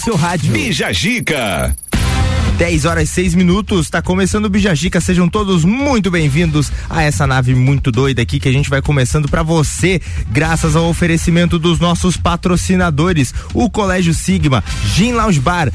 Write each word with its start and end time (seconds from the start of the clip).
seu 0.00 0.16
rádio. 0.16 0.52
Bija 0.52 0.92
Gica. 0.92 1.76
10 2.56 2.84
horas 2.84 3.08
e 3.08 3.12
6 3.12 3.34
minutos, 3.34 3.86
está 3.86 4.02
começando 4.02 4.46
o 4.46 4.50
Bijagica. 4.50 5.00
Sejam 5.00 5.28
todos 5.28 5.64
muito 5.64 6.10
bem-vindos 6.10 6.70
a 6.88 7.02
essa 7.02 7.26
nave 7.26 7.54
muito 7.54 7.92
doida 7.92 8.22
aqui 8.22 8.40
que 8.40 8.48
a 8.48 8.52
gente 8.52 8.68
vai 8.68 8.82
começando 8.82 9.28
para 9.28 9.42
você, 9.42 10.00
graças 10.28 10.76
ao 10.76 10.88
oferecimento 10.88 11.58
dos 11.58 11.78
nossos 11.78 12.16
patrocinadores, 12.16 13.32
o 13.54 13.70
Colégio 13.70 14.12
Sigma, 14.12 14.62
Gin 14.94 15.12
Lounge 15.12 15.40
Bar, 15.40 15.72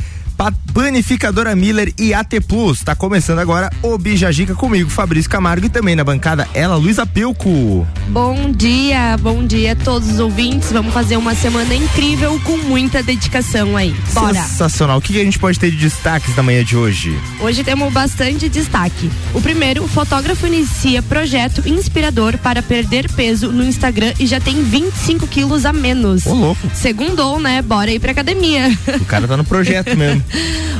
Panificadora 0.74 1.56
Miller 1.56 1.94
e 1.98 2.14
AT 2.14 2.42
Plus. 2.48 2.82
Tá 2.84 2.94
começando 2.94 3.40
agora 3.40 3.70
o 3.82 3.98
Bijagica 3.98 4.54
comigo, 4.54 4.90
Fabrício 4.90 5.30
Camargo 5.30 5.66
e 5.66 5.70
também 5.70 5.96
na 5.96 6.04
bancada 6.04 6.48
ela, 6.54 6.76
Luísa 6.76 7.06
Pelco. 7.06 7.88
Bom 8.10 8.52
dia, 8.52 9.18
bom 9.18 9.46
dia 9.46 9.72
a 9.72 9.76
todos 9.76 10.10
os 10.10 10.20
ouvintes. 10.20 10.72
Vamos 10.72 10.94
fazer 10.94 11.16
uma 11.18 11.34
semana 11.34 11.74
incrível 11.74 12.40
com 12.44 12.58
muita 12.58 13.02
dedicação 13.02 13.78
aí. 13.78 13.96
Bora. 14.14 14.34
Sensacional. 14.34 14.98
O 14.98 15.02
que 15.02 15.20
a 15.20 15.24
gente 15.24 15.40
pode 15.40 15.58
ter 15.58 15.72
de 15.72 15.78
destaques 15.78 16.36
da 16.36 16.44
manhã 16.44 16.64
de 16.64 16.76
hoje? 16.76 17.18
Hoje 17.40 17.64
temos 17.64 17.92
bastante 17.94 18.50
destaque. 18.50 19.10
O 19.34 19.42
primeiro, 19.42 19.84
o 19.84 19.88
fotógrafo 19.88 20.46
inicia 20.46 21.02
projeto 21.02 21.68
inspirador 21.68 22.38
para 22.38 22.62
perder 22.62 23.10
peso 23.14 23.52
no 23.52 23.64
Instagram 23.64 24.14
e 24.20 24.28
já 24.28 24.40
tem 24.40 24.62
25 24.62 25.28
quilos 25.28 25.66
a 25.66 25.72
menos. 25.72 26.26
Ô, 26.26 26.34
louco. 26.34 26.70
Segundou, 26.74 27.40
né? 27.40 27.62
Bora 27.62 27.92
ir 27.92 28.00
pra 28.00 28.12
academia. 28.12 28.78
O 29.00 29.06
cara 29.06 29.28
tá 29.28 29.38
no 29.38 29.46
projeto 29.46 29.96
mesmo. 29.96 30.25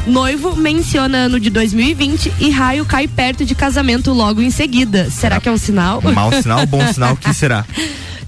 Noivo 0.08 0.56
menciona 0.56 1.18
ano 1.20 1.40
de 1.40 1.50
2020 1.50 2.34
e 2.40 2.50
raio 2.50 2.86
cai 2.86 3.08
perto 3.08 3.46
de 3.46 3.56
casamento 3.56 4.14
logo 4.14 4.42
em 4.42 4.50
seguida. 4.50 5.10
Será 5.10 5.40
que 5.40 5.50
é 5.50 5.52
um 5.52 5.58
sinal? 5.58 6.02
Mau 6.02 6.32
sinal, 6.32 6.66
bom 6.66 6.86
sinal, 6.92 7.14
o 7.14 7.18
que 7.18 7.34
será? 7.34 7.66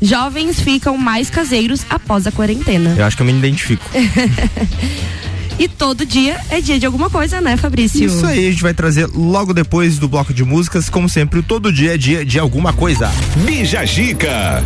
Jovens 0.02 0.60
ficam 0.60 0.98
mais 0.98 1.30
caseiros 1.30 1.82
após 1.90 2.28
a 2.28 2.32
quarentena. 2.32 2.96
Eu 2.98 3.06
acho 3.06 3.16
que 3.16 3.22
eu 3.22 3.26
me 3.26 3.34
identifico. 3.34 3.84
E 5.60 5.68
todo 5.68 6.06
dia 6.06 6.40
é 6.52 6.62
dia 6.62 6.78
de 6.78 6.86
alguma 6.86 7.10
coisa, 7.10 7.42
né, 7.42 7.58
Fabrício? 7.58 8.06
Isso 8.06 8.26
aí, 8.26 8.48
a 8.48 8.52
gente 8.52 8.62
vai 8.62 8.76
trazer 8.76 9.08
logo 9.08 9.54
depois 9.54 9.98
do 9.98 10.08
bloco 10.08 10.32
de 10.32 10.44
músicas. 10.44 10.88
Como 10.88 11.10
sempre, 11.10 11.42
todo 11.42 11.74
dia 11.74 11.96
é 11.96 11.98
dia 11.98 12.24
de 12.24 12.38
alguma 12.38 12.74
coisa. 12.74 13.12
Bija 13.44 13.84
Gica. 13.84 14.64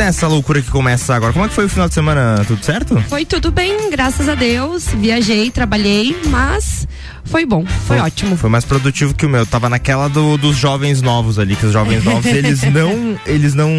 Nessa 0.00 0.26
loucura 0.26 0.62
que 0.62 0.70
começa 0.70 1.14
agora, 1.14 1.30
como 1.30 1.44
é 1.44 1.48
que 1.48 1.54
foi 1.54 1.66
o 1.66 1.68
final 1.68 1.86
de 1.86 1.92
semana? 1.92 2.42
Tudo 2.46 2.64
certo? 2.64 2.98
Foi 3.02 3.26
tudo 3.26 3.50
bem, 3.50 3.90
graças 3.90 4.30
a 4.30 4.34
Deus. 4.34 4.86
Viajei, 4.86 5.50
trabalhei, 5.50 6.16
mas 6.28 6.88
foi 7.24 7.44
bom, 7.46 7.64
foi, 7.66 7.96
foi, 7.96 8.00
ótimo. 8.00 8.36
Foi 8.36 8.50
mais 8.50 8.64
produtivo 8.64 9.14
que 9.14 9.26
o 9.26 9.28
meu. 9.28 9.46
Tava 9.46 9.68
naquela 9.68 10.08
do, 10.08 10.36
dos 10.36 10.56
jovens 10.56 11.02
novos 11.02 11.38
ali, 11.38 11.56
que 11.56 11.66
os 11.66 11.72
jovens 11.72 12.04
novos, 12.04 12.26
eles 12.26 12.62
não, 12.72 13.18
eles 13.26 13.54
não, 13.54 13.70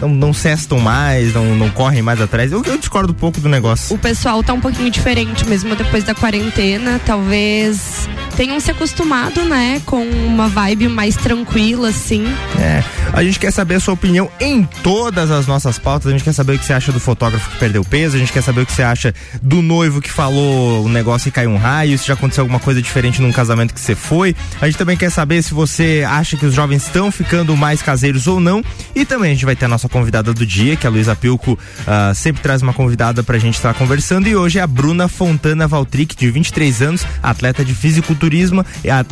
não, 0.00 0.08
não 0.08 0.32
cestam 0.32 0.78
mais, 0.78 1.34
não, 1.34 1.54
não 1.56 1.70
correm 1.70 2.02
mais 2.02 2.20
atrás. 2.20 2.52
Eu, 2.52 2.62
eu 2.64 2.78
discordo 2.78 3.12
um 3.12 3.16
pouco 3.16 3.40
do 3.40 3.48
negócio. 3.48 3.94
O 3.94 3.98
pessoal 3.98 4.42
tá 4.42 4.52
um 4.52 4.60
pouquinho 4.60 4.90
diferente 4.90 5.46
mesmo 5.46 5.74
depois 5.76 6.04
da 6.04 6.14
quarentena, 6.14 7.00
talvez 7.04 8.08
tenham 8.36 8.58
se 8.58 8.70
acostumado, 8.70 9.44
né, 9.44 9.80
com 9.86 10.02
uma 10.02 10.48
vibe 10.48 10.88
mais 10.88 11.16
tranquila, 11.16 11.88
assim. 11.88 12.24
É. 12.58 12.82
A 13.12 13.22
gente 13.22 13.38
quer 13.38 13.52
saber 13.52 13.76
a 13.76 13.80
sua 13.80 13.94
opinião 13.94 14.28
em 14.40 14.64
todas 14.82 15.30
as 15.30 15.46
nossas 15.46 15.78
pautas. 15.78 16.08
A 16.08 16.10
gente 16.10 16.24
quer 16.24 16.32
saber 16.32 16.54
o 16.54 16.58
que 16.58 16.64
você 16.64 16.72
acha 16.72 16.90
do 16.90 16.98
fotógrafo 16.98 17.48
que 17.50 17.58
perdeu 17.58 17.84
peso. 17.84 18.16
A 18.16 18.18
gente 18.18 18.32
quer 18.32 18.42
saber 18.42 18.62
o 18.62 18.66
que 18.66 18.72
você 18.72 18.82
acha 18.82 19.14
do 19.40 19.62
noivo 19.62 20.00
que 20.00 20.10
falou 20.10 20.84
o 20.84 20.88
negócio 20.88 21.28
e 21.28 21.30
caiu 21.30 21.50
um 21.50 21.56
raio. 21.56 21.96
Se 21.96 22.08
já 22.08 22.14
aconteceu 22.14 22.42
alguma 22.42 22.58
coisa 22.58 22.73
diferente 22.82 23.20
num 23.20 23.32
casamento 23.32 23.74
que 23.74 23.80
você 23.80 23.94
foi. 23.94 24.34
A 24.60 24.66
gente 24.66 24.78
também 24.78 24.96
quer 24.96 25.10
saber 25.10 25.42
se 25.42 25.54
você 25.54 26.04
acha 26.08 26.36
que 26.36 26.46
os 26.46 26.54
jovens 26.54 26.84
estão 26.84 27.10
ficando 27.10 27.56
mais 27.56 27.82
caseiros 27.82 28.26
ou 28.26 28.40
não. 28.40 28.62
E 28.94 29.04
também 29.04 29.30
a 29.30 29.34
gente 29.34 29.44
vai 29.44 29.56
ter 29.56 29.66
a 29.66 29.68
nossa 29.68 29.88
convidada 29.88 30.32
do 30.32 30.46
dia, 30.46 30.76
que 30.76 30.86
é 30.86 30.88
a 30.88 30.90
Luísa 30.90 31.16
Pilco. 31.16 31.52
Uh, 31.52 32.14
sempre 32.14 32.42
traz 32.42 32.62
uma 32.62 32.72
convidada 32.72 33.22
pra 33.22 33.38
gente 33.38 33.54
estar 33.54 33.74
conversando. 33.74 34.28
E 34.28 34.36
hoje 34.36 34.58
é 34.58 34.62
a 34.62 34.66
Bruna 34.66 35.08
Fontana 35.08 35.66
Valtric, 35.66 36.16
de 36.16 36.30
23 36.30 36.82
anos, 36.82 37.06
atleta 37.22 37.64
de 37.64 37.74
fisiculturismo 37.74 38.64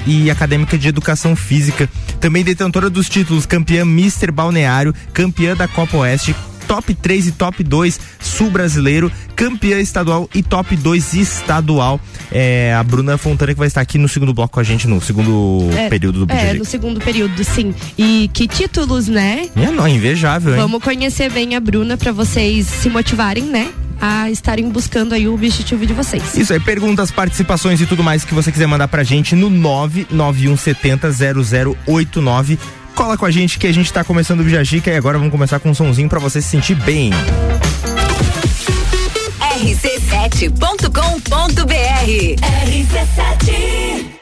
e, 0.06 0.24
e 0.24 0.30
acadêmica 0.30 0.78
de 0.78 0.88
educação 0.88 1.34
física. 1.36 1.88
Também 2.20 2.44
detentora 2.44 2.88
dos 2.88 3.08
títulos 3.08 3.46
campeã 3.46 3.84
Mister 3.84 4.32
Balneário, 4.32 4.94
campeã 5.12 5.56
da 5.56 5.68
Copa 5.68 5.98
Oeste, 5.98 6.34
top 6.72 6.94
3 6.94 7.26
e 7.26 7.32
top 7.32 7.62
2 7.62 8.00
sul 8.18 8.50
brasileiro, 8.50 9.12
campeã 9.36 9.78
estadual 9.78 10.26
e 10.34 10.42
top 10.42 10.74
2 10.74 11.12
estadual. 11.12 12.00
É, 12.30 12.74
a 12.74 12.82
Bruna 12.82 13.18
Fontana 13.18 13.52
que 13.52 13.58
vai 13.58 13.68
estar 13.68 13.82
aqui 13.82 13.98
no 13.98 14.08
segundo 14.08 14.32
bloco 14.32 14.54
com 14.54 14.60
a 14.60 14.62
gente, 14.62 14.88
no 14.88 14.98
segundo 14.98 15.68
é, 15.76 15.90
período 15.90 16.24
do 16.24 16.32
É, 16.32 16.54
no 16.54 16.64
segundo 16.64 16.98
período, 16.98 17.44
sim. 17.44 17.74
E 17.98 18.30
que 18.32 18.48
títulos, 18.48 19.06
né? 19.06 19.50
É, 19.54 19.70
não, 19.70 19.86
invejável, 19.86 20.54
hein? 20.54 20.60
Vamos 20.60 20.82
conhecer 20.82 21.30
bem 21.30 21.54
a 21.54 21.60
Bruna 21.60 21.98
para 21.98 22.10
vocês 22.10 22.66
se 22.66 22.88
motivarem, 22.88 23.44
né? 23.44 23.70
a 24.00 24.28
estarem 24.30 24.68
buscando 24.68 25.14
aí 25.14 25.28
o 25.28 25.34
objetivo 25.34 25.86
de 25.86 25.92
vocês. 25.92 26.36
Isso 26.36 26.52
aí, 26.52 26.58
perguntas, 26.58 27.12
participações 27.12 27.80
e 27.80 27.86
tudo 27.86 28.02
mais 28.02 28.24
que 28.24 28.34
você 28.34 28.50
quiser 28.50 28.66
mandar 28.66 28.88
pra 28.88 29.04
gente 29.04 29.36
no 29.36 29.48
99170 29.48 31.08
0089 31.86 32.58
Cola 32.94 33.16
com 33.16 33.26
a 33.26 33.30
gente 33.30 33.58
que 33.58 33.66
a 33.66 33.72
gente 33.72 33.92
tá 33.92 34.04
começando 34.04 34.40
o 34.40 34.44
Bijagica 34.44 34.90
e 34.90 34.96
agora 34.96 35.18
vamos 35.18 35.32
começar 35.32 35.58
com 35.58 35.70
um 35.70 35.74
sonzinho 35.74 36.08
para 36.08 36.18
você 36.18 36.40
se 36.42 36.48
sentir 36.48 36.74
bem. 36.74 37.10
rc7.com.br 39.62 40.92
RC7 42.66 44.21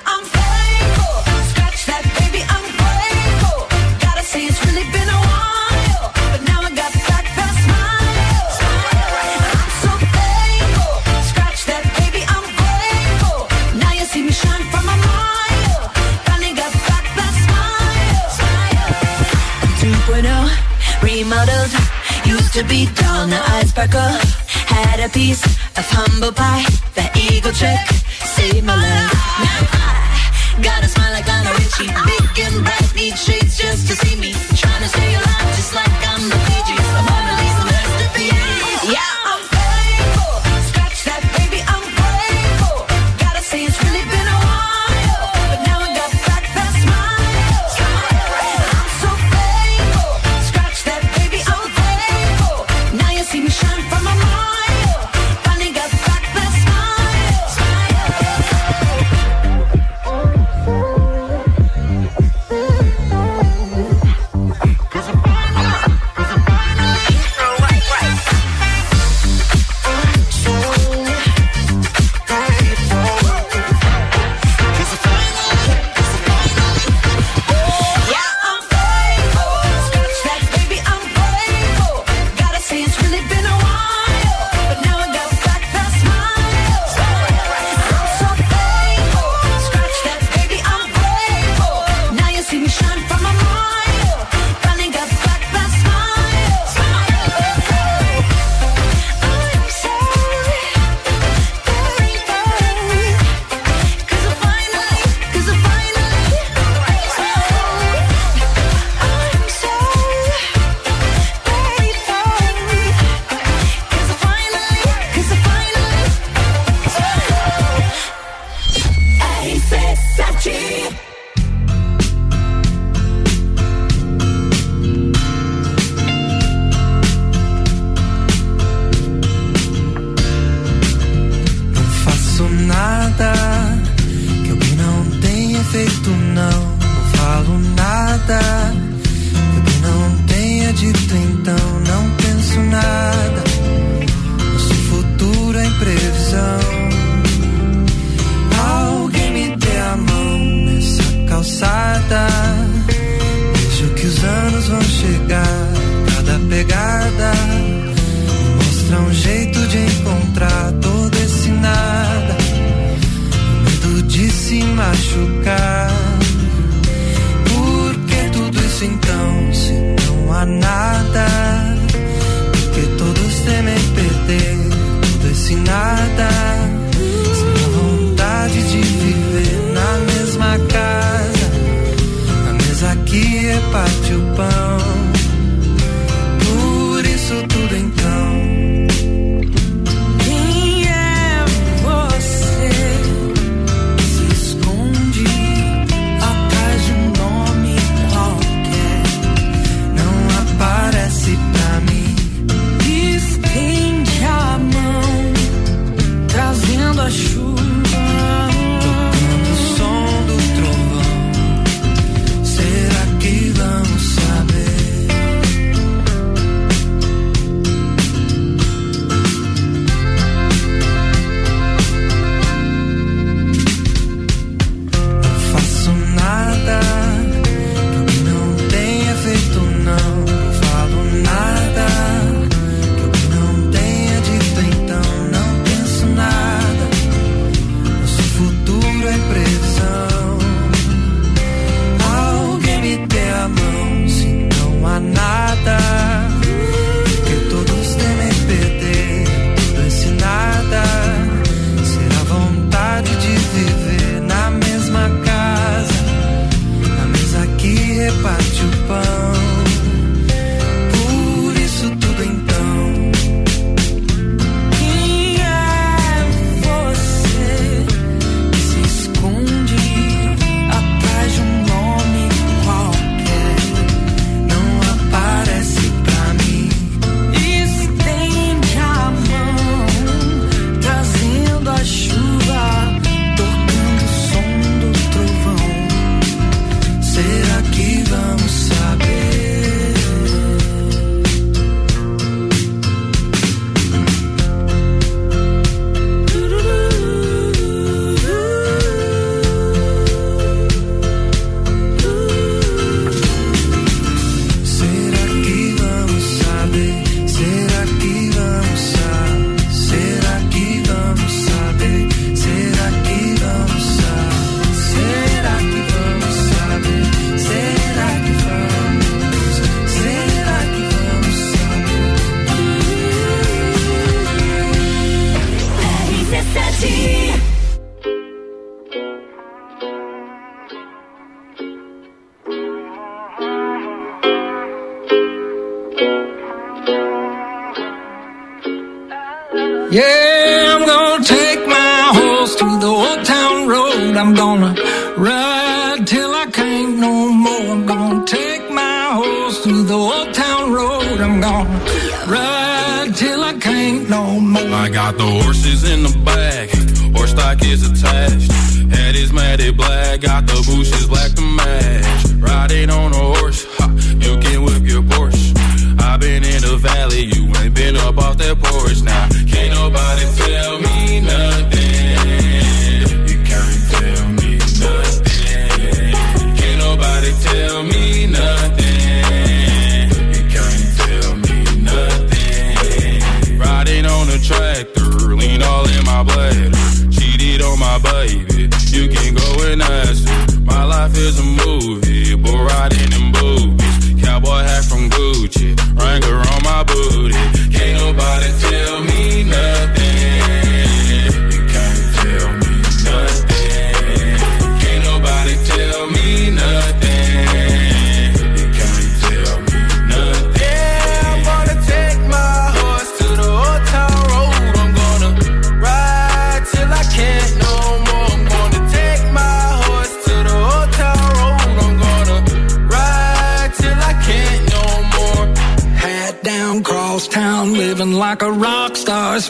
to 22.53 22.63
be 22.65 22.85
dull, 22.95 23.27
now 23.27 23.43
I 23.47 23.63
sparkle. 23.65 24.13
Had 24.67 24.99
a 24.99 25.09
piece 25.09 25.43
of 25.77 25.85
humble 25.87 26.33
pie. 26.33 26.65
That 26.95 27.15
eagle 27.15 27.53
trick 27.53 27.79
saved 28.35 28.65
my 28.65 28.75
life. 28.75 29.13
Now 29.39 29.61
I 29.71 30.61
got 30.61 30.83
a 30.83 30.89
smile 30.89 31.13
like 31.13 31.27
Lionel 31.27 31.53
Richie. 31.53 31.87
Big 31.87 32.45
and 32.45 32.63
bright, 32.63 32.91
need 32.95 33.17
shades 33.17 33.57
just 33.57 33.87
to 33.87 33.95
see 33.95 34.15
me. 34.19 34.33
Trying 34.55 34.83
to 34.83 34.89
stay 34.89 35.15
alive, 35.15 35.55
just 35.55 35.73
like 35.75 35.95
I'm 36.11 36.27
the 36.27 36.37
Fiji. 36.47 36.81
de 38.13 38.50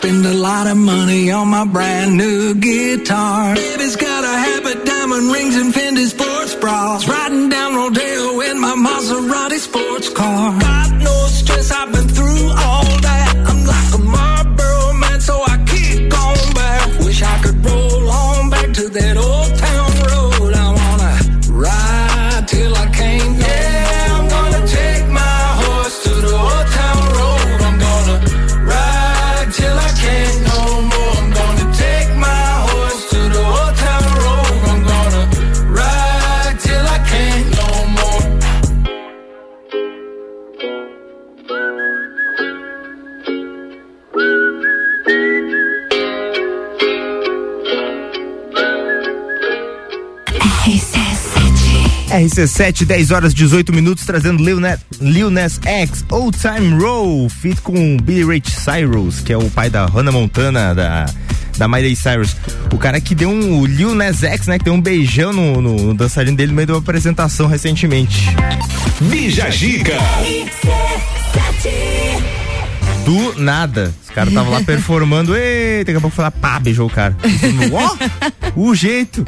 Spend 0.01 0.25
a 0.25 0.33
RC7, 52.31 52.85
10 52.85 53.11
horas 53.11 53.33
18 53.33 53.73
minutos, 53.73 54.05
trazendo 54.05 54.41
Lil 54.41 54.57
Nas, 54.57 54.79
Lil 55.01 55.29
Nas 55.29 55.59
X, 55.65 56.05
Old 56.09 56.37
Time 56.37 56.81
Roll, 56.81 57.27
feat 57.29 57.59
com 57.61 57.97
Billy 57.97 58.23
Ray 58.23 58.41
Cyrus, 58.45 59.19
que 59.19 59.33
é 59.33 59.37
o 59.37 59.49
pai 59.49 59.69
da 59.69 59.85
Hannah 59.85 60.13
Montana, 60.13 60.73
da, 60.73 61.05
da 61.57 61.67
Miley 61.67 61.93
Cyrus. 61.93 62.37
O 62.73 62.77
cara 62.77 63.01
que 63.01 63.13
deu 63.13 63.29
um, 63.29 63.59
o 63.59 63.65
Lil 63.65 63.93
Nas 63.93 64.23
X, 64.23 64.47
né, 64.47 64.57
que 64.57 64.63
deu 64.63 64.73
um 64.73 64.81
beijão 64.81 65.33
no, 65.33 65.61
no, 65.61 65.75
no 65.87 65.93
dançarino 65.93 66.37
dele 66.37 66.51
no 66.51 66.55
meio 66.55 66.67
de 66.67 66.71
uma 66.71 66.79
apresentação 66.79 67.47
recentemente. 67.47 68.27
Bija 69.01 69.51
Gica. 69.51 69.97
Do 73.03 73.41
nada. 73.41 73.93
Os 74.01 74.09
caras 74.09 74.29
estavam 74.29 74.53
lá 74.53 74.61
performando, 74.63 75.35
e 75.35 75.83
daqui 75.83 75.97
a 75.97 76.01
pouco 76.01 76.15
falar, 76.15 76.31
pá, 76.31 76.59
beijou 76.61 76.87
o 76.87 76.89
cara. 76.89 77.13
Ó, 77.73 78.61
o 78.69 78.73
jeito. 78.73 79.25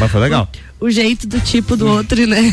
Mas 0.00 0.10
foi 0.10 0.20
legal. 0.20 0.48
O 0.82 0.90
jeito 0.90 1.28
do 1.28 1.38
tipo 1.40 1.76
do 1.76 1.86
outro, 1.86 2.26
né? 2.26 2.42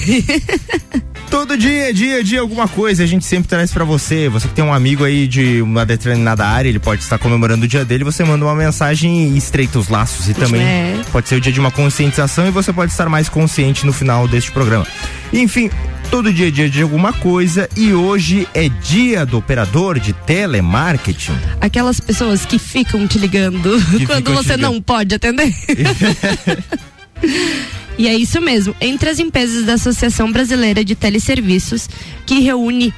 Todo 1.32 1.58
dia, 1.58 1.92
dia, 1.94 2.24
dia, 2.24 2.42
alguma 2.42 2.68
coisa 2.68 3.04
a 3.04 3.08
gente 3.08 3.26
sempre 3.26 3.50
traz 3.50 3.72
pra 3.72 3.84
você. 3.84 4.30
Você 4.30 4.48
que 4.48 4.54
tem 4.54 4.64
um 4.64 4.74
amigo 4.74 5.04
aí 5.04 5.28
de 5.28 5.62
uma 5.62 5.86
determinada 5.86 6.46
área, 6.46 6.70
ele 6.70 6.80
pode 6.80 7.02
estar 7.02 7.18
comemorando 7.18 7.66
o 7.66 7.68
dia 7.68 7.84
dele, 7.84 8.04
você 8.04 8.24
manda 8.24 8.46
uma 8.46 8.56
mensagem 8.56 9.30
e 9.34 9.38
estreita 9.38 9.80
os 9.80 9.90
laços. 9.90 10.30
E 10.30 10.34
também 10.34 10.62
É. 10.62 11.02
pode 11.12 11.28
ser 11.28 11.36
o 11.36 11.42
dia 11.42 11.52
de 11.52 11.60
uma 11.60 11.72
conscientização 11.72 12.48
e 12.48 12.52
você 12.52 12.72
pode 12.72 12.92
estar 12.92 13.10
mais 13.10 13.28
consciente 13.30 13.86
no 13.86 13.94
final 13.94 14.28
deste 14.28 14.52
programa. 14.52 14.86
Enfim, 15.34 15.70
todo 16.12 16.32
dia 16.34 16.48
é 16.50 16.52
dia 16.52 16.70
de 16.70 16.82
alguma 16.84 17.14
coisa 17.14 17.68
e 17.78 17.94
hoje 17.94 18.48
é 18.54 18.68
dia 18.70 19.26
do 19.26 19.38
operador 19.40 20.00
de 20.00 20.14
telemarketing. 20.14 21.34
Aquelas 21.62 22.00
pessoas 22.00 22.46
que 22.46 22.60
ficam 22.60 23.08
te 23.08 23.18
ligando 23.18 23.72
quando 23.90 24.00
ficam 24.00 24.22
te 24.22 24.32
você 24.32 24.56
ligando. 24.56 24.74
não 24.74 24.82
pode 24.82 25.16
atender. 25.16 25.52
E 28.00 28.08
é 28.08 28.16
isso 28.16 28.40
mesmo. 28.40 28.74
Entre 28.80 29.10
as 29.10 29.20
empresas 29.20 29.66
da 29.66 29.74
Associação 29.74 30.32
Brasileira 30.32 30.86
de 30.86 30.96
Teleserviços, 30.96 31.90
que 32.26 32.40
reúne 32.40 32.94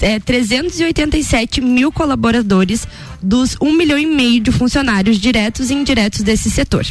é, 0.00 0.18
387 0.18 1.60
mil 1.60 1.92
colaboradores 1.92 2.88
dos 3.20 3.54
1 3.60 3.72
milhão 3.74 3.98
e 3.98 4.06
meio 4.06 4.40
de 4.40 4.50
funcionários 4.50 5.18
diretos 5.18 5.68
e 5.68 5.74
indiretos 5.74 6.22
desse 6.22 6.50
setor. 6.50 6.86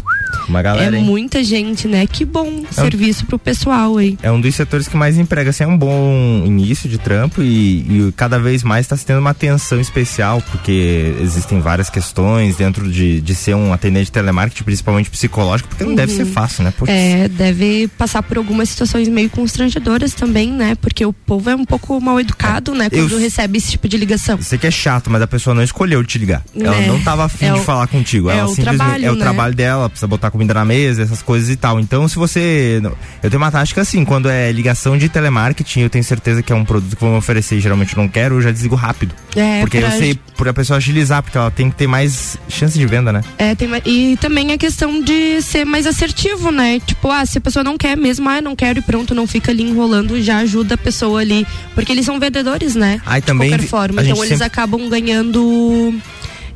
Uma 0.47 0.61
galera, 0.61 0.95
é 0.95 0.99
hein? 0.99 1.05
muita 1.05 1.43
gente, 1.43 1.87
né? 1.87 2.05
Que 2.07 2.25
bom 2.25 2.63
serviço 2.71 3.25
pro 3.25 3.37
pessoal 3.37 3.97
aí. 3.97 4.17
É 4.21 4.31
um 4.31 4.39
dos 4.41 4.55
setores 4.55 4.87
que 4.87 4.97
mais 4.97 5.17
emprega, 5.17 5.49
assim, 5.51 5.63
é 5.63 5.67
um 5.67 5.77
bom 5.77 6.43
início 6.45 6.89
de 6.89 6.97
trampo 6.97 7.41
e, 7.41 8.07
e 8.07 8.13
cada 8.15 8.39
vez 8.39 8.63
mais 8.63 8.85
está 8.85 8.97
se 8.97 9.05
tendo 9.05 9.19
uma 9.19 9.29
atenção 9.31 9.79
especial, 9.79 10.41
porque 10.51 11.13
existem 11.21 11.59
várias 11.61 11.89
questões 11.89 12.55
dentro 12.57 12.89
de, 12.91 13.21
de 13.21 13.35
ser 13.35 13.55
um 13.55 13.71
atendente 13.73 14.05
de 14.05 14.11
telemarketing, 14.11 14.63
principalmente 14.63 15.09
psicológico, 15.09 15.69
porque 15.69 15.83
não 15.83 15.95
deve 15.95 16.11
ser 16.13 16.25
fácil, 16.25 16.63
né? 16.63 16.73
É, 16.87 17.27
deve 17.27 17.87
passar 17.97 18.23
por 18.23 18.37
algumas 18.37 18.69
situações 18.69 19.07
meio 19.07 19.29
constrangedoras 19.29 20.13
também, 20.13 20.51
né? 20.51 20.75
Porque 20.75 21.05
o 21.05 21.13
povo 21.13 21.49
é 21.49 21.55
um 21.55 21.65
pouco 21.65 21.99
mal 22.01 22.19
educado, 22.19 22.73
né? 22.73 22.87
Eu- 22.91 23.07
Quando 23.07 23.19
recebe 23.19 23.57
esse 23.57 23.71
tipo 23.71 23.87
de 23.87 23.97
ligação. 23.97 24.37
Eu 24.37 24.43
sei 24.43 24.57
que 24.57 24.67
é 24.67 24.71
chato, 24.71 25.09
mas 25.09 25.21
a 25.21 25.27
pessoa 25.27 25.53
não 25.53 25.63
escolheu 25.63 26.03
te 26.03 26.17
ligar. 26.17 26.43
Ela 26.59 26.75
É. 26.75 26.87
não 26.87 26.99
tava 27.01 27.25
afim 27.25 27.45
É 27.45 27.53
de 27.53 27.59
o- 27.59 27.63
falar 27.63 27.87
contigo. 27.87 28.29
é 28.29 28.37
Ela 28.37 28.45
o 28.49 28.55
simplesmente 28.55 28.77
trabalho, 28.77 29.05
é 29.05 29.11
o 29.11 29.15
né? 29.15 29.19
trabalho 29.21 29.55
dela, 29.55 29.89
precisa 29.89 30.07
botar 30.07 30.18
comida 30.31 30.53
na 30.53 30.65
mesa, 30.65 31.03
essas 31.03 31.21
coisas 31.21 31.49
e 31.49 31.55
tal. 31.55 31.79
Então, 31.79 32.07
se 32.07 32.15
você. 32.15 32.81
Eu 33.21 33.29
tenho 33.29 33.41
uma 33.41 33.51
tática 33.51 33.81
assim, 33.81 34.03
quando 34.03 34.29
é 34.29 34.51
ligação 34.51 34.97
de 34.97 35.07
telemarketing, 35.07 35.81
eu 35.81 35.89
tenho 35.89 36.03
certeza 36.03 36.41
que 36.41 36.51
é 36.51 36.55
um 36.55 36.65
produto 36.65 36.95
que 36.95 37.01
vão 37.03 37.15
oferecer 37.17 37.57
e 37.57 37.59
geralmente 37.59 37.95
eu 37.95 38.01
não 38.01 38.09
quero, 38.09 38.35
eu 38.35 38.41
já 38.41 38.51
desligo 38.51 38.75
rápido. 38.75 39.13
É, 39.35 39.59
porque 39.61 39.79
pra- 39.79 39.89
eu 39.93 39.97
sei, 39.99 40.19
por 40.35 40.47
a 40.47 40.53
pessoa 40.53 40.77
agilizar, 40.77 41.21
porque 41.21 41.37
ela 41.37 41.51
tem 41.51 41.69
que 41.69 41.75
ter 41.75 41.87
mais 41.87 42.37
chance 42.49 42.77
de 42.77 42.85
venda, 42.85 43.13
né? 43.13 43.21
É, 43.37 43.53
tem 43.55 43.69
e 43.85 44.17
também 44.17 44.51
a 44.51 44.57
questão 44.57 45.01
de 45.01 45.41
ser 45.41 45.65
mais 45.65 45.85
assertivo, 45.85 46.51
né? 46.51 46.79
Tipo, 46.85 47.11
ah, 47.11 47.25
se 47.25 47.37
a 47.37 47.41
pessoa 47.41 47.63
não 47.63 47.77
quer 47.77 47.95
mesmo, 47.95 48.27
ah, 48.27 48.41
não 48.41 48.55
quero 48.55 48.79
e 48.79 48.81
pronto, 48.81 49.13
não 49.13 49.27
fica 49.27 49.51
ali 49.51 49.63
enrolando, 49.63 50.19
já 50.21 50.37
ajuda 50.37 50.73
a 50.73 50.77
pessoa 50.77 51.21
ali. 51.21 51.45
Porque 51.75 51.91
eles 51.91 52.05
são 52.05 52.19
vendedores, 52.19 52.73
né? 52.75 52.99
Ah, 53.05 53.17
e 53.17 53.21
de 53.21 53.27
também 53.27 53.49
qualquer 53.49 53.63
vi- 53.63 53.69
forma. 53.69 54.01
Então 54.01 54.17
eles 54.17 54.29
sempre- 54.29 54.45
acabam 54.47 54.89
ganhando 54.89 55.93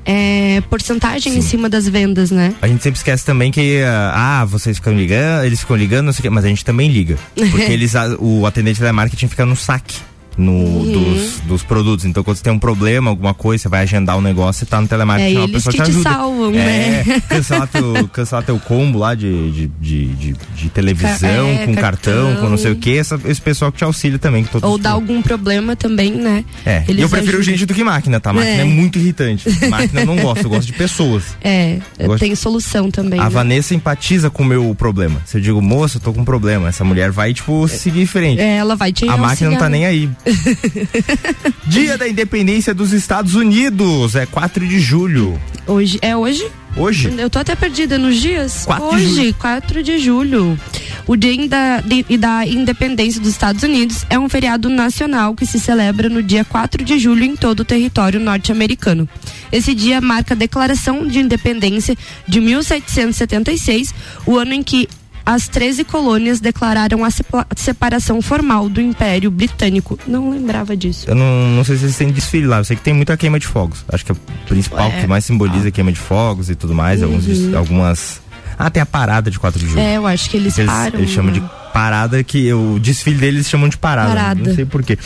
é, 0.05 0.61
porcentagem 0.69 1.35
em 1.37 1.41
cima 1.41 1.69
das 1.69 1.87
vendas, 1.87 2.31
né? 2.31 2.55
A 2.61 2.67
gente 2.67 2.83
sempre 2.83 2.97
esquece 2.97 3.25
também 3.25 3.51
que, 3.51 3.81
ah, 3.83 4.41
ah, 4.41 4.45
vocês 4.45 4.77
ficam 4.77 4.93
ligando, 4.93 5.45
eles 5.45 5.59
ficam 5.59 5.75
ligando, 5.75 6.05
não 6.05 6.13
sei 6.13 6.19
o 6.19 6.23
quê, 6.23 6.29
mas 6.29 6.45
a 6.45 6.47
gente 6.47 6.65
também 6.65 6.89
liga. 6.89 7.17
Porque 7.35 7.71
eles, 7.71 7.93
o 8.19 8.45
atendente 8.45 8.75
de 8.75 8.79
telemarketing 8.79 9.27
fica 9.27 9.45
no 9.45 9.55
saque. 9.55 9.95
No, 10.37 10.51
Uhum. 10.53 10.91
dos, 10.91 11.39
dos 11.41 11.63
produtos. 11.63 12.05
Então, 12.05 12.23
quando 12.23 12.37
você 12.37 12.43
tem 12.43 12.53
um 12.53 12.59
problema, 12.59 13.09
alguma 13.09 13.33
coisa, 13.33 13.63
você 13.63 13.69
vai 13.69 13.83
agendar 13.83 14.17
um 14.17 14.21
negócio, 14.21 14.59
você 14.59 14.65
tá 14.65 14.81
no 14.81 14.87
telemarketing, 14.87 15.35
É, 15.35 15.39
uma 15.39 15.49
pessoa 15.49 15.71
que 15.73 15.79
te 15.79 15.85
te 15.85 15.89
ajuda. 15.91 16.09
salvam, 16.09 16.49
é, 16.55 17.03
né? 17.05 17.21
Cancelar 17.29 17.67
teu, 17.67 18.07
cancelar 18.11 18.43
teu 18.43 18.59
combo 18.59 18.97
lá 18.99 19.13
de, 19.15 19.51
de, 19.51 19.67
de, 19.79 20.05
de- 20.15 20.35
de 20.55 20.69
televisão, 20.69 21.47
é, 21.47 21.65
com 21.65 21.73
cartão, 21.75 22.25
cartão. 22.25 22.41
com 22.41 22.49
não 22.49 22.57
sei 22.57 22.71
o 22.71 22.75
que, 22.75 22.97
essa, 22.97 23.19
esse 23.25 23.41
pessoal 23.41 23.71
que 23.71 23.77
te 23.77 23.83
auxilia 23.83 24.17
também. 24.19 24.43
Que 24.43 24.57
Ou 24.65 24.77
dá 24.77 24.91
algum 24.91 25.21
problema 25.21 25.75
também, 25.75 26.11
né? 26.11 26.43
É, 26.65 26.83
Eles 26.87 27.01
eu 27.03 27.09
prefiro 27.09 27.37
ajudam. 27.37 27.53
gente 27.53 27.65
do 27.65 27.73
que 27.73 27.83
máquina, 27.83 28.19
tá? 28.19 28.31
Máquina 28.33 28.57
é, 28.57 28.61
É. 28.61 28.63
muito 28.63 28.97
irritante. 28.97 29.47
Máquina 29.69 30.01
eu 30.01 30.05
não 30.05 30.15
gosto, 30.17 30.43
eu 30.43 30.49
gosto 30.49 30.65
de 30.67 30.73
pessoas. 30.73 31.23
É, 31.43 31.77
Eu 31.99 32.17
tem 32.17 32.33
solução 32.35 32.89
também. 32.89 33.19
A 33.19 33.25
né? 33.25 33.29
Vanessa 33.29 33.75
empatiza 33.75 34.29
com 34.29 34.43
o 34.43 34.45
meu 34.45 34.73
problema. 34.75 35.21
Se 35.25 35.37
eu 35.37 35.41
digo, 35.41 35.61
moça, 35.61 35.97
eu 35.97 36.01
tô 36.01 36.13
com 36.13 36.21
um 36.21 36.25
problema, 36.25 36.69
essa 36.69 36.83
mulher 36.83 37.11
vai, 37.11 37.33
tipo, 37.33 37.67
seguir 37.67 38.01
em 38.01 38.05
frente. 38.05 38.39
É, 38.39 38.55
ela 38.57 38.75
vai 38.75 38.91
te 38.93 39.07
A 39.07 39.17
máquina 39.17 39.49
não 39.51 39.57
tá 39.57 39.65
auxiliar. 39.65 39.69
nem 39.69 39.85
aí. 39.85 40.09
Dia 41.67 41.97
da 41.97 42.07
Independência 42.07 42.73
dos 42.73 42.93
Estados 42.93 43.35
Unidos, 43.35 44.15
é 44.15 44.25
4 44.25 44.67
de 44.67 44.79
julho. 44.79 45.39
Hoje, 45.67 45.97
é 46.01 46.15
hoje? 46.15 46.45
Hoje? 46.75 47.13
Eu 47.17 47.29
tô 47.29 47.39
até 47.39 47.55
perdida 47.55 47.97
nos 47.97 48.17
dias. 48.19 48.63
4 48.65 48.89
de 48.89 48.95
Hoje, 48.95 49.15
julho. 49.15 49.33
4 49.35 49.83
de 49.83 49.97
julho. 49.99 50.59
O 51.05 51.15
Dia 51.15 51.47
da, 51.47 51.81
de- 51.81 52.17
da 52.17 52.47
Independência 52.47 53.19
dos 53.21 53.29
Estados 53.31 53.61
Unidos 53.63 54.05
é 54.09 54.17
um 54.17 54.27
feriado 54.29 54.69
nacional 54.69 55.35
que 55.35 55.45
se 55.45 55.59
celebra 55.59 56.09
no 56.09 56.23
dia 56.23 56.43
4 56.45 56.83
de 56.83 56.97
julho 56.97 57.23
em 57.25 57.35
todo 57.35 57.59
o 57.59 57.65
território 57.65 58.19
norte-americano. 58.19 59.07
Esse 59.51 59.75
dia 59.75 59.99
marca 60.01 60.33
a 60.33 60.37
Declaração 60.37 61.05
de 61.05 61.19
Independência 61.19 61.95
de 62.27 62.39
1776, 62.39 63.93
o 64.25 64.37
ano 64.37 64.53
em 64.53 64.63
que 64.63 64.87
as 65.25 65.47
13 65.47 65.83
colônias 65.83 66.39
declararam 66.39 67.03
a 67.05 67.09
sepa- 67.09 67.47
separação 67.55 68.21
formal 68.21 68.67
do 68.69 68.81
Império 68.81 69.31
Britânico. 69.31 69.97
Não 70.07 70.29
lembrava 70.29 70.75
disso. 70.75 71.05
Eu 71.09 71.15
não, 71.15 71.47
não 71.49 71.63
sei 71.63 71.77
se 71.77 71.85
eles 71.85 71.95
têm 71.97 72.11
desfile 72.11 72.45
lá, 72.47 72.57
eu 72.57 72.63
sei 72.65 72.75
que 72.75 72.81
tem 72.83 72.93
muita 72.93 73.15
queima 73.15 73.39
de 73.39 73.47
fogos. 73.47 73.85
Acho 73.91 74.05
que 74.05 74.11
é 74.11 74.15
o 74.15 74.17
principal 74.47 74.87
É. 74.91 75.01
que 75.01 75.07
mais 75.07 75.23
simboliza 75.25 75.67
a 75.67 75.71
queima 75.71 75.91
de 75.91 75.99
fogos 75.99 76.49
e 76.49 76.55
tudo 76.55 76.73
mais. 76.75 77.01
Alguns, 77.01 77.25
des- 77.25 77.53
algumas. 77.53 78.21
Ah, 78.59 78.69
tem 78.69 78.81
a 78.81 78.85
parada 78.85 79.31
de 79.31 79.39
4 79.39 79.59
de 79.59 79.65
julho. 79.67 79.79
Uhum. 79.79 79.87
É, 79.87 79.97
eu 79.97 80.05
acho 80.05 80.29
que 80.29 80.37
eles, 80.37 80.57
Eles, 80.57 80.69
param. 80.71 80.99
eles 80.99 81.09
chamam 81.09 81.31
de 81.33 81.39
né? 81.41 81.49
parada, 81.73 82.23
que 82.23 82.53
o 82.53 82.77
desfile 82.79 83.17
deles 83.17 83.35
eles 83.35 83.49
chamam 83.49 83.67
de 83.67 83.77
parada. 83.77 84.09
Parada. 84.13 84.43
Não 84.47 84.53
sei 84.53 84.63
porquê. 84.65 84.97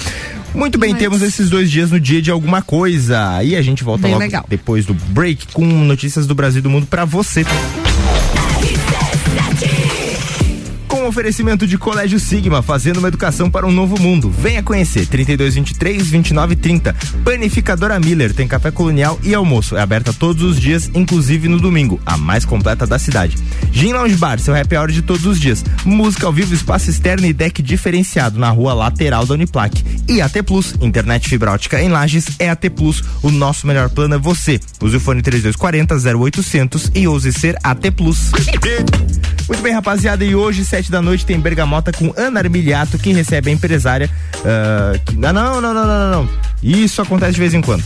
Muito 0.54 0.78
bem, 0.78 0.92
Mas- 0.92 1.00
temos 1.00 1.22
esses 1.22 1.50
dois 1.50 1.70
dias 1.72 1.92
no 1.92 2.00
dia 2.00 2.22
de 2.22 2.30
alguma 2.32 2.62
coisa. 2.62 3.42
E 3.44 3.56
a 3.56 3.62
gente 3.62 3.84
volta 3.84 4.04
Bem 4.04 4.12
logo 4.12 4.24
legal. 4.24 4.46
depois 4.50 4.86
do 4.86 4.94
break 4.94 5.48
com 5.54 5.64
notícias 5.66 6.28
do 6.28 6.36
Brasil 6.36 6.60
e 6.60 6.62
do 6.62 6.70
mundo 6.70 6.88
pra 6.88 7.06
você. 7.06 7.46
Oferecimento 11.08 11.66
de 11.66 11.78
Colégio 11.78 12.20
Sigma, 12.20 12.62
fazendo 12.62 12.98
uma 12.98 13.08
educação 13.08 13.50
para 13.50 13.66
um 13.66 13.72
novo 13.72 13.98
mundo. 13.98 14.30
Venha 14.30 14.62
conhecer 14.62 15.08
3223 15.08 16.10
2930. 16.10 16.94
Panificadora 17.24 17.98
Miller 17.98 18.34
tem 18.34 18.46
café 18.46 18.72
colonial 18.72 19.18
e 19.24 19.34
almoço. 19.34 19.78
É 19.78 19.82
aberta 19.82 20.12
todos 20.12 20.44
os 20.44 20.60
dias, 20.60 20.92
inclusive 20.94 21.48
no 21.48 21.62
domingo, 21.62 21.98
a 22.06 22.18
mais 22.18 22.44
completa 22.44 22.86
da 22.86 23.00
cidade. 23.00 23.38
Gin 23.72 23.94
Lounge 23.94 24.18
Bar, 24.18 24.38
seu 24.38 24.54
happy 24.54 24.76
hour 24.76 24.92
de 24.92 25.02
todos 25.02 25.26
os 25.26 25.40
dias. 25.40 25.64
Música 25.86 26.28
ao 26.28 26.34
vivo, 26.34 26.54
espaço 26.54 26.90
externo 26.90 27.26
e 27.26 27.32
deck 27.32 27.62
diferenciado 27.62 28.38
na 28.38 28.50
rua 28.50 28.74
lateral 28.74 29.26
da 29.26 29.34
Uniplac. 29.34 29.82
E 30.10 30.20
AT 30.20 30.44
Plus, 30.44 30.76
internet 30.82 31.30
fibra 31.30 31.54
ótica 31.54 31.82
em 31.82 31.88
Lages 31.88 32.26
é 32.38 32.50
AT 32.50 32.70
Plus. 32.76 33.02
O 33.24 33.32
nosso 33.32 33.66
melhor 33.66 33.90
plano 33.90 34.16
é 34.16 34.18
você. 34.18 34.60
Use 34.82 34.98
o 34.98 35.00
fone 35.00 35.22
3240 35.22 36.18
0800 36.18 36.92
e 36.94 37.08
ouse 37.08 37.32
ser 37.32 37.58
AT 37.64 37.92
Plus. 37.92 38.32
Muito 39.48 39.62
bem, 39.64 39.74
rapaziada, 39.74 40.26
e 40.26 40.36
hoje, 40.36 40.66
sete 40.66 40.92
da 40.92 41.02
noite, 41.02 41.26
tem 41.26 41.40
Bergamota 41.40 41.92
com 41.94 42.14
Ana 42.18 42.40
Armiliato, 42.42 42.98
que 42.98 43.14
recebe 43.14 43.50
a 43.50 43.54
empresária. 43.54 44.10
ah, 44.46 45.00
que- 45.06 45.16
não, 45.16 45.32
não, 45.32 45.62
não, 45.62 45.74
não, 45.74 45.74
não, 45.74 45.86
não, 45.86 46.12
não. 46.24 46.30
Isso 46.62 47.02
acontece 47.02 47.34
de 47.34 47.40
vez 47.40 47.54
em 47.54 47.62
quando. 47.62 47.84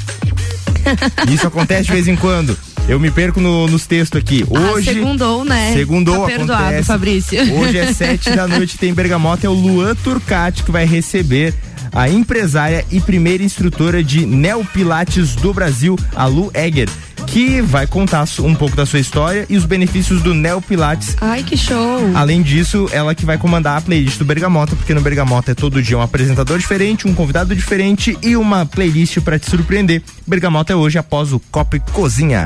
Isso 1.32 1.46
acontece 1.46 1.84
de 1.84 1.91
vez 1.91 2.08
em 2.08 2.15
quando. 2.15 2.58
Eu 2.89 3.00
me 3.00 3.12
perco 3.12 3.39
no- 3.39 3.68
nos 3.68 3.86
textos 3.86 4.20
aqui. 4.20 4.44
Hoje. 4.50 4.89
ah, 4.89 4.94
segundou, 4.94 5.46
né? 5.46 5.74
Segundou, 5.74 6.22
tá 6.22 6.25
perdoado, 6.36 6.63
acontece. 6.63 6.84
Fabrício. 6.88 7.38
Hoje 7.60 7.77
é 7.77 7.94
sete 7.94 8.32
da 8.36 8.48
noite, 8.48 8.77
tem 8.77 8.91
Bergamota, 8.91 9.46
é 9.46 9.50
o 9.50 9.53
Luan 9.53 9.94
Turcati 9.96 10.63
que 10.63 10.72
vai 10.72 10.86
receber 10.86 11.53
a 11.94 12.10
empresária 12.10 12.84
e 12.89 13.00
primeira 13.00 13.44
instrutora 13.44 14.03
de 14.03 14.25
Neopilates 14.25 15.36
do 15.36 15.53
Brasil, 15.53 15.98
a 16.15 16.25
Lu 16.25 16.50
Egger, 16.56 16.89
que 17.31 17.61
vai 17.61 17.88
contar 17.88 18.25
um 18.41 18.53
pouco 18.53 18.75
da 18.75 18.85
sua 18.85 19.00
história 19.00 19.45
e 19.50 19.55
os 19.55 19.63
benefícios 19.63 20.21
do 20.21 20.33
Neopilates 20.33 21.15
Ai, 21.21 21.41
que 21.43 21.55
show. 21.55 22.11
Além 22.13 22.41
disso, 22.41 22.89
ela 22.91 23.15
que 23.15 23.25
vai 23.25 23.38
comandar 23.38 23.77
a 23.77 23.81
playlist 23.81 24.17
do 24.17 24.25
Bergamota, 24.25 24.75
porque 24.75 24.93
no 24.93 25.00
Bergamota 25.00 25.51
é 25.51 25.55
todo 25.55 25.81
dia 25.81 25.97
um 25.97 26.01
apresentador 26.01 26.59
diferente, 26.59 27.07
um 27.07 27.13
convidado 27.13 27.55
diferente 27.55 28.17
e 28.21 28.35
uma 28.35 28.65
playlist 28.65 29.21
pra 29.21 29.39
te 29.39 29.50
surpreender. 29.50 30.03
Bergamota 30.27 30.73
é 30.73 30.75
hoje 30.75 30.97
após 30.97 31.31
o 31.31 31.39
Copo 31.39 31.77
e 31.77 31.79
Cozinha. 31.79 32.45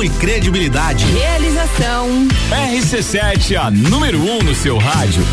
e 0.00 0.08
credibilidade. 0.08 1.04
Realização. 1.06 2.08
RC7, 2.50 3.56
a 3.56 3.68
número 3.68 4.20
1 4.20 4.30
um 4.30 4.42
no 4.42 4.54
seu 4.54 4.78
rádio. 4.78 5.24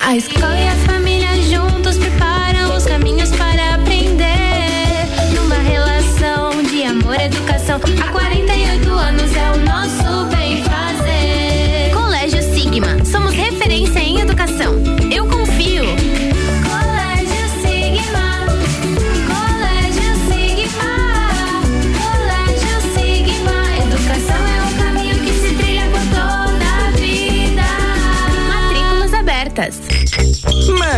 A 0.00 0.16
escola 0.16 0.58
e 0.58 0.66
a 0.66 0.74
família 0.86 1.40
juntos 1.42 1.96
preparam 1.96 2.76
os 2.76 2.84
caminhos 2.84 3.30
para 3.30 3.76
aprender. 3.76 5.06
Numa 5.36 5.56
relação 5.56 6.64
de 6.64 6.82
amor 6.82 7.14
e 7.14 7.26
educação. 7.26 7.80
Há 8.02 8.12
48 8.12 8.43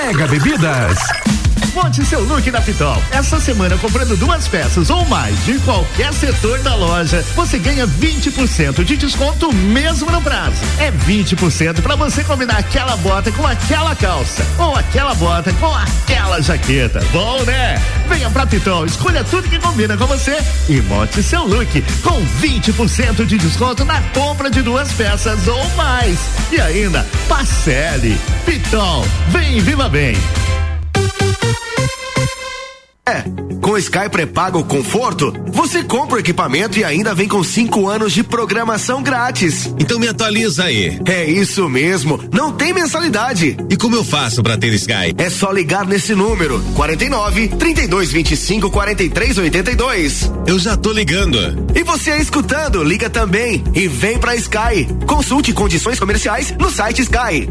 Bebidas. 0.00 1.29
Monte 1.74 2.04
seu 2.04 2.20
look 2.24 2.50
na 2.50 2.60
Pitol. 2.60 3.00
Essa 3.12 3.38
semana, 3.38 3.76
comprando 3.78 4.16
duas 4.16 4.48
peças 4.48 4.90
ou 4.90 5.04
mais 5.06 5.44
de 5.44 5.58
qualquer 5.60 6.12
setor 6.12 6.58
da 6.60 6.74
loja, 6.74 7.24
você 7.36 7.58
ganha 7.58 7.86
20% 7.86 8.82
de 8.82 8.96
desconto 8.96 9.52
mesmo 9.52 10.10
no 10.10 10.20
prazo. 10.20 10.56
É 10.78 10.90
20% 10.90 11.80
para 11.80 11.94
você 11.94 12.24
combinar 12.24 12.58
aquela 12.58 12.96
bota 12.96 13.30
com 13.30 13.46
aquela 13.46 13.94
calça 13.94 14.44
ou 14.58 14.74
aquela 14.74 15.14
bota 15.14 15.52
com 15.54 15.72
aquela 15.72 16.40
jaqueta. 16.42 17.00
Bom, 17.12 17.40
né? 17.44 17.80
Venha 18.08 18.28
pra 18.30 18.46
Pitol, 18.46 18.84
escolha 18.84 19.22
tudo 19.22 19.48
que 19.48 19.58
combina 19.58 19.96
com 19.96 20.06
você 20.06 20.38
e 20.68 20.80
monte 20.82 21.22
seu 21.22 21.44
look 21.46 21.82
com 22.02 22.20
20% 22.40 23.24
de 23.24 23.38
desconto 23.38 23.84
na 23.84 24.00
compra 24.12 24.50
de 24.50 24.60
duas 24.60 24.92
peças 24.92 25.46
ou 25.46 25.68
mais. 25.76 26.18
E 26.50 26.60
ainda, 26.60 27.06
parcele. 27.28 28.18
Pitol, 28.44 29.04
vem 29.28 29.60
viva 29.60 29.88
bem. 29.88 30.16
É, 33.10 33.24
com 33.60 33.76
Sky 33.76 34.08
pré-pago 34.08 34.62
conforto, 34.62 35.34
você 35.48 35.82
compra 35.82 36.16
o 36.16 36.20
equipamento 36.20 36.78
e 36.78 36.84
ainda 36.84 37.12
vem 37.12 37.26
com 37.26 37.42
cinco 37.42 37.88
anos 37.88 38.12
de 38.12 38.22
programação 38.22 39.02
grátis. 39.02 39.66
Então 39.80 39.98
me 39.98 40.06
atualiza 40.06 40.64
aí. 40.64 41.00
É 41.04 41.24
isso 41.28 41.68
mesmo, 41.68 42.20
não 42.32 42.52
tem 42.52 42.72
mensalidade. 42.72 43.56
E 43.68 43.76
como 43.76 43.96
eu 43.96 44.04
faço 44.04 44.44
para 44.44 44.56
ter 44.56 44.72
Sky? 44.74 45.12
É 45.18 45.28
só 45.28 45.50
ligar 45.50 45.84
nesse 45.86 46.14
número, 46.14 46.62
49 46.76 47.48
32 47.48 48.12
25 48.12 48.70
43 48.70 49.38
82. 49.38 50.32
Eu 50.46 50.58
já 50.60 50.76
tô 50.76 50.92
ligando. 50.92 51.66
E 51.74 51.82
você 51.82 52.12
aí 52.12 52.22
escutando, 52.22 52.84
liga 52.84 53.10
também 53.10 53.64
e 53.74 53.88
vem 53.88 54.18
pra 54.18 54.36
Sky. 54.36 54.86
Consulte 55.04 55.52
condições 55.52 55.98
comerciais 55.98 56.54
no 56.56 56.70
site 56.70 57.02
Sky. 57.02 57.50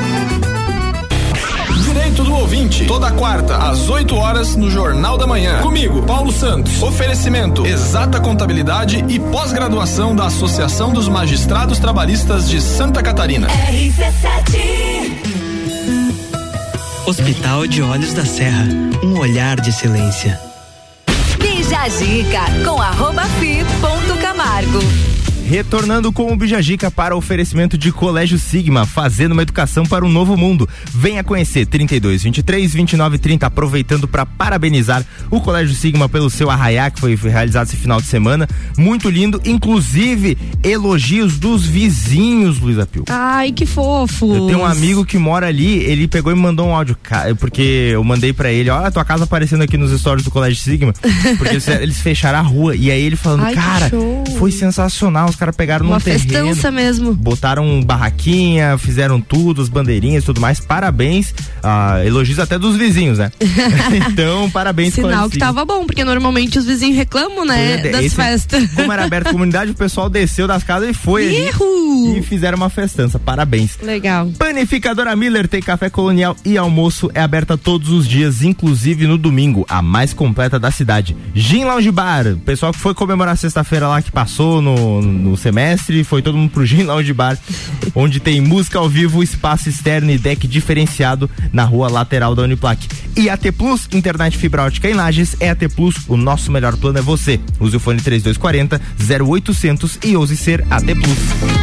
Direito 1.91 2.23
do 2.23 2.33
ouvinte, 2.33 2.85
toda 2.85 3.11
quarta, 3.11 3.57
às 3.57 3.89
8 3.89 4.15
horas, 4.15 4.55
no 4.55 4.71
Jornal 4.71 5.17
da 5.17 5.27
Manhã. 5.27 5.61
Comigo, 5.61 6.01
Paulo 6.03 6.31
Santos. 6.31 6.81
Oferecimento: 6.81 7.65
exata 7.65 8.17
contabilidade 8.17 9.03
e 9.09 9.19
pós-graduação 9.19 10.15
da 10.15 10.27
Associação 10.27 10.93
dos 10.93 11.09
Magistrados 11.09 11.79
Trabalhistas 11.79 12.49
de 12.49 12.61
Santa 12.61 13.03
Catarina. 13.03 13.49
RC7 13.49 15.01
Hospital 17.05 17.67
de 17.67 17.81
Olhos 17.81 18.13
da 18.13 18.23
Serra. 18.23 18.63
Um 19.03 19.19
olhar 19.19 19.59
de 19.59 19.71
excelência. 19.71 20.39
Bija 21.39 21.89
Zica 21.89 22.45
com 22.63 22.81
arroba 22.81 23.23
fi 23.37 23.65
ponto 23.81 24.17
Camargo. 24.21 24.79
Retornando 25.51 26.13
com 26.13 26.31
o 26.31 26.35
Bijagica 26.37 26.89
para 26.89 27.13
oferecimento 27.13 27.77
de 27.77 27.91
Colégio 27.91 28.39
Sigma, 28.39 28.85
fazendo 28.85 29.33
uma 29.33 29.41
educação 29.41 29.85
para 29.85 30.05
um 30.05 30.07
novo 30.07 30.37
mundo. 30.37 30.67
Venha 30.93 31.25
conhecer 31.25 31.65
32 31.65 32.23
23 32.23 32.73
29 32.73 33.17
30, 33.17 33.47
aproveitando 33.47 34.07
para 34.07 34.25
parabenizar 34.25 35.03
o 35.29 35.41
Colégio 35.41 35.75
Sigma 35.75 36.07
pelo 36.07 36.29
seu 36.29 36.49
arraiá 36.49 36.89
que 36.89 37.01
foi 37.01 37.15
realizado 37.15 37.67
esse 37.67 37.75
final 37.75 37.99
de 37.99 38.07
semana. 38.07 38.47
Muito 38.77 39.09
lindo, 39.09 39.41
inclusive 39.43 40.37
elogios 40.63 41.37
dos 41.37 41.65
vizinhos, 41.65 42.57
Luísa 42.57 42.85
Pio. 42.85 43.03
Ai, 43.09 43.51
que 43.51 43.65
fofo. 43.65 44.33
Eu 44.33 44.47
tenho 44.47 44.59
um 44.59 44.65
amigo 44.65 45.03
que 45.03 45.17
mora 45.17 45.47
ali, 45.47 45.83
ele 45.83 46.07
pegou 46.07 46.31
e 46.31 46.35
me 46.35 46.41
mandou 46.41 46.69
um 46.69 46.73
áudio, 46.73 46.95
porque 47.41 47.89
eu 47.91 48.01
mandei 48.05 48.31
para 48.31 48.49
ele, 48.53 48.69
olha 48.69 48.87
a 48.87 48.91
tua 48.91 49.03
casa 49.03 49.25
aparecendo 49.25 49.63
aqui 49.63 49.75
nos 49.75 49.91
stories 49.99 50.23
do 50.23 50.31
Colégio 50.31 50.63
Sigma, 50.63 50.93
porque 51.37 51.57
eles 51.81 51.99
fecharam 51.99 52.39
a 52.39 52.41
rua 52.41 52.73
e 52.73 52.89
aí 52.89 53.01
ele 53.01 53.17
falando, 53.17 53.43
Ai, 53.43 53.53
cara, 53.53 53.91
foi 54.39 54.49
sensacional, 54.49 55.27
os 55.27 55.40
caras 55.41 55.55
pegaram 55.55 55.85
Uma 55.85 55.95
num 55.95 56.01
terreno. 56.01 56.23
festança 56.23 56.71
mesmo. 56.71 57.13
Botaram 57.13 57.81
barraquinha, 57.83 58.77
fizeram 58.77 59.19
tudo, 59.19 59.61
as 59.61 59.67
bandeirinhas 59.69 60.23
e 60.23 60.25
tudo 60.25 60.39
mais. 60.39 60.59
Parabéns. 60.59 61.33
Ah, 61.63 61.99
elogios 62.05 62.39
até 62.39 62.57
dos 62.59 62.77
vizinhos, 62.77 63.17
né? 63.17 63.31
então, 64.09 64.49
parabéns 64.51 64.93
Sinal 64.93 65.29
que 65.29 65.37
tava 65.37 65.65
bom, 65.65 65.85
porque 65.85 66.03
normalmente 66.03 66.59
os 66.59 66.65
vizinhos 66.65 66.95
reclamam, 66.97 67.45
né? 67.45 67.73
É, 67.73 67.89
das 67.91 68.05
esse- 68.05 68.15
festas. 68.15 68.71
Como 68.73 68.91
era 68.91 69.03
aberta 69.05 69.29
a 69.29 69.31
comunidade, 69.33 69.71
o 69.71 69.75
pessoal 69.75 70.09
desceu 70.09 70.47
das 70.47 70.63
casas 70.63 70.89
e 70.89 70.93
foi 70.93 71.27
ali 71.27 72.17
e 72.17 72.21
fizeram 72.21 72.57
uma 72.57 72.69
festança. 72.69 73.17
Parabéns. 73.19 73.77
Legal. 73.81 74.29
Panificadora 74.37 75.15
Miller 75.15 75.47
tem 75.47 75.61
café 75.61 75.89
colonial 75.89 76.35
e 76.45 76.57
almoço 76.57 77.09
é 77.13 77.21
aberta 77.21 77.57
todos 77.57 77.89
os 77.89 78.07
dias, 78.07 78.43
inclusive 78.43 79.07
no 79.07 79.17
domingo, 79.17 79.65
a 79.69 79.81
mais 79.81 80.13
completa 80.13 80.59
da 80.59 80.69
cidade. 80.71 81.15
Gin 81.33 81.65
Lounge 81.65 81.91
Bar, 81.91 82.27
o 82.27 82.37
pessoal 82.37 82.71
que 82.71 82.79
foi 82.79 82.93
comemorar 82.93 83.37
sexta-feira 83.37 83.87
lá 83.87 84.01
que 84.01 84.11
passou 84.11 84.61
no, 84.61 85.01
no 85.01 85.30
semestre, 85.37 86.03
foi 86.03 86.21
todo 86.21 86.37
mundo 86.37 86.51
pro 86.51 86.65
Gin 86.65 86.83
Lounge 86.83 87.13
Bar, 87.13 87.37
onde 87.95 88.19
tem 88.19 88.41
música 88.41 88.79
ao 88.79 88.89
vivo, 88.89 89.23
espaço 89.23 89.69
externo 89.69 90.11
e 90.11 90.17
deck 90.17 90.47
diferenciado 90.47 91.29
na 91.51 91.63
rua 91.63 91.89
lateral 91.89 92.35
da 92.35 92.43
Uniplac. 92.43 92.87
E 93.15 93.29
AT 93.29 93.51
Plus, 93.57 93.87
internet 93.91 94.37
fibra 94.37 94.63
ótica 94.63 94.89
em 94.89 94.93
Lages, 94.93 95.35
é 95.39 95.49
AT 95.49 95.67
Plus, 95.75 95.95
o 96.07 96.15
nosso 96.15 96.51
melhor 96.51 96.75
plano 96.77 96.99
é 96.99 97.01
você. 97.01 97.39
Use 97.59 97.75
o 97.75 97.79
fone 97.79 98.01
3240 98.01 98.81
0800 99.25 99.99
e 100.03 100.15
ouse 100.15 100.37
ser 100.37 100.65
AT 100.69 100.85
Plus. 100.85 101.61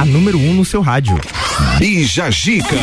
A 0.00 0.04
número 0.06 0.38
1 0.38 0.50
um 0.50 0.54
no 0.54 0.64
seu 0.64 0.80
rádio. 0.80 1.20
Bija 1.78 2.30
Gica. 2.30 2.76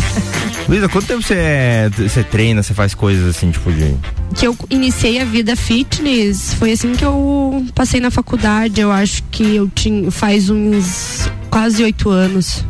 Luísa, 0.68 0.88
quanto 0.88 1.06
tempo 1.06 1.22
você, 1.22 1.90
você 1.96 2.24
treina, 2.24 2.62
você 2.62 2.74
faz 2.74 2.94
coisas 2.94 3.36
assim, 3.36 3.50
tipo 3.50 3.70
de. 3.72 3.94
que 4.34 4.46
eu 4.46 4.56
iniciei 4.68 5.20
a 5.20 5.24
vida 5.24 5.54
fitness 5.54 6.54
foi 6.54 6.72
assim 6.72 6.92
que 6.92 7.04
eu 7.04 7.64
passei 7.74 8.00
na 8.00 8.10
faculdade. 8.10 8.80
Eu 8.80 8.90
acho 8.90 9.22
que 9.30 9.56
eu 9.56 9.70
tinha 9.74 10.10
faz 10.10 10.50
uns 10.50 11.30
quase 11.50 11.82
oito 11.82 12.10
anos 12.10 12.64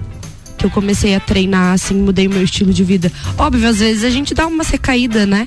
que 0.56 0.64
eu 0.64 0.70
comecei 0.70 1.14
a 1.14 1.20
treinar, 1.20 1.74
assim, 1.74 1.94
mudei 1.94 2.26
o 2.26 2.30
meu 2.30 2.42
estilo 2.42 2.72
de 2.72 2.82
vida. 2.82 3.12
Óbvio, 3.36 3.68
às 3.68 3.78
vezes 3.78 4.04
a 4.04 4.10
gente 4.10 4.34
dá 4.34 4.46
uma 4.46 4.64
recaída, 4.64 5.26
né? 5.26 5.46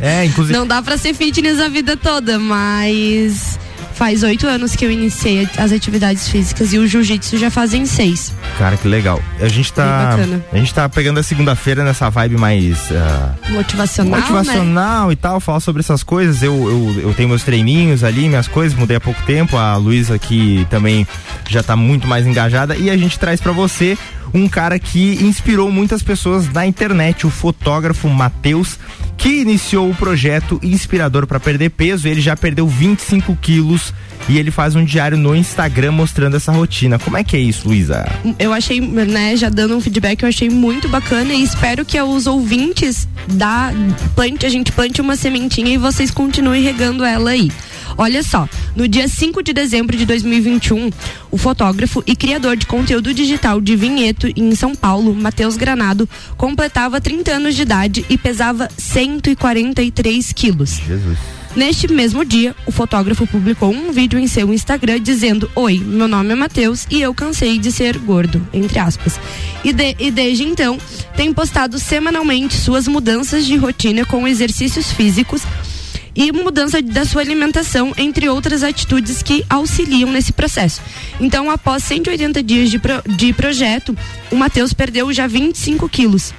É, 0.00 0.24
inclusive. 0.24 0.56
Não 0.56 0.66
dá 0.66 0.82
pra 0.82 0.98
ser 0.98 1.14
fitness 1.14 1.58
a 1.58 1.68
vida 1.68 1.96
toda, 1.96 2.38
mas 2.38 3.58
faz 3.98 4.22
oito 4.22 4.46
anos 4.46 4.76
que 4.76 4.84
eu 4.84 4.92
iniciei 4.92 5.48
as 5.58 5.72
atividades 5.72 6.28
físicas 6.28 6.72
e 6.72 6.78
o 6.78 6.86
jiu-jitsu 6.86 7.36
já 7.36 7.50
fazem 7.50 7.84
seis. 7.84 8.32
Cara, 8.56 8.76
que 8.76 8.86
legal. 8.86 9.20
A 9.40 9.48
gente 9.48 9.72
tá. 9.72 10.16
A 10.52 10.56
gente 10.56 10.72
tá 10.72 10.88
pegando 10.88 11.18
a 11.18 11.22
segunda-feira 11.24 11.82
nessa 11.82 12.08
vibe 12.08 12.36
mais. 12.38 12.92
ah, 12.92 13.34
Motivacional, 13.50 14.12
né? 14.12 14.20
motivacional 14.20 15.12
e 15.12 15.16
tal, 15.16 15.40
falar 15.40 15.58
sobre 15.58 15.80
essas 15.80 16.04
coisas. 16.04 16.44
Eu, 16.44 16.54
eu, 16.54 17.08
eu 17.08 17.14
tenho 17.14 17.28
meus 17.28 17.42
treininhos 17.42 18.04
ali, 18.04 18.28
minhas 18.28 18.46
coisas, 18.46 18.78
mudei 18.78 18.96
há 18.98 19.00
pouco 19.00 19.20
tempo. 19.22 19.56
A 19.56 19.74
Luísa 19.76 20.14
aqui 20.14 20.64
também 20.70 21.04
já 21.48 21.60
tá 21.64 21.74
muito 21.74 22.06
mais 22.06 22.24
engajada. 22.24 22.76
E 22.76 22.88
a 22.90 22.96
gente 22.96 23.18
traz 23.18 23.40
pra 23.40 23.50
você 23.50 23.98
um 24.32 24.48
cara 24.48 24.78
que 24.78 25.18
inspirou 25.24 25.72
muitas 25.72 26.02
pessoas 26.04 26.48
na 26.52 26.64
internet, 26.64 27.26
o 27.26 27.30
fotógrafo 27.30 28.08
Matheus, 28.08 28.78
que 29.18 29.40
iniciou 29.40 29.90
o 29.90 29.94
projeto 29.94 30.60
Inspirador 30.62 31.26
para 31.26 31.40
Perder 31.40 31.70
Peso. 31.70 32.06
Ele 32.06 32.20
já 32.20 32.36
perdeu 32.36 32.66
25 32.68 33.36
quilos 33.36 33.92
e 34.28 34.38
ele 34.38 34.50
faz 34.50 34.76
um 34.76 34.84
diário 34.84 35.18
no 35.18 35.34
Instagram 35.34 35.92
mostrando 35.92 36.36
essa 36.36 36.52
rotina. 36.52 36.98
Como 36.98 37.16
é 37.16 37.24
que 37.24 37.36
é 37.36 37.40
isso, 37.40 37.66
Luísa? 37.66 38.06
eu 38.38 38.52
achei, 38.52 38.80
né, 38.80 39.36
já 39.36 39.48
dando 39.48 39.76
um 39.76 39.80
feedback, 39.80 40.22
eu 40.22 40.28
achei 40.28 40.48
muito 40.48 40.88
bacana 40.88 41.34
e 41.34 41.42
espero 41.42 41.84
que 41.84 42.00
os 42.00 42.26
ouvintes 42.26 43.08
da 43.26 43.72
plante, 44.14 44.46
a 44.46 44.48
gente 44.48 44.70
plante 44.70 45.00
uma 45.00 45.16
sementinha 45.16 45.74
e 45.74 45.76
vocês 45.76 46.10
continuem 46.10 46.62
regando 46.62 47.04
ela 47.04 47.30
aí. 47.30 47.50
Olha 47.96 48.22
só, 48.22 48.48
no 48.76 48.86
dia 48.86 49.08
5 49.08 49.42
de 49.42 49.52
dezembro 49.52 49.96
de 49.96 50.04
2021, 50.06 50.90
o 51.30 51.38
fotógrafo 51.38 52.02
e 52.06 52.14
criador 52.14 52.56
de 52.56 52.66
conteúdo 52.66 53.12
digital 53.12 53.60
de 53.60 53.74
Vinheto 53.74 54.28
em 54.36 54.54
São 54.54 54.74
Paulo, 54.74 55.14
Matheus 55.14 55.56
Granado, 55.56 56.08
completava 56.36 57.00
30 57.00 57.32
anos 57.32 57.54
de 57.56 57.62
idade 57.62 58.04
e 58.08 58.16
pesava 58.18 58.68
143 58.76 60.32
quilos. 60.32 60.80
Jesus. 60.86 61.18
Neste 61.56 61.88
mesmo 61.90 62.24
dia, 62.24 62.54
o 62.66 62.70
fotógrafo 62.70 63.26
publicou 63.26 63.72
um 63.72 63.90
vídeo 63.90 64.18
em 64.18 64.26
seu 64.28 64.52
Instagram 64.52 65.00
dizendo: 65.00 65.50
Oi, 65.56 65.78
meu 65.84 66.06
nome 66.06 66.32
é 66.32 66.34
Matheus 66.36 66.86
e 66.90 67.00
eu 67.00 67.12
cansei 67.14 67.58
de 67.58 67.72
ser 67.72 67.98
gordo, 67.98 68.46
entre 68.52 68.78
aspas. 68.78 69.18
E, 69.64 69.72
de- 69.72 69.96
e 69.98 70.10
desde 70.10 70.44
então, 70.44 70.78
tem 71.16 71.32
postado 71.32 71.78
semanalmente 71.78 72.54
suas 72.54 72.86
mudanças 72.86 73.46
de 73.46 73.56
rotina 73.56 74.04
com 74.04 74.28
exercícios 74.28 74.92
físicos 74.92 75.42
e 76.20 76.32
mudança 76.32 76.82
da 76.82 77.04
sua 77.04 77.22
alimentação, 77.22 77.92
entre 77.96 78.28
outras 78.28 78.64
atitudes 78.64 79.22
que 79.22 79.44
auxiliam 79.48 80.10
nesse 80.10 80.32
processo. 80.32 80.80
Então, 81.20 81.48
após 81.48 81.84
180 81.84 82.42
dias 82.42 82.70
de, 82.70 82.78
pro- 82.80 83.02
de 83.06 83.32
projeto, 83.32 83.96
o 84.30 84.34
Matheus 84.34 84.72
perdeu 84.72 85.12
já 85.12 85.28
25 85.28 85.88
quilos. 85.88 86.34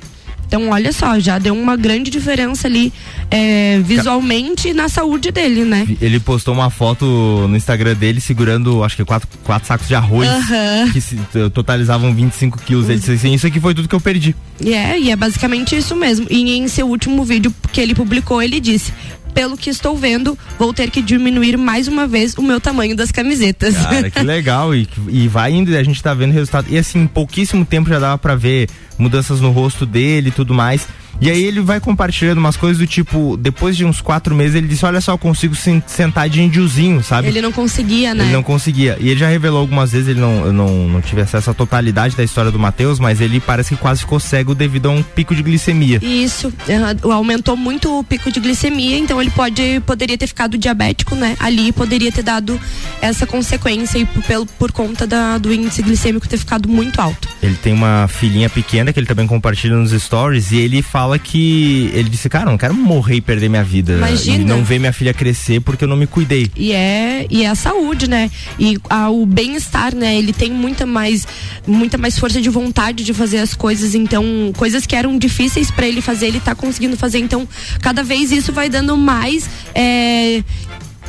Então, 0.46 0.70
olha 0.70 0.92
só, 0.92 1.18
já 1.20 1.38
deu 1.38 1.54
uma 1.54 1.78
grande 1.78 2.10
diferença 2.10 2.68
ali 2.68 2.92
é, 3.30 3.80
visualmente 3.86 4.74
na 4.74 4.90
saúde 4.90 5.32
dele, 5.32 5.64
né? 5.64 5.88
Ele 6.02 6.20
postou 6.20 6.54
uma 6.56 6.70
foto 6.72 7.06
no 7.48 7.56
Instagram 7.56 7.94
dele 7.96 8.20
segurando, 8.20 8.84
acho 8.84 8.96
que 8.98 9.06
quatro, 9.06 9.30
quatro 9.44 9.68
sacos 9.68 9.88
de 9.88 9.94
arroz 9.94 10.28
Aham. 10.28 10.90
que 10.92 11.00
se, 11.00 11.16
totalizavam 11.54 12.14
25 12.14 12.58
quilos. 12.64 12.90
Ele 12.90 12.98
disse 12.98 13.12
assim: 13.12 13.34
Isso 13.34 13.46
aqui 13.46 13.60
foi 13.60 13.76
tudo 13.76 13.88
que 13.88 13.94
eu 13.94 14.02
perdi. 14.02 14.36
É, 14.66 15.00
e 15.00 15.12
é 15.12 15.16
basicamente 15.16 15.78
isso 15.78 15.96
mesmo. 15.96 16.26
E 16.32 16.58
em 16.58 16.68
seu 16.68 16.88
último 16.88 17.24
vídeo 17.24 17.54
que 17.72 17.80
ele 17.80 17.94
publicou, 17.94 18.42
ele 18.42 18.60
disse: 18.60 18.92
Pelo 19.34 19.58
que 19.58 19.70
estou 19.70 19.96
vendo, 19.96 20.38
vou 20.58 20.74
ter 20.74 20.90
que 20.90 21.02
diminuir 21.02 21.58
mais 21.58 21.88
uma 21.88 22.08
vez 22.08 22.34
o 22.36 22.42
meu 22.42 22.60
tamanho 22.60 22.96
das 22.96 23.12
camisetas. 23.12 23.76
Cara, 23.76 24.10
que 24.10 24.22
legal. 24.24 24.76
E, 24.76 24.88
e 25.08 25.28
vai 25.28 25.52
indo 25.54 25.72
e 25.72 25.78
a 25.78 25.84
gente 25.84 26.02
tá 26.02 26.14
vendo 26.14 26.32
o 26.32 26.34
resultado. 26.34 26.68
E 26.70 26.78
assim, 26.78 27.02
em 27.02 27.08
pouquíssimo 27.08 27.66
tempo 27.66 27.90
já 27.90 28.00
dava 28.00 28.18
pra 28.18 28.36
ver 28.36 28.70
mudanças 28.98 29.40
no 29.40 29.52
rosto 29.52 29.86
dele 29.86 30.30
e 30.30 30.32
tudo 30.32 30.54
mais. 30.54 30.88
E 31.22 31.30
aí 31.30 31.44
ele 31.44 31.60
vai 31.62 31.80
compartilhando 31.80 32.38
umas 32.38 32.56
coisas 32.56 32.78
do 32.78 32.88
tipo, 32.88 33.36
depois 33.38 33.76
de 33.76 33.84
uns 33.86 34.00
quatro 34.02 34.34
meses, 34.34 34.56
ele 34.56 34.68
disse, 34.68 34.86
olha 34.86 35.02
só, 35.02 35.14
eu 35.14 35.18
consigo 35.18 35.54
sen- 35.56 35.84
sentar 35.86 36.30
de 36.30 36.42
índiozinho, 36.42 37.04
sabe? 37.04 37.28
Ele 37.28 37.42
não 37.42 37.52
conseguia, 37.52 38.14
né? 38.16 38.24
Ele 38.24 38.34
não 38.34 38.44
conseguia. 38.44 38.98
E 39.00 39.10
ele 39.10 39.20
já 39.20 39.28
revelou 39.28 39.60
algumas 39.60 39.92
vezes, 39.92 40.08
ele 40.10 40.20
não, 40.20 40.46
eu 40.46 40.54
não, 40.54 40.88
não 40.88 41.02
tive 41.02 41.22
acesso 41.22 41.50
à 41.50 41.54
totalidade 41.54 42.16
da 42.16 42.24
história 42.24 42.52
do 42.52 42.58
Matheus, 42.60 43.00
mas 43.00 43.20
ele 43.22 43.40
parece 43.40 43.76
que 43.76 43.82
quase 43.82 44.02
ficou 44.02 44.20
cego 44.20 44.56
devido 44.56 44.88
a 44.88 44.92
um 44.92 45.04
pico 45.04 45.36
de 45.36 45.44
glicemia. 45.44 46.00
Isso, 46.02 46.54
aumentou 47.12 47.56
muito 47.58 48.00
o 48.00 48.04
pico 48.04 48.32
de 48.32 48.40
glicemia, 48.40 48.98
então 48.98 49.22
ele 49.22 49.30
pode 49.32 49.82
poderia 49.86 50.18
ter 50.18 50.28
ficado 50.28 50.58
diabético, 50.58 51.16
né? 51.16 51.36
Ali 51.40 51.72
poderia 51.72 52.12
ter 52.12 52.24
dado 52.24 52.60
essa 53.02 53.26
consequência 53.26 53.98
e 53.98 54.06
por, 54.06 54.24
por 54.58 54.72
conta 54.72 55.06
da, 55.08 55.38
do 55.38 55.54
índice 55.54 55.82
glicêmico 55.82 56.28
ter 56.28 56.38
ficado 56.38 56.70
muito 56.70 57.00
alto. 57.00 57.28
Ele 57.42 57.56
tem 57.56 57.74
uma 57.74 58.08
filhinha 58.08 58.50
pequena 58.50 58.92
que 58.94 59.00
ele 59.00 59.08
também 59.08 59.28
compartilha 59.28 59.76
nos 59.76 59.92
stories 59.92 60.52
e 60.52 60.58
ele 60.58 60.82
fala 60.82 61.09
que 61.18 61.90
ele 61.94 62.10
disse, 62.10 62.28
cara, 62.30 62.46
não 62.52 62.58
quero 62.58 62.74
morrer 62.74 63.16
e 63.16 63.22
perder 63.22 63.50
minha 63.50 63.64
vida 63.64 63.94
Imagina. 63.94 64.44
e 64.44 64.46
não 64.46 64.64
ver 64.64 64.78
minha 64.80 64.94
filha 64.94 65.14
crescer 65.14 65.60
porque 65.62 65.84
eu 65.84 65.88
não 65.88 65.98
me 65.98 66.06
cuidei. 66.06 66.52
E 66.56 66.72
é, 66.72 67.26
e 67.30 67.44
é 67.44 67.48
a 67.48 67.56
saúde, 67.56 68.08
né? 68.10 68.30
E 68.60 68.78
a- 68.90 69.10
o 69.10 69.26
bem-estar, 69.26 69.96
né? 69.96 70.18
Ele 70.18 70.34
tem 70.34 70.52
muita 70.52 70.86
mais, 70.86 71.26
muita 71.66 71.98
mais 71.98 72.20
força 72.20 72.42
de 72.42 72.50
vontade 72.50 73.04
de 73.04 73.14
fazer 73.14 73.38
as 73.40 73.54
coisas. 73.54 73.96
Então, 73.96 74.24
coisas 74.58 74.86
que 74.86 74.96
eram 74.96 75.18
difíceis 75.18 75.72
para 75.72 75.88
ele 75.88 76.02
fazer, 76.02 76.28
ele 76.28 76.40
tá 76.40 76.54
conseguindo 76.54 76.98
fazer. 76.98 77.20
Então, 77.20 77.48
cada 77.82 78.04
vez 78.04 78.32
isso 78.32 78.52
vai 78.52 78.70
dando 78.70 78.96
mais. 78.98 79.50
é, 79.74 80.44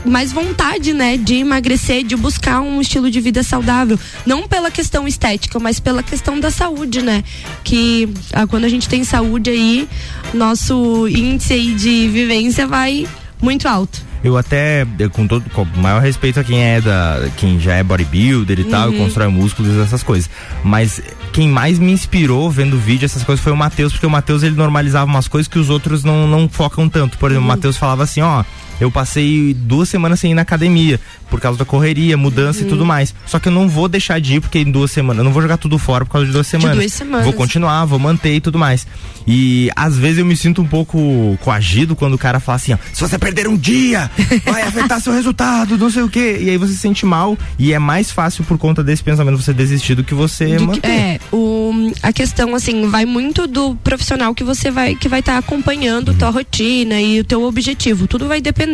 mais 0.04 0.32
vontade, 0.32 0.92
né, 0.92 1.16
de 1.16 1.36
emagrecer, 1.36 2.04
de 2.04 2.16
buscar 2.16 2.60
um 2.60 2.80
estilo 2.80 3.10
de 3.10 3.20
vida 3.20 3.42
saudável, 3.42 3.98
não 4.24 4.48
pela 4.48 4.70
questão 4.70 5.06
estética, 5.06 5.58
mas 5.58 5.78
pela 5.78 6.02
questão 6.02 6.38
da 6.40 6.50
saúde, 6.50 7.02
né? 7.02 7.22
Que 7.62 8.08
ah, 8.32 8.46
quando 8.46 8.64
a 8.64 8.68
gente 8.68 8.88
tem 8.88 9.04
saúde 9.04 9.50
aí, 9.50 9.88
nosso 10.32 11.06
índice 11.08 11.52
aí 11.52 11.74
de 11.74 12.08
vivência 12.08 12.66
vai 12.66 13.06
muito 13.42 13.68
alto. 13.68 14.10
Eu 14.22 14.36
até, 14.36 14.86
eu, 14.98 15.08
com 15.08 15.26
todo 15.26 15.48
com 15.50 15.62
o 15.62 15.78
maior 15.78 16.02
respeito 16.02 16.38
a 16.38 16.44
quem 16.44 16.62
é 16.62 16.78
da. 16.80 17.26
quem 17.38 17.58
já 17.58 17.74
é 17.74 17.82
bodybuilder 17.82 18.60
e 18.60 18.64
tal, 18.64 18.88
Uhum. 18.88 18.94
e 18.94 18.98
constrói 18.98 19.28
músculos 19.28 19.74
e 19.74 19.80
essas 19.80 20.02
coisas. 20.02 20.28
Mas 20.62 21.00
quem 21.32 21.48
mais 21.48 21.78
me 21.78 21.90
inspirou 21.90 22.50
vendo 22.50 22.78
vídeo, 22.78 23.06
essas 23.06 23.24
coisas, 23.24 23.42
foi 23.42 23.50
o 23.52 23.56
Matheus, 23.56 23.92
porque 23.92 24.04
o 24.04 24.10
Matheus 24.10 24.42
ele 24.42 24.56
normalizava 24.56 25.06
umas 25.06 25.26
coisas 25.26 25.48
que 25.48 25.58
os 25.58 25.70
outros 25.70 26.04
não, 26.04 26.26
não 26.28 26.50
focam 26.50 26.86
tanto. 26.86 27.16
Por 27.16 27.30
exemplo, 27.30 27.46
o 27.46 27.48
Matheus 27.48 27.78
falava 27.78 28.02
assim, 28.02 28.20
ó. 28.20 28.44
Eu 28.80 28.90
passei 28.90 29.54
duas 29.54 29.88
semanas 29.88 30.18
sem 30.20 30.32
ir 30.32 30.34
na 30.34 30.42
academia, 30.42 30.98
por 31.28 31.40
causa 31.40 31.58
da 31.58 31.64
correria, 31.64 32.16
mudança 32.16 32.60
Uhum. 32.60 32.66
e 32.66 32.68
tudo 32.68 32.84
mais. 32.86 33.14
Só 33.26 33.38
que 33.38 33.48
eu 33.48 33.52
não 33.52 33.68
vou 33.68 33.88
deixar 33.88 34.20
de 34.20 34.34
ir, 34.36 34.40
porque 34.40 34.58
em 34.58 34.70
duas 34.70 34.90
semanas, 34.90 35.18
eu 35.18 35.24
não 35.24 35.32
vou 35.32 35.42
jogar 35.42 35.56
tudo 35.58 35.78
fora 35.78 36.04
por 36.04 36.12
causa 36.12 36.26
de 36.26 36.32
duas 36.32 36.46
semanas. 36.46 36.76
duas 36.76 36.92
semanas. 36.92 37.24
Vou 37.24 37.32
continuar, 37.34 37.84
vou 37.84 37.98
manter 37.98 38.34
e 38.36 38.40
tudo 38.40 38.58
mais. 38.58 38.86
E 39.26 39.70
às 39.76 39.96
vezes 39.96 40.18
eu 40.18 40.24
me 40.26 40.36
sinto 40.36 40.60
um 40.62 40.66
pouco 40.66 41.38
coagido 41.42 41.94
quando 41.94 42.14
o 42.14 42.18
cara 42.18 42.40
fala 42.40 42.56
assim, 42.56 42.72
ó, 42.72 42.78
se 42.92 43.00
você 43.00 43.18
perder 43.18 43.46
um 43.46 43.56
dia, 43.56 44.10
vai 44.44 44.62
afetar 44.62 45.00
seu 45.00 45.12
resultado, 45.12 45.76
não 45.78 45.90
sei 45.90 46.02
o 46.02 46.08
quê. 46.08 46.38
E 46.40 46.50
aí 46.50 46.56
você 46.56 46.72
se 46.72 46.78
sente 46.78 47.04
mal 47.06 47.36
e 47.58 47.72
é 47.72 47.78
mais 47.78 48.10
fácil 48.10 48.42
por 48.44 48.58
conta 48.58 48.82
desse 48.82 49.02
pensamento 49.02 49.36
você 49.40 49.52
desistir 49.52 49.94
do 49.94 50.02
que 50.02 50.14
você 50.14 50.56
Do 50.56 50.66
manter. 50.66 50.80
que- 50.80 50.86
é, 50.88 51.20
o, 51.32 51.92
a 52.02 52.12
questão 52.12 52.54
assim 52.54 52.88
vai 52.88 53.04
muito 53.04 53.46
do 53.46 53.74
profissional 53.76 54.34
que 54.34 54.42
você 54.42 54.70
vai 54.70 54.94
que 54.94 55.08
vai 55.08 55.20
estar 55.20 55.38
acompanhando 55.38 56.14
tua 56.14 56.30
rotina 56.30 57.00
e 57.00 57.20
o 57.20 57.24
teu 57.24 57.42
objetivo. 57.44 58.06
Tudo 58.06 58.26
vai 58.26 58.40
depender 58.40 58.69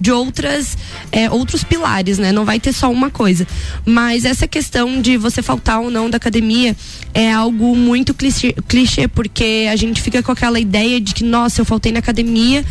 de 0.00 0.10
outras 0.10 0.76
é, 1.12 1.30
outros 1.30 1.62
pilares, 1.64 2.18
né? 2.18 2.32
Não 2.32 2.44
vai 2.44 2.58
ter 2.58 2.72
só 2.72 2.90
uma 2.90 3.10
coisa. 3.10 3.46
Mas 3.84 4.24
essa 4.24 4.46
questão 4.46 5.00
de 5.00 5.16
você 5.16 5.42
faltar 5.42 5.80
ou 5.80 5.90
não 5.90 6.10
da 6.10 6.16
academia 6.16 6.76
é 7.14 7.32
algo 7.32 7.74
muito 7.76 8.14
clichê, 8.14 8.54
clichê 8.68 9.08
porque 9.08 9.66
a 9.70 9.76
gente 9.76 10.00
fica 10.00 10.22
com 10.22 10.32
aquela 10.32 10.58
ideia 10.58 11.00
de 11.00 11.14
que 11.14 11.24
nossa, 11.24 11.60
eu 11.60 11.64
faltei 11.64 11.92
na 11.92 11.98
academia 11.98 12.64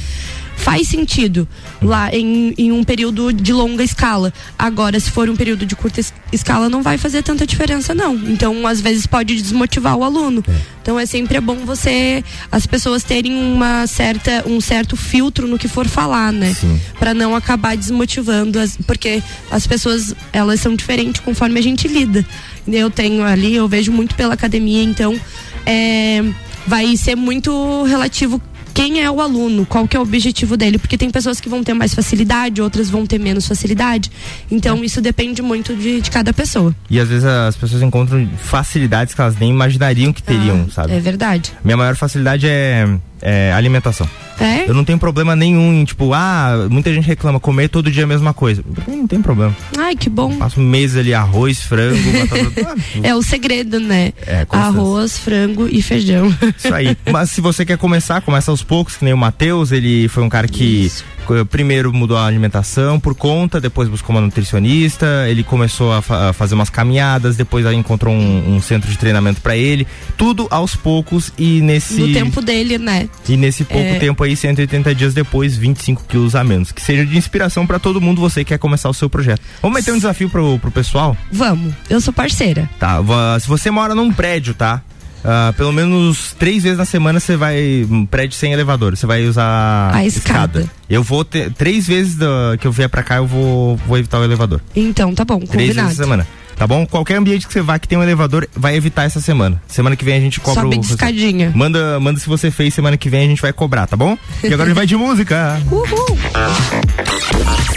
faz 0.56 0.88
sentido 0.88 1.48
lá 1.82 2.14
em, 2.16 2.54
em 2.58 2.72
um 2.72 2.84
período 2.84 3.32
de 3.34 3.54
longa 3.54 3.84
escala. 3.84 4.34
Agora, 4.58 5.00
se 5.00 5.12
for 5.12 5.30
um 5.30 5.36
período 5.36 5.66
de 5.66 5.76
curta 5.76 6.00
es- 6.00 6.14
escala, 6.32 6.70
não 6.70 6.82
vai 6.82 6.98
fazer 6.98 7.22
tanta 7.24 7.46
diferença, 7.46 7.94
não. 7.94 8.16
Então, 8.16 8.66
às 8.66 8.82
vezes, 8.82 9.06
pode 9.06 9.36
desmotivar 9.42 9.96
o 9.96 10.04
aluno. 10.04 10.44
Então, 10.82 11.00
é 11.00 11.06
sempre 11.06 11.40
bom 11.40 11.58
você, 11.66 12.24
as 12.52 12.66
pessoas 12.66 13.04
terem 13.04 13.36
uma 13.36 13.86
certa, 13.88 14.44
um 14.48 14.60
certo 14.62 14.96
filtro 14.96 15.48
no 15.48 15.58
que 15.58 15.68
for 15.68 15.88
falar, 15.88 16.32
né? 16.32 16.56
Pra 16.98 17.14
não 17.14 17.36
acabar 17.36 17.76
desmotivando, 17.76 18.60
as, 18.60 18.78
porque 18.78 19.22
as 19.52 19.68
pessoas, 19.68 20.16
elas 20.34 20.60
são 20.60 20.76
diferentes 20.76 21.22
conforme 21.22 21.60
a 21.60 21.64
gente 21.64 21.88
lida. 21.88 22.26
Eu 22.68 22.90
tenho 22.90 23.24
ali, 23.24 23.56
eu 23.56 23.68
vejo 23.68 23.92
muito 23.92 24.16
pela 24.16 24.34
academia, 24.34 24.82
então, 24.84 25.20
é, 25.66 26.24
vai 26.66 26.96
ser 26.98 27.16
muito 27.16 27.84
relativo 27.84 28.42
quem 28.76 29.02
é 29.02 29.10
o 29.10 29.22
aluno, 29.22 29.66
qual 29.66 29.88
que 29.88 29.96
é 29.96 30.00
o 30.00 30.04
objetivo 30.04 30.58
dele, 30.58 30.78
porque 30.78 30.98
tem 30.98 31.10
pessoas 31.10 31.40
que 31.40 31.48
vão 31.48 31.64
ter 31.64 31.74
mais 31.74 31.96
facilidade, 31.96 32.62
outras 32.62 32.90
vão 32.90 33.06
ter 33.06 33.18
menos 33.18 33.48
facilidade. 33.48 34.12
Então 34.52 34.84
isso 34.84 35.02
depende 35.02 35.42
muito 35.42 35.74
de, 35.74 36.02
de 36.02 36.12
cada 36.12 36.34
pessoa. 36.34 36.76
E 36.90 37.00
às 37.00 37.08
vezes 37.08 37.24
as 37.24 37.56
pessoas 37.56 37.82
encontram 37.82 38.30
facilidades 38.38 39.14
que 39.14 39.22
elas 39.22 39.40
nem 39.40 39.50
imaginariam 39.50 40.12
que 40.12 40.22
teriam, 40.22 40.70
sabe? 40.70 40.92
É 40.92 41.00
verdade. 41.00 41.54
Minha 41.64 41.78
maior 41.78 41.96
facilidade 41.96 42.46
é, 42.48 42.86
é 43.22 43.54
alimentação. 43.54 44.10
É? 44.40 44.70
Eu 44.70 44.74
não 44.74 44.84
tenho 44.84 44.98
problema 45.00 45.36
nenhum 45.36 45.74
em, 45.74 45.86
tipo, 45.86 46.14
ah, 46.14 46.68
muita 46.70 46.94
gente 46.94 47.06
reclama 47.06 47.40
comer 47.40 47.70
todo 47.70 47.90
dia 47.92 48.04
a 48.04 48.08
mesma 48.08 48.34
coisa. 48.34 48.64
Não 48.88 49.08
tem 49.08 49.22
problema. 49.22 49.56
Ai, 49.78 49.96
que 49.96 50.10
bom. 50.10 50.36
Passo 50.38 50.60
um 50.60 50.64
mês 50.64 50.96
ali, 50.98 51.14
arroz, 51.14 51.62
frango, 51.62 51.98
batata. 52.12 52.76
É 53.04 53.16
o 53.16 53.22
segredo, 53.22 53.80
né? 53.80 54.14
É. 54.26 54.46
Arroz, 54.50 55.18
frango 55.18 55.68
e 55.70 55.82
feijão. 55.82 56.34
Isso 56.58 56.74
aí. 56.74 56.98
Mas 57.12 57.32
se 57.32 57.42
você 57.42 57.66
quer 57.66 57.78
começar, 57.78 58.22
começa 58.22 58.52
aos 58.52 58.64
poucos, 58.64 58.96
que 58.96 59.06
nem 59.06 59.14
o 59.14 59.18
Matheus, 59.18 59.72
ele 59.72 60.08
foi 60.08 60.24
um 60.24 60.30
cara 60.30 60.48
que 60.48 60.90
co- 60.90 61.04
primeiro 61.50 61.94
mudou 61.94 62.18
a 62.18 62.26
alimentação 62.26 63.00
por 63.00 63.16
conta, 63.16 63.60
depois 63.62 63.90
buscou 63.90 64.16
uma 64.16 64.22
nutricionista, 64.22 65.26
ele 65.28 65.44
começou 65.44 65.92
a, 65.94 66.02
fa- 66.02 66.30
a 66.30 66.34
fazer 66.34 66.56
umas 66.56 66.70
caminhadas, 66.70 67.36
depois 67.36 67.66
aí 67.66 67.76
encontrou 67.76 68.14
um, 68.14 68.56
um 68.56 68.62
centro 68.62 68.90
de 68.90 68.98
treinamento 68.98 69.42
pra 69.42 69.56
ele. 69.56 69.88
Tudo 70.18 70.48
aos 70.50 70.76
poucos 70.76 71.32
e 71.38 71.62
nesse. 71.62 72.00
No 72.00 72.14
tempo 72.14 72.42
dele, 72.42 72.78
né? 72.78 73.10
E 73.28 73.36
nesse 73.38 73.64
pouco 73.64 73.86
É. 73.88 74.00
tempo 74.00 74.24
aí, 74.24 74.36
180 74.36 74.94
dias 74.96 75.14
depois, 75.14 75.56
25 75.58 76.06
quilos 76.08 76.36
a 76.36 76.44
menos. 76.44 76.72
Que 76.72 76.82
seja 76.82 77.06
de 77.06 77.18
inspiração 77.18 77.66
pra 77.68 77.80
todo 77.80 78.00
mundo, 78.02 78.22
você 78.22 78.44
que 78.44 78.50
quer 78.50 78.58
começar 78.60 78.90
o 78.90 78.94
seu 78.94 79.10
projeto. 79.10 79.42
Vamos 79.62 79.78
meter 79.78 79.92
um 79.92 79.98
desafio 79.98 80.30
pro, 80.30 80.60
pro 80.60 80.72
pessoal? 80.72 81.16
Vamos, 81.32 81.74
eu 81.90 82.00
sou 82.00 82.14
parceira. 82.14 82.70
Tá, 82.80 83.00
se 83.40 83.48
você 83.48 83.70
mora 83.72 83.96
num 83.96 84.12
prédio, 84.14 84.54
tá? 84.54 84.82
Ah, 85.28 85.54
pelo 85.58 85.72
menos 85.74 86.36
três 86.38 86.62
vezes 86.64 86.78
na 86.78 86.86
semana 86.86 87.20
você 87.20 87.36
vai. 87.36 87.86
Um 87.90 88.06
prédio 88.06 88.38
sem 88.38 88.54
elevador, 88.54 88.96
você 88.96 89.08
vai 89.08 89.26
usar 89.26 89.90
A 89.94 90.06
escada. 90.06 90.70
Eu 90.90 91.02
vou 91.02 91.26
ter. 91.26 91.52
Três 91.54 91.88
vezes 91.88 92.16
da- 92.16 92.56
que 92.60 92.68
eu 92.68 92.72
vier 92.72 92.88
pra 92.90 93.02
cá, 93.02 93.16
eu 93.16 93.26
vou, 93.26 93.76
vou 93.88 93.98
evitar 93.98 94.20
o 94.20 94.24
elevador. 94.24 94.62
Então, 94.76 95.16
tá 95.16 95.26
bom, 95.26 95.40
Três 95.40 95.50
combinado. 95.52 95.88
vezes 95.88 95.98
na 96.00 96.04
semana. 96.06 96.28
Tá 96.56 96.66
bom? 96.66 96.86
Qualquer 96.86 97.18
ambiente 97.18 97.46
que 97.48 97.52
você 97.52 97.62
vá 97.62 97.78
que 97.78 97.86
tem 97.88 97.98
um 97.98 98.04
elevador, 98.04 98.48
vai 98.56 98.76
evitar 98.78 99.04
essa 99.04 99.20
semana. 99.20 99.62
Semana 99.68 99.96
que 99.98 100.06
vem 100.06 100.16
a 100.16 100.20
gente 100.22 100.40
cobra 100.40 100.62
Sobe 100.64 100.78
o. 100.78 100.80
escadinha. 100.80 101.52
Manda, 101.54 102.00
manda 102.00 102.18
se 102.20 102.28
você 102.30 102.50
fez, 102.50 102.74
semana 102.74 102.96
que 102.96 103.10
vem 103.10 103.26
a 103.26 103.28
gente 103.28 103.42
vai 103.42 103.52
cobrar, 103.52 103.88
tá 103.88 103.98
bom? 103.98 104.18
E 104.42 104.48
agora 104.48 104.64
a 104.64 104.66
gente 104.68 104.76
vai 104.76 104.86
de 104.88 104.96
música. 104.96 105.62
Uhul! 105.70 106.18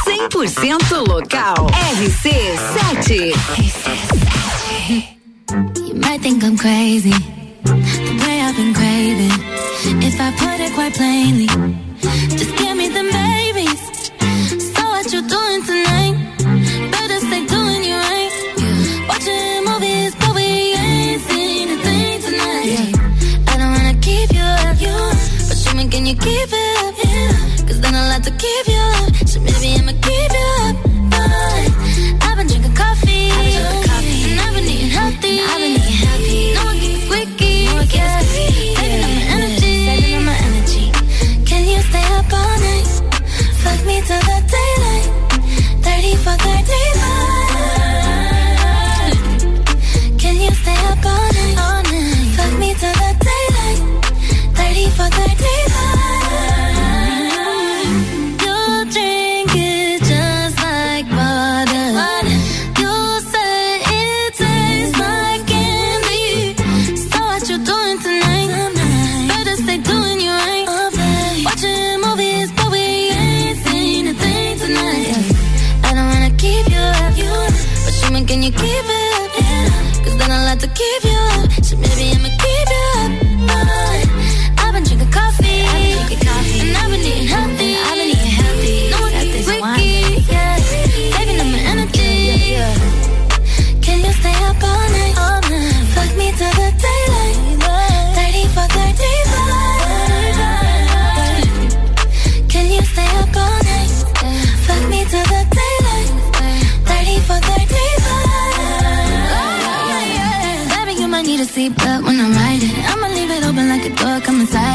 100% 0.05 1.09
local. 1.09 1.67
RC7. 1.97 3.35
You 5.89 5.95
might 5.97 6.21
think 6.23 6.45
I'm 6.45 6.57
crazy, 6.57 7.13
the 7.65 8.25
way 8.27 8.41
I've 8.41 8.57
been 8.57 8.75
craving. 8.75 9.39
If 10.03 10.21
I 10.21 10.31
put 10.43 10.61
it 10.61 10.73
quite 10.75 10.95
plainly, 10.95 11.47
just 12.37 12.57
give 12.57 12.77
me 12.77 12.89
them 12.89 13.09
babies. 13.11 13.83
So 14.75 14.83
what 14.93 15.13
you 15.13 15.21
doing 15.23 15.63
tonight? 15.65 16.15
Better 16.93 17.21
stay 17.27 17.47
doing 17.47 17.83
you 17.85 17.97
right. 17.97 18.33
Watching 19.09 19.65
movies, 19.65 20.15
but 20.21 20.35
we 20.35 20.47
ain't 20.75 21.23
tonight. 22.27 22.95
I 23.49 23.57
don't 23.59 23.73
wanna 23.77 23.97
keep 24.01 24.33
you 24.33 24.41
up, 24.41 24.77
but 25.49 25.57
show 25.57 25.75
me 25.75 25.89
can 25.89 26.07
you 26.07 26.15
keep 26.15 26.51
it. 26.53 27.67
Cause 27.67 27.81
then 27.81 27.95
I'll 27.95 28.11
have 28.11 28.23
to 28.23 28.31
keep 28.31 28.67
you. 28.69 29.27
So 29.27 29.41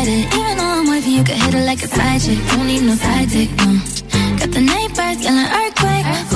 Even 0.10 0.58
though 0.58 0.64
I'm 0.64 0.88
wifey, 0.88 1.12
you 1.12 1.24
can 1.24 1.40
hit 1.40 1.54
it 1.54 1.66
like 1.66 1.82
a 1.82 1.88
side 1.88 2.20
chick. 2.20 2.38
Don't 2.50 2.68
need 2.68 2.82
no 2.84 2.94
side 2.96 3.30
dick, 3.30 3.50
no. 3.52 3.80
Got 4.38 4.52
the 4.52 4.60
night 4.60 4.90
neighbors 4.90 5.24
yelling 5.24 5.48
earthquake. 5.48 6.33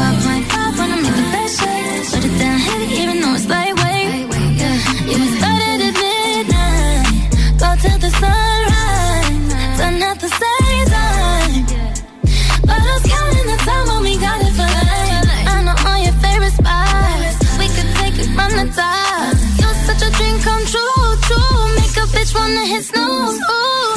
Wanna 22.47 22.65
hit 22.65 22.83
snooze. 22.83 23.39
Ooh. 23.51 23.93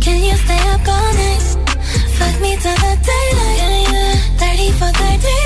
Can 0.00 0.18
you 0.24 0.36
stay 0.44 0.62
up 0.74 0.88
all 0.94 1.12
night? 1.22 1.42
Fuck 2.18 2.40
me 2.40 2.56
to 2.56 2.72
the 2.84 2.92
daylight. 3.08 4.18
30 4.38 4.70
for 4.72 4.90
35. 4.92 5.45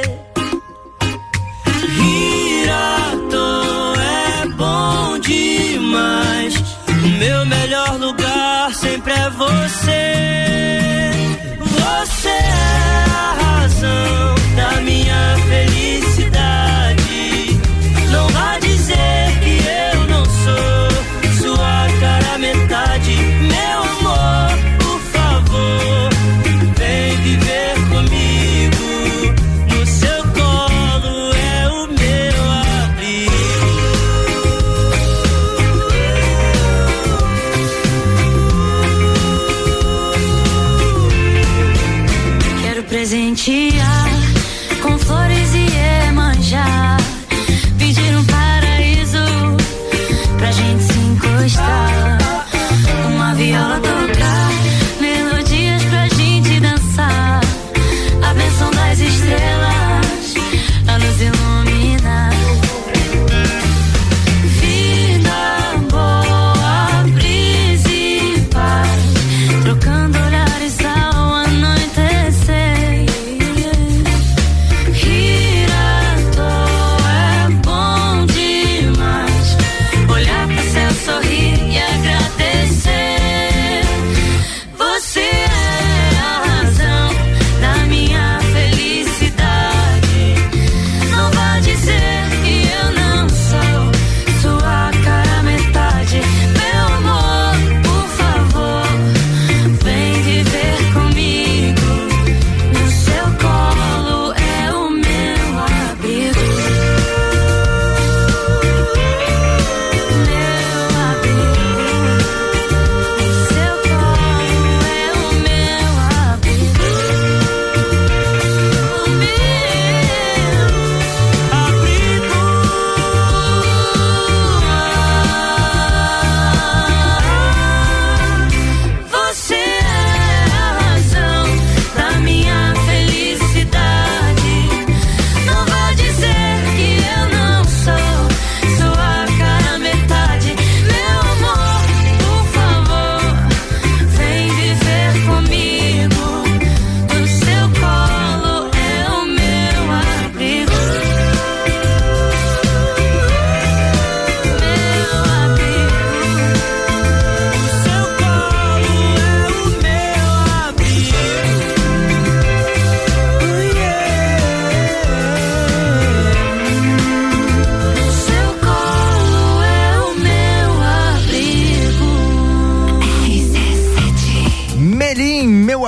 Demais. 5.91 6.55
O 6.87 7.07
meu 7.19 7.45
melhor 7.45 7.99
lugar 7.99 8.73
sempre 8.73 9.13
é. 9.13 9.29
Você 9.29 11.00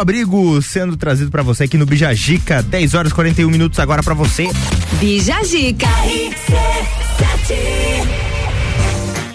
abrigo, 0.04 0.62
sendo 0.62 0.98
trazido 0.98 1.32
pra 1.32 1.42
você 1.42 1.64
aqui 1.64 1.78
no 1.78 1.86
Bijagica, 1.86 2.62
10 2.62 2.94
horas 2.94 3.12
e 3.12 3.16
41 3.16 3.50
minutos 3.50 3.80
agora 3.80 4.04
pra 4.04 4.14
você. 4.14 4.50
Bijagica. 5.00 5.88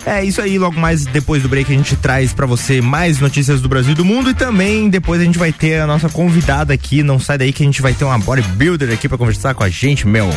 É 0.05 0.25
isso 0.25 0.41
aí, 0.41 0.59
logo 0.59 0.79
mais 0.79 1.05
depois 1.07 1.43
do 1.43 1.49
break 1.49 1.73
a 1.73 1.77
gente 1.77 1.97
traz 1.97 2.33
pra 2.33 2.47
você 2.47 2.81
mais 2.81 3.19
notícias 3.19 3.61
do 3.61 3.69
Brasil 3.69 3.93
e 3.93 3.95
do 3.95 4.05
mundo 4.05 4.31
e 4.31 4.35
também 4.35 4.89
depois 4.89 5.21
a 5.21 5.25
gente 5.25 5.39
vai 5.39 5.53
ter 5.53 5.81
a 5.81 5.87
nossa 5.87 6.09
convidada 6.09 6.73
aqui, 6.73 7.03
não 7.03 7.19
sai 7.19 7.39
daí 7.39 7.53
que 7.53 7.63
a 7.63 7.67
gente 7.67 7.81
vai 7.81 7.95
ter 7.95 8.05
uma 8.05 8.19
bodybuilder 8.19 8.93
aqui 8.93 9.09
pra 9.09 9.19
conversar 9.19 9.55
com 9.55 9.65
a 9.65 9.71
gente, 9.71 10.07
meu. 10.07 10.29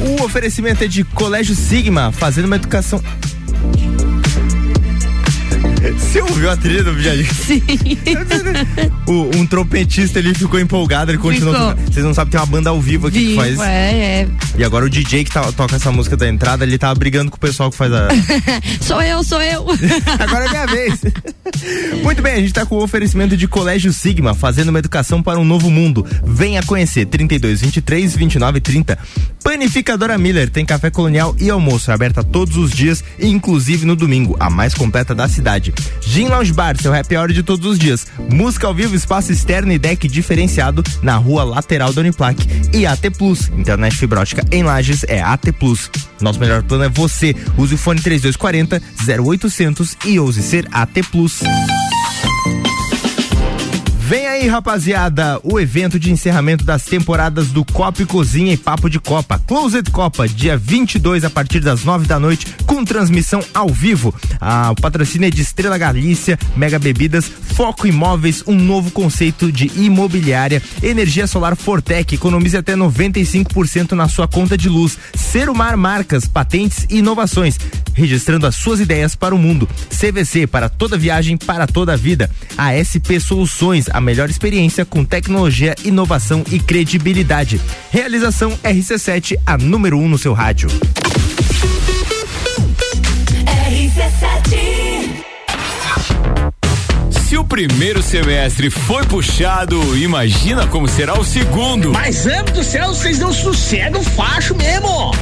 O 0.00 0.22
oferecimento 0.22 0.84
é 0.84 0.86
de 0.86 1.02
Colégio 1.02 1.54
Sigma, 1.54 2.12
fazendo 2.12 2.44
uma 2.44 2.56
educação 2.56 3.02
Você 5.92 6.20
ouviu 6.22 6.50
a 6.50 6.56
trilha 6.56 6.82
do 6.82 6.94
Viagem? 6.94 7.24
Sim. 7.26 7.62
O- 9.06 9.36
um 9.36 9.46
trompetista 9.46 10.18
ele 10.18 10.32
ficou 10.34 10.58
empolgado, 10.58 11.10
ele 11.10 11.18
continuou. 11.18 11.54
Ficou. 11.54 11.74
Vocês 11.92 12.04
não 12.04 12.14
sabem, 12.14 12.30
tem 12.30 12.40
uma 12.40 12.46
banda 12.46 12.70
ao 12.70 12.80
vivo 12.80 13.08
aqui 13.08 13.18
que 13.18 13.26
Vivo, 13.26 13.40
faz. 13.40 13.60
é, 13.60 14.22
é. 14.22 14.28
E 14.56 14.64
agora 14.64 14.86
o 14.86 14.88
DJ 14.90 15.24
que 15.24 15.30
tá- 15.30 15.52
toca 15.52 15.76
essa 15.76 15.92
música 15.92 16.16
da 16.16 16.26
entrada, 16.26 16.64
ele 16.64 16.78
tava 16.78 16.94
brigando 16.94 17.30
com 17.30 17.36
o 17.36 17.40
pessoal 17.40 17.70
que 17.70 17.76
faz 17.76 17.92
a. 17.92 18.08
Sou 18.80 19.02
eu, 19.02 19.22
sou 19.22 19.42
eu. 19.42 19.66
Agora 20.18 20.46
é 20.46 20.48
minha 20.48 20.66
vez. 20.66 21.00
Muito 22.02 22.22
bem, 22.22 22.34
a 22.34 22.40
gente 22.40 22.52
tá 22.52 22.64
com 22.64 22.76
o 22.76 22.82
oferecimento 22.82 23.36
de 23.36 23.46
Colégio 23.46 23.92
Sigma, 23.92 24.34
fazendo 24.34 24.70
uma 24.70 24.78
educação 24.78 25.22
para 25.22 25.38
um 25.38 25.44
novo 25.44 25.70
mundo. 25.70 26.06
Venha 26.24 26.62
conhecer 26.62 27.04
32 27.06 27.60
23 27.60 28.16
29 28.16 28.60
30. 28.60 28.98
Panificadora 29.42 30.16
Miller 30.16 30.48
tem 30.48 30.64
café 30.64 30.90
colonial 30.90 31.36
e 31.38 31.50
almoço 31.50 31.92
aberta 31.92 32.24
todos 32.24 32.56
os 32.56 32.70
dias, 32.70 33.04
inclusive 33.20 33.84
no 33.84 33.94
domingo, 33.94 34.34
a 34.40 34.48
mais 34.48 34.72
completa 34.72 35.14
da 35.14 35.28
cidade. 35.28 35.73
Gin 36.00 36.28
Lounge 36.28 36.52
Bar, 36.52 36.80
seu 36.80 36.94
happy 36.94 37.16
hour 37.16 37.32
de 37.32 37.42
todos 37.42 37.66
os 37.66 37.78
dias. 37.78 38.06
Música 38.30 38.66
ao 38.66 38.74
vivo, 38.74 38.94
espaço 38.94 39.32
externo 39.32 39.72
e 39.72 39.78
deck 39.78 40.06
diferenciado 40.06 40.82
na 41.02 41.16
rua 41.16 41.44
lateral 41.44 41.92
da 41.92 42.00
Uniplac. 42.00 42.38
E 42.72 42.86
AT 42.86 43.10
Plus, 43.16 43.48
internet 43.48 43.96
fibra 43.96 44.20
ótica 44.20 44.44
em 44.52 44.62
Lages 44.62 45.04
é 45.08 45.20
AT 45.20 45.52
Plus. 45.58 45.90
Nosso 46.20 46.38
melhor 46.38 46.62
plano 46.62 46.84
é 46.84 46.88
você. 46.88 47.34
Use 47.56 47.74
o 47.74 47.78
fone 47.78 48.00
3240 48.00 48.80
0800 49.20 49.96
e 50.04 50.20
ouse 50.20 50.42
ser 50.42 50.68
AT 50.70 51.02
Plus. 51.10 51.40
Vem 54.06 54.26
aí, 54.26 54.46
rapaziada, 54.46 55.40
o 55.42 55.58
evento 55.58 55.98
de 55.98 56.12
encerramento 56.12 56.62
das 56.62 56.84
temporadas 56.84 57.48
do 57.48 57.64
Copa 57.64 58.02
e 58.02 58.06
Cozinha 58.06 58.52
e 58.52 58.56
Papo 58.56 58.90
de 58.90 59.00
Copa. 59.00 59.38
Closet 59.38 59.90
Copa, 59.90 60.28
dia 60.28 60.58
22 60.58 61.24
a 61.24 61.30
partir 61.30 61.60
das 61.60 61.84
9 61.84 62.06
da 62.06 62.20
noite, 62.20 62.54
com 62.66 62.84
transmissão 62.84 63.42
ao 63.54 63.70
vivo. 63.70 64.14
Ah, 64.38 64.72
o 64.72 64.74
patrocínio 64.78 65.26
é 65.26 65.30
de 65.30 65.40
Estrela 65.40 65.78
Galícia, 65.78 66.38
Mega 66.54 66.78
Bebidas, 66.78 67.24
Foco 67.24 67.86
Imóveis, 67.86 68.44
um 68.46 68.56
novo 68.56 68.90
conceito 68.90 69.50
de 69.50 69.70
imobiliária, 69.74 70.62
energia 70.82 71.26
solar 71.26 71.56
Fortec, 71.56 72.14
economize 72.14 72.58
até 72.58 72.74
95% 72.74 73.92
na 73.92 74.06
sua 74.06 74.28
conta 74.28 74.54
de 74.54 74.68
luz. 74.68 74.98
Serumar 75.14 75.78
Marcas, 75.78 76.26
patentes 76.26 76.86
e 76.90 76.98
inovações, 76.98 77.58
registrando 77.94 78.46
as 78.46 78.54
suas 78.56 78.80
ideias 78.80 79.14
para 79.16 79.34
o 79.34 79.38
mundo. 79.38 79.66
CVC 79.88 80.46
para 80.46 80.68
toda 80.68 80.98
viagem, 80.98 81.38
para 81.38 81.66
toda 81.66 81.94
a 81.94 81.96
vida. 81.96 82.30
A 82.58 82.74
SP 82.74 83.16
Soluções, 83.18 83.86
a 83.94 84.00
melhor 84.00 84.28
experiência 84.28 84.84
com 84.84 85.04
tecnologia, 85.04 85.72
inovação 85.84 86.42
e 86.50 86.58
credibilidade. 86.58 87.60
Realização 87.92 88.50
RC7, 88.58 89.38
a 89.46 89.56
número 89.56 89.96
1 89.96 90.02
um 90.02 90.08
no 90.08 90.18
seu 90.18 90.32
rádio. 90.32 90.68
Se 97.10 97.36
o 97.36 97.44
primeiro 97.44 98.02
semestre 98.02 98.68
foi 98.68 99.04
puxado, 99.04 99.96
imagina 99.96 100.66
como 100.66 100.88
será 100.88 101.18
o 101.18 101.24
segundo. 101.24 101.92
Mas, 101.92 102.26
amo 102.26 102.50
do 102.50 102.64
céu, 102.64 102.88
vocês 102.88 103.20
não 103.20 103.32
sossegam 103.32 104.02
facho 104.02 104.56
mesmo. 104.56 105.12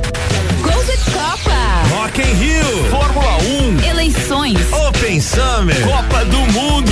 Closet 0.62 1.10
Copa. 1.10 1.52
Rock 1.90 2.22
in 2.22 2.34
Rio, 2.34 2.90
Fórmula 2.90 3.36
1, 3.82 3.88
Eleições. 3.90 4.58
Open 4.88 5.20
Summer, 5.20 5.82
Copa 5.82 6.24
do 6.24 6.38
Mundo. 6.52 6.91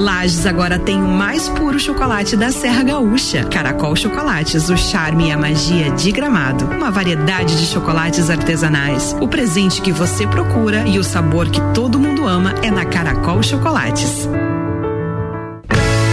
Lages 0.00 0.46
agora 0.46 0.78
tem 0.78 0.96
o 0.96 1.06
mais 1.06 1.46
puro 1.50 1.78
chocolate 1.78 2.34
da 2.34 2.50
Serra 2.50 2.82
Gaúcha. 2.82 3.44
Caracol 3.44 3.94
Chocolates, 3.94 4.70
o 4.70 4.76
charme 4.76 5.28
e 5.28 5.30
a 5.30 5.36
magia 5.36 5.90
de 5.90 6.10
Gramado. 6.10 6.64
Uma 6.64 6.90
variedade 6.90 7.54
de 7.54 7.66
chocolates 7.66 8.30
artesanais. 8.30 9.14
O 9.20 9.28
presente 9.28 9.82
que 9.82 9.92
você 9.92 10.26
procura 10.26 10.88
e 10.88 10.98
o 10.98 11.04
sabor 11.04 11.50
que 11.50 11.60
todo 11.74 12.00
mundo 12.00 12.26
ama 12.26 12.54
é 12.62 12.70
na 12.70 12.86
Caracol 12.86 13.42
Chocolates. 13.42 14.26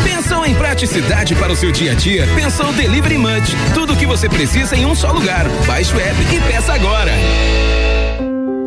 Pensou 0.03 0.45
em 0.45 0.53
praticidade 0.55 1.33
para 1.35 1.53
o 1.53 1.55
seu 1.55 1.71
dia 1.71 1.93
a 1.93 1.95
dia? 1.95 2.27
Pensou 2.35 2.73
Delivery 2.73 3.17
Munch. 3.17 3.55
Tudo 3.73 3.93
o 3.93 3.95
que 3.95 4.05
você 4.05 4.27
precisa 4.27 4.75
em 4.75 4.85
um 4.85 4.93
só 4.93 5.13
lugar. 5.13 5.45
Baixe 5.65 5.95
o 5.95 5.99
app 5.99 6.21
e 6.35 6.51
peça 6.51 6.73
agora. 6.73 7.13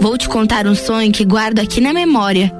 Vou 0.01 0.17
te 0.17 0.27
contar 0.31 0.67
um 0.67 0.75
sonho 0.75 1.13
que 1.13 1.27
guardo 1.27 1.59
aqui 1.59 1.79
na 1.79 1.93
memória. 1.93 2.60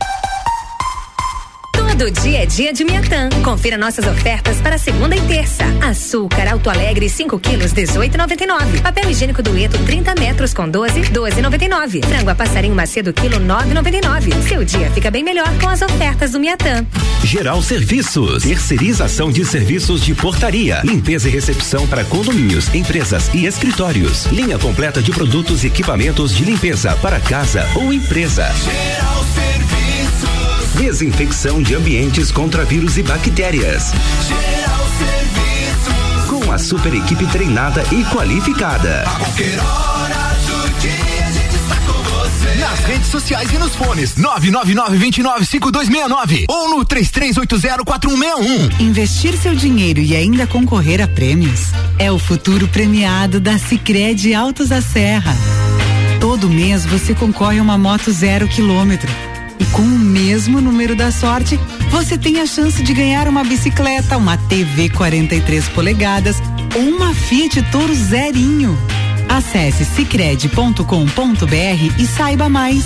Todo 2.01 2.19
dia 2.23 2.41
é 2.41 2.45
dia 2.47 2.73
de 2.73 2.83
Miatã. 2.83 3.29
Confira 3.43 3.77
nossas 3.77 4.07
ofertas 4.07 4.59
para 4.59 4.75
segunda 4.79 5.15
e 5.15 5.21
terça. 5.27 5.63
Açúcar 5.87 6.51
Alto 6.51 6.67
Alegre 6.67 7.07
5 7.07 7.37
quilos 7.37 7.73
18,99. 7.73 8.81
Papel 8.81 9.11
higiênico 9.11 9.43
Dueto 9.43 9.77
30 9.85 10.15
metros 10.15 10.51
com 10.51 10.67
12 10.67 10.99
12,99. 10.99 12.03
Frango 12.03 12.31
a 12.31 12.33
passarinho 12.33 12.73
Macedo 12.73 13.13
quilo 13.13 13.37
9,99. 13.37 14.33
Seu 14.47 14.65
dia 14.65 14.89
fica 14.89 15.11
bem 15.11 15.23
melhor 15.23 15.47
com 15.59 15.69
as 15.69 15.83
ofertas 15.83 16.31
do 16.31 16.39
Miatã. 16.39 16.83
Geral 17.23 17.61
Serviços, 17.61 18.41
terceirização 18.41 19.31
de 19.31 19.45
serviços 19.45 20.03
de 20.03 20.15
portaria, 20.15 20.81
limpeza 20.83 21.29
e 21.29 21.31
recepção 21.31 21.85
para 21.85 22.03
condomínios, 22.03 22.73
empresas 22.73 23.29
e 23.31 23.45
escritórios. 23.45 24.25
Linha 24.31 24.57
completa 24.57 25.03
de 25.03 25.11
produtos 25.11 25.63
e 25.63 25.67
equipamentos 25.67 26.35
de 26.35 26.45
limpeza 26.45 26.95
para 26.95 27.19
casa 27.19 27.63
ou 27.75 27.93
empresa. 27.93 28.51
Geral 28.55 29.23
Serviços. 29.35 29.50
Desinfecção 30.75 31.61
de 31.61 31.75
ambientes 31.75 32.31
contra 32.31 32.63
vírus 32.65 32.97
e 32.97 33.03
bactérias. 33.03 33.91
Geral 34.27 34.87
Serviços. 34.97 36.25
Com 36.27 36.51
a 36.51 36.57
super 36.57 36.91
equipe 36.93 37.25
treinada 37.27 37.83
e 37.91 38.03
qualificada. 38.05 39.03
A 39.05 39.09
qualquer 39.11 39.59
hora 39.59 40.35
do 40.45 40.69
dia 40.79 41.27
a 41.27 41.31
gente 41.31 41.55
está 41.55 41.75
com 41.75 42.01
você. 42.03 42.55
Nas 42.55 42.79
redes 42.85 43.07
sociais 43.07 43.51
e 43.53 43.57
nos 43.57 43.75
fones 43.75 44.15
999-295269 44.15 46.45
ou 46.49 46.69
no 46.69 46.85
33804161. 46.85 48.79
Investir 48.79 49.37
seu 49.37 49.53
dinheiro 49.53 49.99
e 49.99 50.15
ainda 50.15 50.47
concorrer 50.47 51.01
a 51.01 51.07
prêmios 51.07 51.67
é 51.99 52.11
o 52.11 52.17
futuro 52.17 52.67
premiado 52.67 53.39
da 53.39 53.59
Sicredi 53.59 54.33
Altos 54.33 54.69
da 54.69 54.81
Serra. 54.81 55.35
Todo 56.19 56.49
mês 56.49 56.83
você 56.85 57.13
concorre 57.13 57.59
a 57.59 57.61
uma 57.61 57.77
moto 57.77 58.11
zero 58.11 58.47
quilômetro. 58.47 59.11
E 59.61 59.65
com 59.65 59.83
o 59.83 59.99
mesmo 59.99 60.59
número 60.59 60.95
da 60.95 61.11
sorte, 61.11 61.59
você 61.91 62.17
tem 62.17 62.39
a 62.39 62.47
chance 62.47 62.81
de 62.81 62.95
ganhar 62.95 63.27
uma 63.27 63.43
bicicleta, 63.43 64.17
uma 64.17 64.35
TV 64.35 64.89
43 64.89 65.69
polegadas 65.69 66.41
ou 66.75 66.81
uma 66.81 67.13
Fiat 67.13 67.61
Toro 67.71 67.93
zerinho. 67.93 68.75
Acesse 69.29 69.85
cicred.com.br 69.85 70.81
e 71.99 72.07
saiba 72.07 72.49
mais. 72.49 72.83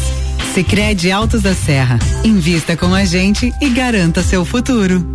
Sicredi 0.53 1.09
Altos 1.11 1.41
da 1.41 1.55
Serra. 1.55 1.97
Invista 2.25 2.75
com 2.75 2.93
a 2.93 3.05
gente 3.05 3.53
e 3.61 3.69
garanta 3.69 4.21
seu 4.21 4.43
futuro. 4.43 5.14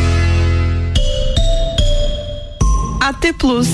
AT 3.01 3.33
Plus. 3.33 3.67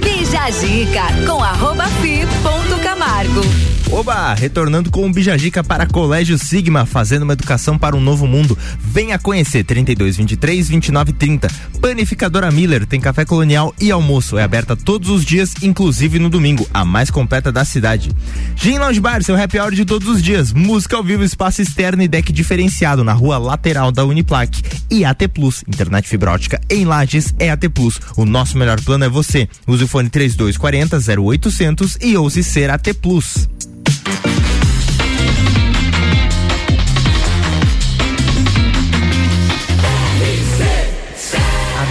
Bija 0.00 0.44
a 0.44 0.50
Zica 0.52 1.06
com 1.26 1.42
arroba 1.42 1.86
fi 2.00 2.20
ponto 2.44 2.80
Camargo. 2.80 3.75
Oba, 3.90 4.34
retornando 4.34 4.90
com 4.90 5.06
o 5.06 5.12
Bijagica 5.12 5.62
para 5.62 5.86
Colégio 5.86 6.36
Sigma, 6.36 6.84
fazendo 6.84 7.22
uma 7.22 7.34
educação 7.34 7.78
para 7.78 7.96
um 7.96 8.00
novo 8.00 8.26
mundo. 8.26 8.58
Venha 8.80 9.16
conhecer 9.16 9.62
32 9.64 10.16
23 10.16 10.68
29 10.68 11.12
30. 11.12 11.48
Panificadora 11.80 12.50
Miller 12.50 12.84
tem 12.84 13.00
café 13.00 13.24
colonial 13.24 13.72
e 13.80 13.90
almoço. 13.92 14.36
É 14.36 14.42
aberta 14.42 14.76
todos 14.76 15.08
os 15.08 15.24
dias, 15.24 15.54
inclusive 15.62 16.18
no 16.18 16.28
domingo, 16.28 16.68
a 16.74 16.84
mais 16.84 17.10
completa 17.10 17.52
da 17.52 17.64
cidade. 17.64 18.10
Gin 18.56 18.78
Lounge 18.78 19.00
Bar, 19.00 19.22
seu 19.22 19.40
happy 19.40 19.58
hour 19.58 19.72
de 19.72 19.84
todos 19.84 20.08
os 20.08 20.20
dias. 20.20 20.52
Música 20.52 20.96
ao 20.96 21.04
vivo, 21.04 21.22
espaço 21.22 21.62
externo 21.62 22.02
e 22.02 22.08
deck 22.08 22.32
diferenciado 22.32 23.04
na 23.04 23.12
rua 23.12 23.38
lateral 23.38 23.92
da 23.92 24.04
Uniplaque. 24.04 24.62
E 24.90 25.04
AT 25.04 25.28
Plus, 25.32 25.62
internet 25.66 26.08
fibra 26.08 26.32
ótica 26.32 26.60
em 26.68 26.84
Lages 26.84 27.32
é 27.38 27.50
AT 27.50 27.68
Plus. 27.68 28.00
O 28.16 28.24
nosso 28.24 28.58
melhor 28.58 28.80
plano 28.80 29.04
é 29.04 29.08
você. 29.08 29.48
Use 29.66 29.84
o 29.84 29.88
fone 29.88 30.10
3240 30.10 31.22
0800 31.22 31.98
e 32.02 32.16
ouse 32.16 32.42
ser 32.42 32.68
AT 32.68 32.92
Plus. 33.00 33.48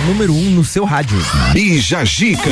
Número 0.05 0.33
1 0.33 0.37
um 0.37 0.51
no 0.51 0.63
seu 0.63 0.85
rádio. 0.85 1.17
Bija 1.51 2.05
Gica. 2.05 2.49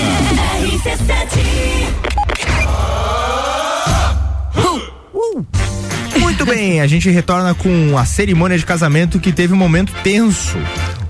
Muito 6.19 6.45
bem, 6.45 6.81
a 6.81 6.87
gente 6.87 7.09
retorna 7.09 7.53
com 7.53 7.97
a 7.97 8.05
cerimônia 8.05 8.57
de 8.57 8.65
casamento 8.65 9.19
que 9.19 9.31
teve 9.31 9.53
um 9.53 9.57
momento 9.57 9.93
tenso. 10.03 10.57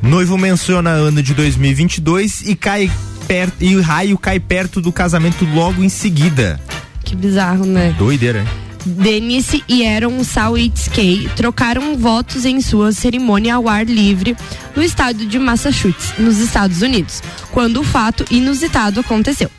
Noivo 0.02 0.38
menciona 0.38 0.89
ano 0.91 1.24
de 1.24 1.34
2022 1.34 2.41
e 2.41 2.56
cai 2.56 2.91
perto 3.28 3.56
e 3.62 3.76
o 3.76 3.82
raio 3.82 4.18
cai 4.18 4.39
perto 4.39 4.82
do 4.82 4.91
casamento 4.91 5.46
logo 5.46 5.82
em 5.82 5.89
seguida. 5.89 6.60
Que 7.04 7.16
bizarro, 7.16 7.66
né? 7.66 7.96
Doideira, 7.98 8.39
hein? 8.39 8.48
Denise 8.86 9.64
e 9.68 9.86
Aaron 9.88 10.24
Sawitsky 10.24 11.30
trocaram 11.36 11.98
votos 11.98 12.46
em 12.46 12.62
sua 12.62 12.92
cerimônia 12.92 13.56
ao 13.56 13.68
ar 13.68 13.86
livre 13.86 14.36
no 14.76 14.84
estado 14.84 15.26
de 15.26 15.40
Massachusetts, 15.40 16.14
nos 16.18 16.40
Estados 16.40 16.82
Unidos, 16.82 17.22
quando 17.52 17.80
o 17.80 17.84
fato 17.84 18.26
inusitado 18.30 19.00
aconteceu. 19.00 19.50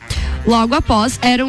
Logo 0.47 0.75
após, 0.75 1.18
eram, 1.22 1.49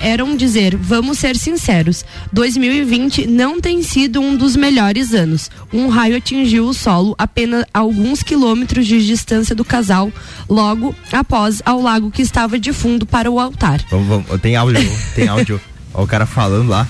eram 0.00 0.36
dizer, 0.36 0.76
vamos 0.76 1.18
ser 1.18 1.36
sinceros, 1.36 2.04
2020 2.32 3.26
não 3.26 3.60
tem 3.60 3.82
sido 3.82 4.20
um 4.20 4.36
dos 4.36 4.54
melhores 4.54 5.12
anos. 5.12 5.50
Um 5.72 5.88
raio 5.88 6.16
atingiu 6.16 6.66
o 6.66 6.74
solo 6.74 7.16
apenas 7.18 7.64
alguns 7.74 8.22
quilômetros 8.22 8.86
de 8.86 9.04
distância 9.04 9.52
do 9.52 9.64
casal, 9.64 10.12
logo 10.48 10.94
após 11.12 11.60
ao 11.64 11.82
lago 11.82 12.10
que 12.10 12.22
estava 12.22 12.56
de 12.56 12.72
fundo 12.72 13.04
para 13.04 13.28
o 13.28 13.40
altar. 13.40 13.84
Vamos, 13.90 14.06
vamos, 14.06 14.40
tem 14.40 14.54
áudio, 14.54 14.80
tem 15.16 15.26
áudio. 15.26 15.60
Ó, 15.94 16.02
o 16.02 16.06
cara 16.06 16.26
falando 16.26 16.68
lá. 16.68 16.86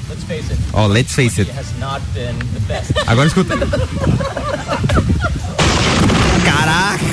Ó, 0.73 0.87
let's 0.87 1.15
face 1.15 1.43
it. 1.43 1.53
Agora 3.07 3.27
escuta. 3.29 3.55
Caraca! 6.45 7.05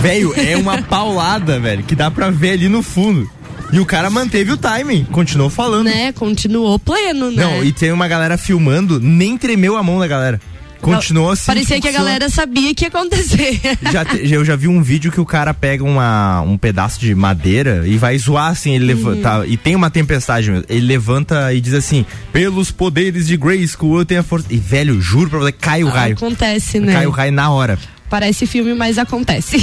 Velho, 0.00 0.32
é 0.34 0.56
uma 0.56 0.80
paulada, 0.82 1.60
velho, 1.60 1.82
que 1.84 1.94
dá 1.94 2.10
pra 2.10 2.30
ver 2.30 2.52
ali 2.52 2.68
no 2.68 2.82
fundo. 2.82 3.30
E 3.70 3.78
o 3.78 3.84
cara 3.84 4.08
manteve 4.08 4.50
o 4.50 4.56
timing, 4.56 5.04
continuou 5.04 5.50
falando. 5.50 5.84
Né? 5.84 6.10
Continuou 6.12 6.78
pleno, 6.78 7.30
né? 7.30 7.42
Não, 7.42 7.62
e 7.62 7.70
tem 7.70 7.92
uma 7.92 8.08
galera 8.08 8.38
filmando, 8.38 8.98
nem 8.98 9.36
tremeu 9.36 9.76
a 9.76 9.82
mão 9.82 9.98
da 9.98 10.06
galera. 10.06 10.40
Continuou 10.80 11.30
assim. 11.30 11.46
Parecia 11.46 11.76
tipo, 11.76 11.88
que 11.88 11.94
a 11.94 11.98
galera 11.98 12.28
sabia 12.28 12.74
que 12.74 12.84
ia 12.84 12.88
acontecer. 12.88 13.60
Já 13.92 14.04
te- 14.04 14.32
eu 14.32 14.44
já 14.44 14.56
vi 14.56 14.68
um 14.68 14.82
vídeo 14.82 15.10
que 15.12 15.20
o 15.20 15.26
cara 15.26 15.52
pega 15.52 15.82
uma, 15.84 16.40
um 16.42 16.56
pedaço 16.56 17.00
de 17.00 17.14
madeira 17.14 17.82
e 17.86 17.96
vai 17.98 18.16
zoar 18.18 18.50
assim, 18.52 18.74
ele 18.74 18.92
Uhum. 18.94 19.08
levanta. 19.10 19.46
E 19.46 19.56
tem 19.56 19.74
uma 19.74 19.90
tempestade, 19.90 20.50
mesmo, 20.50 20.64
ele 20.68 20.86
levanta 20.86 21.52
e 21.52 21.60
diz 21.60 21.74
assim: 21.74 22.04
pelos 22.32 22.70
poderes 22.70 23.26
de 23.26 23.36
Grayskull 23.36 23.98
eu 23.98 24.04
tenho 24.04 24.20
a 24.20 24.24
força. 24.24 24.46
E 24.50 24.56
velho, 24.56 25.00
juro 25.00 25.28
pra 25.30 25.38
você, 25.40 25.52
cai 25.52 25.82
o 25.84 25.88
raio. 25.88 26.14
Acontece, 26.14 26.78
né? 26.80 26.92
Cai 26.92 27.06
o 27.06 27.10
raio 27.10 27.32
na 27.32 27.50
hora. 27.50 27.78
Parece 28.08 28.46
filme, 28.46 28.72
mas 28.74 28.96
acontece. 28.98 29.56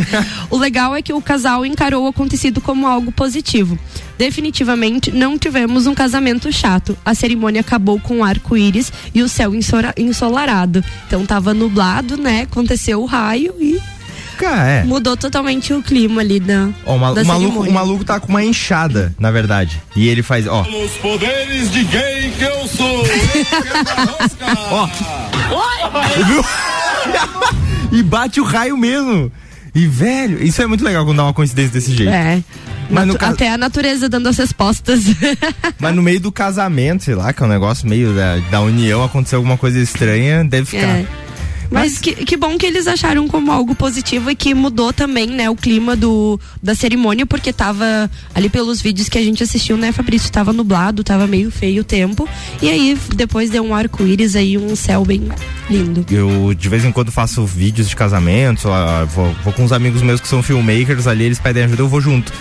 o 0.50 0.56
legal 0.56 0.94
é 0.96 1.02
que 1.02 1.12
o 1.12 1.20
casal 1.20 1.66
encarou 1.66 2.04
o 2.04 2.08
acontecido 2.08 2.60
como 2.60 2.86
algo 2.86 3.12
positivo. 3.12 3.78
Definitivamente 4.16 5.10
não 5.10 5.38
tivemos 5.38 5.86
um 5.86 5.94
casamento 5.94 6.50
chato. 6.52 6.96
A 7.04 7.14
cerimônia 7.14 7.60
acabou 7.60 8.00
com 8.00 8.18
um 8.18 8.24
arco-íris 8.24 8.92
e 9.14 9.22
o 9.22 9.28
céu 9.28 9.54
ensora- 9.54 9.94
ensolarado. 9.96 10.82
Então 11.06 11.26
tava 11.26 11.52
nublado, 11.54 12.16
né? 12.16 12.42
Aconteceu 12.50 13.02
o 13.02 13.06
raio 13.06 13.54
e 13.60 13.78
Cara, 14.38 14.66
é. 14.70 14.84
mudou 14.84 15.14
totalmente 15.18 15.74
o 15.74 15.82
clima 15.82 16.22
ali 16.22 16.40
da, 16.40 16.70
Ó, 16.86 16.96
o, 16.96 16.98
mal- 16.98 17.14
da 17.14 17.20
o 17.20 17.26
maluco, 17.26 17.46
cerimônia. 17.48 17.70
o 17.70 17.74
maluco 17.74 18.04
tá 18.04 18.18
com 18.18 18.28
uma 18.28 18.42
enxada, 18.42 19.14
na 19.18 19.30
verdade. 19.30 19.78
E 19.94 20.08
ele 20.08 20.22
faz, 20.22 20.46
ó. 20.46 20.62
Os 20.62 20.92
poderes 20.92 21.70
de 21.70 21.84
gay 21.84 22.32
que 22.38 22.44
eu 22.44 22.66
sou. 22.66 23.04
Ó. 24.72 24.88
Viu? 26.26 26.42
e 27.92 28.02
bate 28.02 28.40
o 28.40 28.44
raio 28.44 28.76
mesmo. 28.76 29.30
E, 29.74 29.86
velho, 29.86 30.42
isso 30.42 30.60
é 30.60 30.66
muito 30.66 30.82
legal 30.84 31.04
quando 31.04 31.18
dá 31.18 31.22
uma 31.24 31.32
coincidência 31.32 31.72
desse 31.72 31.94
jeito. 31.94 32.10
É. 32.12 32.42
Mas 32.90 33.06
Natu- 33.06 33.24
Até 33.24 33.52
a 33.52 33.56
natureza 33.56 34.08
dando 34.08 34.28
as 34.28 34.36
respostas. 34.36 35.04
Mas 35.78 35.94
no 35.94 36.02
meio 36.02 36.18
do 36.18 36.32
casamento, 36.32 37.04
sei 37.04 37.14
lá, 37.14 37.32
que 37.32 37.40
é 37.40 37.46
um 37.46 37.48
negócio 37.48 37.88
meio 37.88 38.12
da, 38.12 38.38
da 38.50 38.60
união, 38.60 39.04
aconteceu 39.04 39.38
alguma 39.38 39.56
coisa 39.56 39.78
estranha, 39.78 40.44
deve 40.44 40.66
ficar. 40.66 40.86
É. 40.88 41.06
Mas, 41.70 41.98
que, 41.98 42.12
que 42.12 42.36
bom 42.36 42.58
que 42.58 42.66
eles 42.66 42.86
acharam 42.86 43.28
como 43.28 43.52
algo 43.52 43.74
positivo 43.74 44.30
e 44.30 44.34
que 44.34 44.54
mudou 44.54 44.92
também, 44.92 45.26
né, 45.28 45.48
o 45.48 45.54
clima 45.54 45.94
do, 45.94 46.38
da 46.62 46.74
cerimônia, 46.74 47.24
porque 47.24 47.52
tava 47.52 48.10
ali 48.34 48.48
pelos 48.48 48.82
vídeos 48.82 49.08
que 49.08 49.16
a 49.16 49.22
gente 49.22 49.42
assistiu, 49.42 49.76
né, 49.76 49.92
Fabrício? 49.92 50.30
Tava 50.30 50.52
nublado, 50.52 51.04
tava 51.04 51.26
meio 51.26 51.50
feio 51.50 51.82
o 51.82 51.84
tempo. 51.84 52.28
E 52.60 52.68
aí 52.68 52.98
depois 53.14 53.50
deu 53.50 53.64
um 53.64 53.74
arco-íris 53.74 54.34
aí, 54.34 54.58
um 54.58 54.74
céu 54.74 55.04
bem 55.04 55.28
lindo. 55.68 56.04
Eu 56.10 56.52
de 56.54 56.68
vez 56.68 56.84
em 56.84 56.92
quando 56.92 57.12
faço 57.12 57.44
vídeos 57.46 57.88
de 57.88 57.94
casamento, 57.94 58.68
vou, 59.14 59.32
vou 59.44 59.52
com 59.52 59.62
uns 59.62 59.72
amigos 59.72 60.02
meus 60.02 60.20
que 60.20 60.28
são 60.28 60.42
filmmakers 60.42 61.06
ali, 61.06 61.24
eles 61.24 61.38
pedem 61.38 61.64
ajuda, 61.64 61.82
eu 61.82 61.88
vou 61.88 62.00
junto. 62.00 62.32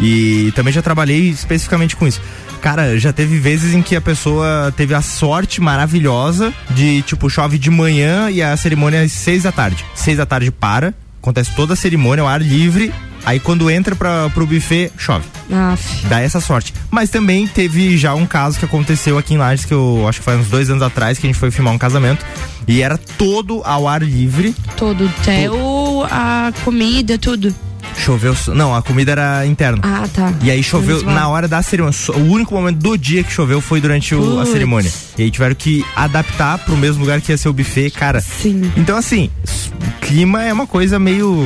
E 0.00 0.52
também 0.54 0.72
já 0.72 0.80
trabalhei 0.80 1.28
especificamente 1.28 1.96
com 1.96 2.06
isso. 2.06 2.20
Cara, 2.60 2.98
já 2.98 3.12
teve 3.12 3.38
vezes 3.38 3.74
em 3.74 3.82
que 3.82 3.94
a 3.94 4.00
pessoa 4.00 4.72
teve 4.76 4.94
a 4.94 5.02
sorte 5.02 5.60
maravilhosa 5.60 6.52
de, 6.70 7.02
tipo, 7.02 7.30
chove 7.30 7.58
de 7.58 7.70
manhã 7.70 8.30
e 8.30 8.42
a 8.42 8.56
cerimônia 8.56 8.98
é 8.98 9.04
às 9.04 9.12
seis 9.12 9.44
da 9.44 9.52
tarde. 9.52 9.84
Seis 9.94 10.16
da 10.16 10.26
tarde 10.26 10.50
para, 10.50 10.94
acontece 11.20 11.54
toda 11.54 11.74
a 11.74 11.76
cerimônia 11.76 12.22
ao 12.22 12.28
ar 12.28 12.40
livre, 12.42 12.92
aí 13.24 13.38
quando 13.38 13.70
entra 13.70 13.94
pra, 13.94 14.28
pro 14.30 14.46
buffet, 14.46 14.90
chove. 14.96 15.24
Aff. 15.50 16.06
Dá 16.06 16.20
essa 16.20 16.40
sorte. 16.40 16.74
Mas 16.90 17.10
também 17.10 17.46
teve 17.46 17.96
já 17.96 18.14
um 18.14 18.26
caso 18.26 18.58
que 18.58 18.64
aconteceu 18.64 19.16
aqui 19.16 19.34
em 19.34 19.38
Lages, 19.38 19.64
que 19.64 19.74
eu 19.74 20.06
acho 20.08 20.18
que 20.18 20.24
foi 20.24 20.36
uns 20.36 20.48
dois 20.48 20.68
anos 20.68 20.82
atrás, 20.82 21.18
que 21.18 21.26
a 21.26 21.28
gente 21.28 21.38
foi 21.38 21.50
filmar 21.50 21.72
um 21.72 21.78
casamento. 21.78 22.24
E 22.66 22.82
era 22.82 22.98
todo 22.98 23.62
ao 23.64 23.88
ar 23.88 24.02
livre. 24.02 24.54
Todo, 24.76 25.10
até 25.20 25.50
o, 25.50 26.04
a 26.10 26.52
comida, 26.64 27.16
tudo. 27.18 27.54
Choveu. 27.96 28.34
Não, 28.54 28.74
a 28.74 28.82
comida 28.82 29.12
era 29.12 29.46
interna. 29.46 29.80
Ah, 29.82 30.06
tá. 30.12 30.32
E 30.42 30.50
aí 30.50 30.62
choveu 30.62 31.02
na 31.02 31.28
hora 31.28 31.46
da 31.48 31.60
cerimônia. 31.62 31.96
O 32.14 32.32
único 32.32 32.54
momento 32.54 32.78
do 32.78 32.96
dia 32.96 33.22
que 33.22 33.32
choveu 33.32 33.60
foi 33.60 33.80
durante 33.80 34.14
o- 34.14 34.40
a 34.40 34.46
cerimônia. 34.46 34.90
E 35.16 35.22
aí 35.22 35.30
tiveram 35.30 35.54
que 35.54 35.84
adaptar 35.94 36.58
pro 36.58 36.76
mesmo 36.76 37.00
lugar 37.02 37.20
que 37.20 37.32
ia 37.32 37.36
ser 37.36 37.48
o 37.48 37.52
buffet, 37.52 37.90
cara. 37.90 38.20
Sim. 38.20 38.70
Então, 38.76 38.96
assim, 38.96 39.30
o 39.74 40.00
clima 40.06 40.42
é 40.44 40.52
uma 40.52 40.66
coisa 40.66 40.98
meio. 40.98 41.44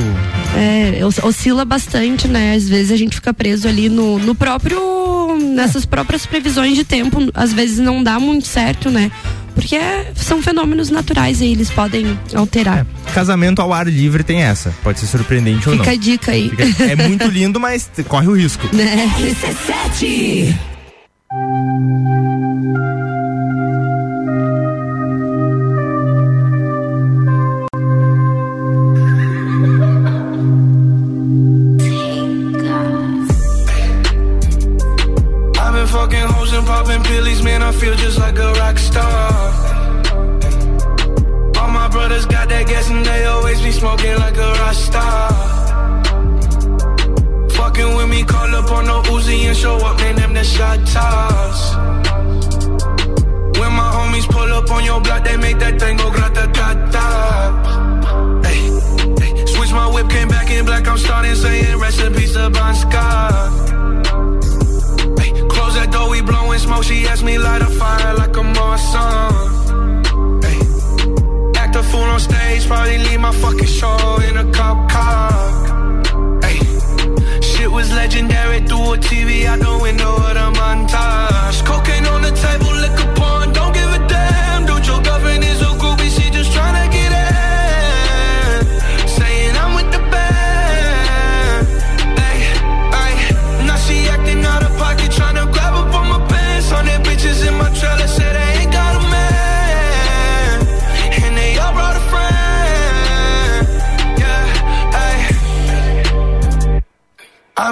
É, 0.55 1.03
os- 1.05 1.17
oscila 1.19 1.65
bastante, 1.65 2.27
né? 2.27 2.55
Às 2.55 2.69
vezes 2.69 2.91
a 2.91 2.95
gente 2.97 3.15
fica 3.15 3.33
preso 3.33 3.67
ali 3.67 3.89
no, 3.89 4.19
no 4.19 4.35
próprio. 4.35 4.93
nessas 5.55 5.83
próprias 5.85 6.25
previsões 6.27 6.75
de 6.75 6.83
tempo. 6.83 7.17
Às 7.33 7.51
vezes 7.51 7.79
não 7.79 8.03
dá 8.03 8.19
muito 8.19 8.45
certo, 8.47 8.89
né? 8.91 9.11
Porque 9.53 9.75
é- 9.75 10.11
são 10.15 10.41
fenômenos 10.41 10.89
naturais 10.89 11.41
e 11.41 11.45
eles 11.45 11.69
podem 11.69 12.17
alterar. 12.33 12.85
Casamento 13.13 13.61
ao 13.61 13.71
ar 13.73 13.87
livre 13.87 14.23
tem 14.23 14.41
essa. 14.41 14.73
Pode 14.83 14.99
ser 14.99 15.07
surpreendente 15.07 15.69
ou 15.69 15.75
não. 15.75 15.83
Fica 15.83 15.95
a 15.95 15.99
dica 15.99 16.31
aí. 16.31 16.49
Fica- 16.49 16.83
É 16.83 16.95
muito 16.95 17.25
lindo, 17.31 17.59
mas 17.59 17.89
corre 18.07 18.27
o 18.27 18.35
risco. 18.35 18.67
Né? 18.75 19.09
RC7. 19.19 20.53
I've 35.55 35.73
been 35.73 35.87
fucking 35.87 36.25
hoes 36.33 36.53
and 36.53 36.65
popping 36.65 37.01
pillies, 37.03 37.41
man. 37.41 37.61
I 37.63 37.71
feel 37.71 37.95
just 37.95 38.17
like 38.19 38.37
a 38.37 38.51
rock 38.53 38.77
star. 38.77 39.32
A 68.73 68.77
Marsan. 68.77 70.43
Ay. 70.43 70.59
Act 71.61 71.75
a 71.75 71.83
fool 71.83 72.09
on 72.15 72.19
stage, 72.19 72.65
probably 72.67 72.97
leave 72.97 73.19
my 73.19 73.31
fucking 73.31 73.71
show 73.79 74.19
in 74.27 74.37
a 74.37 74.51
cop 74.51 74.89
car. 74.89 75.31
Ay. 76.43 76.57
Shit 77.41 77.69
was 77.71 77.91
legendary 77.93 78.59
through 78.67 78.93
a 78.93 78.97
TV 78.97 79.45
out 79.45 79.59
the 79.59 79.77
window 79.81 80.15
of 80.27 80.33
the 80.39 80.47
montage. 80.59 81.65
Cocaine 81.65 82.07
on 82.07 82.21
the 82.21 82.33
table, 82.45 82.73
liquor 82.83 83.09
porn, 83.17 83.32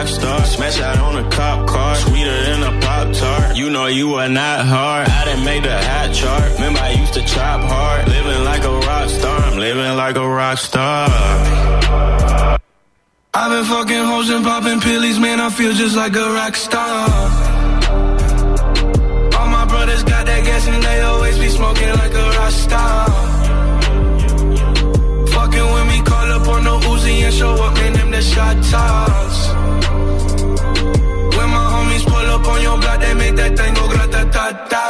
rock 0.00 0.08
star, 0.08 0.44
smash 0.46 0.80
out 0.80 0.98
on 0.98 1.24
a 1.24 1.30
cop 1.30 1.68
car, 1.68 1.94
sweeter 1.96 2.38
than 2.44 2.62
a 2.62 2.80
pop 2.80 3.12
tart. 3.12 3.56
You 3.56 3.68
know 3.68 3.86
you 3.86 4.14
are 4.14 4.28
not 4.28 4.64
hard. 4.64 5.08
I 5.08 5.24
didn't 5.26 5.44
make 5.44 5.62
the 5.62 5.76
hot 5.76 6.14
chart. 6.14 6.52
Remember 6.54 6.80
I 6.80 6.92
used 6.92 7.14
to 7.14 7.22
chop 7.22 7.60
hard. 7.60 8.08
Living 8.08 8.44
like 8.44 8.64
a 8.64 8.74
rock 8.88 9.08
star, 9.10 9.38
I'm 9.40 9.58
living 9.58 9.96
like 9.96 10.16
a 10.16 10.26
rock 10.26 10.58
star. 10.58 11.08
I've 13.32 13.50
been 13.54 13.64
fucking 13.64 14.04
hoes 14.10 14.30
and 14.30 14.44
popping 14.44 14.80
pillies, 14.80 15.18
man. 15.18 15.38
I 15.38 15.50
feel 15.50 15.72
just 15.74 15.96
like 15.96 16.16
a 16.16 16.28
rock 16.38 16.56
star. 16.56 17.08
All 19.38 19.48
my 19.58 19.66
brothers 19.66 20.02
got 20.04 20.24
that 20.26 20.42
gas 20.44 20.66
and 20.66 20.82
they 20.82 21.00
always 21.02 21.38
be 21.38 21.48
smoking 21.48 21.92
like 22.00 22.14
a 22.14 22.26
rock 22.38 22.52
star. 22.52 23.06
Fucking 25.34 25.68
with 25.74 25.86
me, 25.92 25.98
call 26.10 26.28
up 26.36 26.48
on 26.48 26.64
the 26.64 26.76
Uzi 26.88 27.14
and 27.26 27.34
show 27.34 27.54
up, 27.66 27.74
man. 27.74 27.92
Them 27.92 28.10
the 28.10 28.22
shot 28.22 28.56
toss. 28.70 29.59
On 32.60 32.62
your 32.62 32.78
block, 32.80 33.00
they 33.00 33.14
make 33.14 33.36
that 33.36 33.56
thing 33.56 33.74
go 33.74 33.88
grata 33.88 34.30
ta 34.32 34.52
ta. 34.68 34.89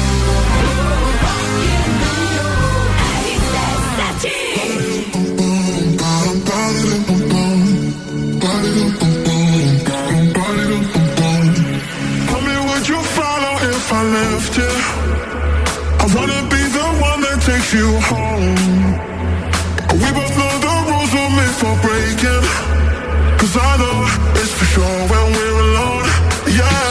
I 14.13 16.05
wanna 16.13 16.41
be 16.49 16.61
the 16.77 16.87
one 16.99 17.21
that 17.21 17.39
takes 17.45 17.71
you 17.71 17.87
home. 18.11 18.55
We 20.01 20.09
both 20.11 20.35
know 20.35 20.53
the 20.67 20.73
rules 20.89 21.11
were 21.15 21.31
made 21.39 21.55
for 21.61 21.73
breaking. 21.79 22.43
Cause 23.39 23.55
I 23.55 23.77
know 23.77 23.99
it's 24.41 24.51
for 24.51 24.65
sure 24.65 24.99
when 25.07 25.31
we're 25.31 25.59
alone. 25.61 26.07
Yeah. 26.59 26.90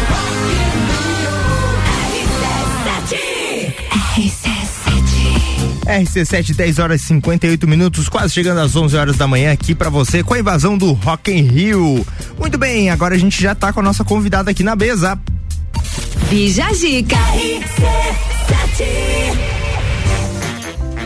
RC7, 5.99 6.55
10 6.55 6.79
horas 6.79 7.01
e 7.01 7.05
58 7.05 7.67
minutos, 7.67 8.07
quase 8.07 8.33
chegando 8.33 8.59
às 8.59 8.75
11 8.75 8.95
horas 8.95 9.17
da 9.17 9.27
manhã 9.27 9.51
aqui 9.51 9.75
para 9.75 9.89
você 9.89 10.23
com 10.23 10.33
a 10.33 10.39
invasão 10.39 10.77
do 10.77 10.93
Rock 10.93 11.31
in 11.31 11.43
Rio. 11.43 12.05
Muito 12.39 12.57
bem, 12.57 12.89
agora 12.89 13.15
a 13.15 13.17
gente 13.17 13.41
já 13.41 13.53
tá 13.53 13.73
com 13.73 13.79
a 13.79 13.83
nossa 13.83 14.03
convidada 14.03 14.51
aqui 14.51 14.63
na 14.63 14.75
mesa. 14.75 15.19
Bija 16.29 16.73
Zica. 16.73 17.17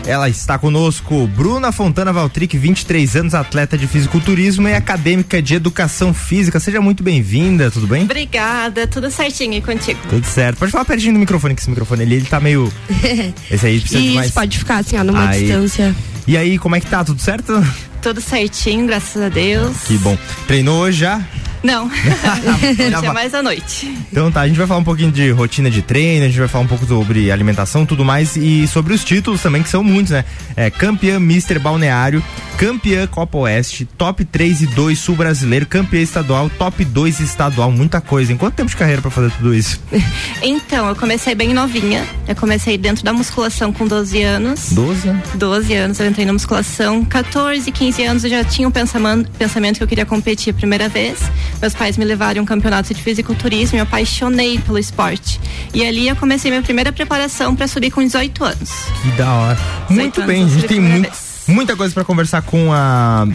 Ela 0.06 0.28
está 0.28 0.56
conosco, 0.56 1.26
Bruna 1.26 1.72
Fontana 1.72 2.12
Valtric, 2.12 2.56
23 2.56 3.16
anos, 3.16 3.34
atleta 3.34 3.76
de 3.76 3.88
fisiculturismo 3.88 4.68
e 4.68 4.74
acadêmica 4.74 5.42
de 5.42 5.54
educação 5.56 6.14
física. 6.14 6.60
Seja 6.60 6.80
muito 6.80 7.02
bem-vinda, 7.02 7.72
tudo 7.72 7.88
bem? 7.88 8.04
Obrigada, 8.04 8.86
tudo 8.86 9.10
certinho 9.10 9.54
e 9.54 9.60
contigo. 9.60 9.98
Tudo 10.08 10.24
certo. 10.24 10.58
Pode 10.58 10.70
falar 10.70 10.84
pertinho 10.84 11.14
do 11.14 11.18
microfone, 11.18 11.56
que 11.56 11.60
esse 11.60 11.68
microfone 11.68 12.02
ali, 12.04 12.14
ele 12.14 12.26
tá 12.26 12.38
meio. 12.38 12.72
Esse 13.50 13.66
aí 13.66 13.80
precisa 13.80 14.00
de 14.00 14.06
Isso, 14.06 14.14
mais. 14.14 14.30
pode 14.30 14.58
ficar 14.58 14.76
assim, 14.78 14.96
ó, 14.96 15.02
numa 15.02 15.28
Aí. 15.28 15.40
distância. 15.40 15.94
E 16.26 16.36
aí, 16.36 16.56
como 16.56 16.76
é 16.76 16.80
que 16.80 16.86
tá? 16.86 17.02
Tudo 17.04 17.20
certo? 17.20 17.52
Tudo 18.00 18.20
certinho, 18.20 18.86
graças 18.86 19.20
a 19.20 19.28
Deus. 19.28 19.76
Que 19.86 19.98
bom. 19.98 20.16
Treinou 20.46 20.82
hoje 20.82 21.00
já? 21.00 21.20
Não, 22.90 23.00
Já 23.02 23.08
é 23.08 23.12
mais 23.12 23.34
à 23.34 23.42
noite. 23.42 23.92
Então 24.10 24.30
tá, 24.30 24.42
a 24.42 24.48
gente 24.48 24.56
vai 24.56 24.66
falar 24.66 24.80
um 24.80 24.84
pouquinho 24.84 25.10
de 25.10 25.30
rotina 25.30 25.70
de 25.70 25.82
treino, 25.82 26.24
a 26.24 26.28
gente 26.28 26.38
vai 26.38 26.48
falar 26.48 26.64
um 26.64 26.68
pouco 26.68 26.86
sobre 26.86 27.30
alimentação, 27.30 27.84
tudo 27.84 28.04
mais 28.04 28.36
e 28.36 28.66
sobre 28.68 28.94
os 28.94 29.04
títulos 29.04 29.42
também, 29.42 29.62
que 29.62 29.68
são 29.68 29.82
muitos, 29.82 30.12
né? 30.12 30.24
É, 30.54 30.70
campeã 30.70 31.18
Mister 31.18 31.60
Balneário, 31.60 32.22
campeã 32.56 33.06
Copa 33.06 33.38
Oeste, 33.38 33.84
top 33.98 34.24
3 34.24 34.62
e 34.62 34.66
2 34.66 34.98
sul 34.98 35.16
brasileiro, 35.16 35.66
campeã 35.66 36.00
estadual, 36.00 36.48
top 36.50 36.84
2 36.84 37.20
estadual, 37.20 37.70
muita 37.70 38.00
coisa. 38.00 38.32
Em 38.32 38.36
quanto 38.36 38.54
tempo 38.54 38.70
de 38.70 38.76
carreira 38.76 39.02
pra 39.02 39.10
fazer 39.10 39.30
tudo 39.32 39.54
isso? 39.54 39.80
Então, 40.42 40.88
eu 40.88 40.94
comecei 40.96 41.34
bem 41.34 41.52
novinha. 41.52 42.06
Eu 42.28 42.36
comecei 42.36 42.78
dentro 42.78 43.04
da 43.04 43.12
musculação 43.12 43.72
com 43.72 43.86
12 43.86 44.22
anos. 44.22 44.72
12 44.72 45.08
anos. 45.08 45.28
12 45.34 45.74
anos 45.74 46.00
eu 46.00 46.06
entrei 46.06 46.24
na 46.24 46.32
musculação. 46.32 47.04
14, 47.04 47.70
15 47.70 48.04
anos 48.04 48.24
eu 48.24 48.30
já 48.30 48.44
tinha 48.44 48.68
um 48.68 48.70
pensamento, 48.70 49.30
pensamento 49.32 49.78
que 49.78 49.82
eu 49.82 49.88
queria 49.88 50.06
competir 50.06 50.50
a 50.50 50.54
primeira 50.54 50.88
vez. 50.88 51.18
Meus 51.60 51.74
pais 51.74 51.96
me 51.96 52.04
levaram 52.04 52.40
a 52.40 52.42
um 52.42 52.46
campeonato 52.46 52.92
de 52.92 53.02
fisiculturismo 53.02 53.76
e 53.76 53.78
eu 53.78 53.84
apaixonei 53.84 54.58
pelo 54.58 54.78
esporte. 54.78 55.40
E 55.72 55.84
ali 55.84 56.08
eu 56.08 56.16
comecei 56.16 56.50
minha 56.50 56.62
primeira 56.62 56.92
preparação 56.92 57.54
para 57.54 57.66
subir 57.66 57.90
com 57.90 58.02
18 58.02 58.44
anos. 58.44 58.70
Que 59.02 59.10
da 59.12 59.32
hora. 59.32 59.58
Muito 59.88 60.22
bem, 60.22 60.44
a 60.44 60.48
gente 60.48 60.66
tem 60.66 60.80
muito, 60.80 61.10
muita 61.48 61.76
coisa 61.76 61.92
pra 61.94 62.04
conversar 62.04 62.42
com 62.42 62.72
a 62.72 63.26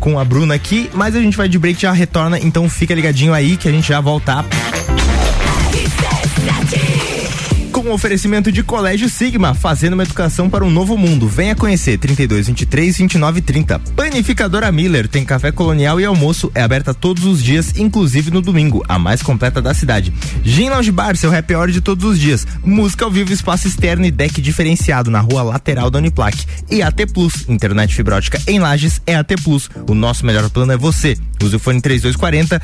com 0.00 0.18
a 0.18 0.24
Bruna 0.24 0.54
aqui, 0.54 0.90
mas 0.92 1.16
a 1.16 1.20
gente 1.20 1.34
vai 1.34 1.48
de 1.48 1.58
break 1.58 1.80
já 1.80 1.90
retorna, 1.90 2.38
então 2.38 2.68
fica 2.68 2.94
ligadinho 2.94 3.32
aí 3.32 3.56
que 3.56 3.66
a 3.66 3.72
gente 3.72 3.88
já 3.88 4.02
volta. 4.02 4.44
O 7.84 7.90
oferecimento 7.90 8.50
de 8.50 8.62
Colégio 8.62 9.10
Sigma, 9.10 9.52
fazendo 9.52 9.92
uma 9.92 10.04
educação 10.04 10.48
para 10.48 10.64
um 10.64 10.70
novo 10.70 10.96
mundo. 10.96 11.28
Venha 11.28 11.54
conhecer 11.54 11.98
32 11.98 12.46
23 12.46 12.96
29 12.96 13.42
30. 13.42 13.78
Panificadora 13.94 14.72
Miller 14.72 15.06
tem 15.06 15.22
café 15.22 15.52
colonial 15.52 16.00
e 16.00 16.04
almoço, 16.06 16.50
é 16.54 16.62
aberta 16.62 16.94
todos 16.94 17.24
os 17.24 17.42
dias, 17.42 17.76
inclusive 17.76 18.30
no 18.30 18.40
domingo, 18.40 18.82
a 18.88 18.98
mais 18.98 19.20
completa 19.22 19.60
da 19.60 19.74
cidade. 19.74 20.14
Gin 20.42 20.70
Lounge 20.70 20.90
Bar, 20.90 21.14
seu 21.14 21.34
happy 21.34 21.54
hour 21.54 21.70
de 21.70 21.82
todos 21.82 22.12
os 22.12 22.18
dias. 22.18 22.46
Música 22.64 23.04
ao 23.04 23.10
vivo, 23.10 23.34
espaço 23.34 23.68
externo 23.68 24.06
e 24.06 24.10
deck 24.10 24.40
diferenciado 24.40 25.10
na 25.10 25.20
rua 25.20 25.42
lateral 25.42 25.90
da 25.90 25.98
Uniplac. 25.98 26.42
E 26.70 26.80
AT 26.80 27.06
Plus, 27.12 27.46
internet 27.50 27.94
fibrótica 27.94 28.40
em 28.46 28.58
Lages 28.58 29.02
é 29.06 29.14
AT 29.14 29.34
Plus. 29.42 29.68
O 29.86 29.94
nosso 29.94 30.24
melhor 30.24 30.48
plano 30.48 30.72
é 30.72 30.76
você. 30.76 31.18
Use 31.42 31.54
o 31.54 31.58
fone 31.58 31.82
3240 31.82 32.62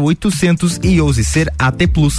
0800 0.00 0.80
e 0.82 0.98
ouse 0.98 1.22
ser 1.22 1.52
AT 1.58 1.86
Plus. 1.88 2.16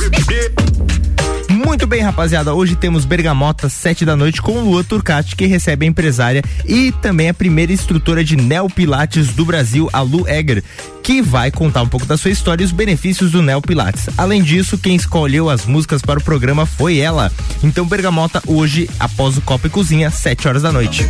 Muito 1.66 1.88
bem, 1.88 2.02
rapaziada. 2.02 2.54
Hoje 2.54 2.76
temos 2.76 3.06
Bergamota, 3.06 3.70
sete 3.70 4.06
da 4.06 4.16
noite, 4.16 4.42
com 4.42 4.60
Lua 4.60 4.84
Turcati, 4.84 5.36
que 5.36 5.46
recebe 5.46 5.86
a 5.86 5.90
empresária 5.90 6.44
e 6.66 6.92
também 6.92 7.30
a 7.30 7.34
primeira 7.34 7.72
instrutora 7.72 8.24
de 8.24 8.36
Neopilates 8.36 9.30
do 9.30 9.46
Brasil, 9.46 9.90
a 9.94 10.02
Lu 10.02 10.28
Egger, 10.28 10.64
que 11.02 11.22
vai 11.22 11.50
contar 11.50 11.82
um 11.82 11.88
pouco 11.88 12.06
da 12.06 12.18
sua 12.18 12.32
história 12.32 12.64
e 12.64 12.66
os 12.66 12.72
benefícios 12.72 13.32
do 13.32 13.42
Neopilates. 13.42 14.10
Além 14.18 14.44
disso, 14.44 14.78
quem 14.78 14.96
escolheu 14.96 15.50
as 15.50 15.66
músicas 15.66 16.02
para 16.02 16.20
o 16.20 16.24
programa 16.24 16.66
foi 16.66 16.98
ela. 16.98 17.32
Então, 17.64 17.86
Bergamota, 17.86 18.44
hoje, 18.46 18.90
após 19.00 19.38
o 19.38 19.42
Copa 19.42 19.68
e 19.68 19.70
Cozinha, 19.70 20.12
sete 20.12 20.48
horas 20.48 20.62
da 20.62 20.72
noite. 20.72 21.10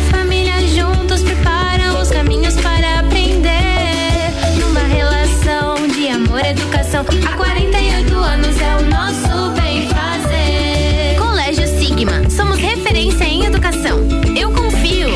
educação. 7.01 7.33
Há 7.33 7.37
48 7.37 8.15
anos 8.15 8.61
é 8.61 8.75
o 8.77 8.81
nosso 8.89 9.51
bem 9.61 9.87
fazer. 9.89 11.17
Colégio 11.17 11.67
Sigma, 11.67 12.29
somos 12.29 12.59
referência 12.59 13.23
em 13.23 13.45
educação. 13.45 13.99
Eu 14.35 14.51
confio. 14.51 15.09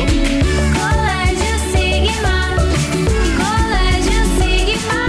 Colégio 0.74 1.58
Sigma. 1.70 2.56
Colégio 3.36 4.20
Sigma. 4.38 5.02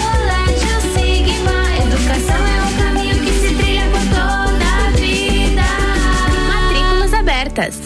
Colégio 0.00 0.76
Sigma. 0.94 1.58
Educação 1.84 2.46
é 2.46 2.62
um 2.62 2.72
caminho 2.78 3.16
que 3.22 3.32
se 3.32 3.54
trilha 3.54 3.86
por 3.90 4.00
toda 4.08 4.66
a 4.86 4.90
vida. 4.96 5.66
Matrículas 6.48 7.14
abertas. 7.14 7.85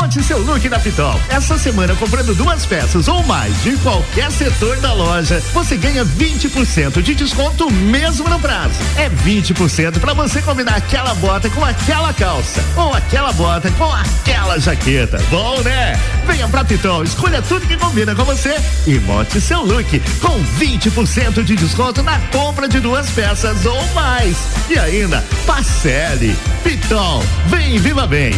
Monte 0.00 0.22
seu 0.22 0.38
look 0.38 0.68
na 0.68 0.78
Pitol. 0.78 1.20
Essa 1.28 1.58
semana, 1.58 1.92
comprando 1.96 2.32
duas 2.32 2.64
peças 2.64 3.08
ou 3.08 3.20
mais 3.24 3.52
de 3.64 3.76
qualquer 3.78 4.30
setor 4.30 4.76
da 4.76 4.92
loja, 4.92 5.42
você 5.52 5.76
ganha 5.76 6.04
20% 6.04 7.02
de 7.02 7.16
desconto 7.16 7.68
mesmo 7.68 8.28
no 8.28 8.38
prazo. 8.38 8.78
É 8.96 9.10
20% 9.10 9.98
para 9.98 10.14
você 10.14 10.40
combinar 10.40 10.76
aquela 10.76 11.14
bota 11.14 11.50
com 11.50 11.64
aquela 11.64 12.12
calça 12.12 12.62
ou 12.76 12.94
aquela 12.94 13.32
bota 13.32 13.72
com 13.72 13.92
aquela 13.92 14.60
jaqueta. 14.60 15.20
Bom, 15.30 15.60
né? 15.62 15.98
Venha 16.28 16.46
pra 16.46 16.64
Pitol, 16.64 17.02
escolha 17.02 17.42
tudo 17.42 17.66
que 17.66 17.76
combina 17.76 18.14
com 18.14 18.24
você 18.24 18.56
e 18.86 19.00
monte 19.00 19.40
seu 19.40 19.62
look 19.62 20.00
com 20.20 20.40
20% 20.60 21.42
de 21.42 21.56
desconto 21.56 22.04
na 22.04 22.20
compra 22.30 22.68
de 22.68 22.78
duas 22.78 23.10
peças 23.10 23.66
ou 23.66 23.84
mais. 23.94 24.36
E 24.70 24.78
ainda, 24.78 25.24
parcele. 25.44 26.36
Pitol, 26.62 27.20
vem 27.48 27.78
viva 27.78 28.06
bem. 28.06 28.32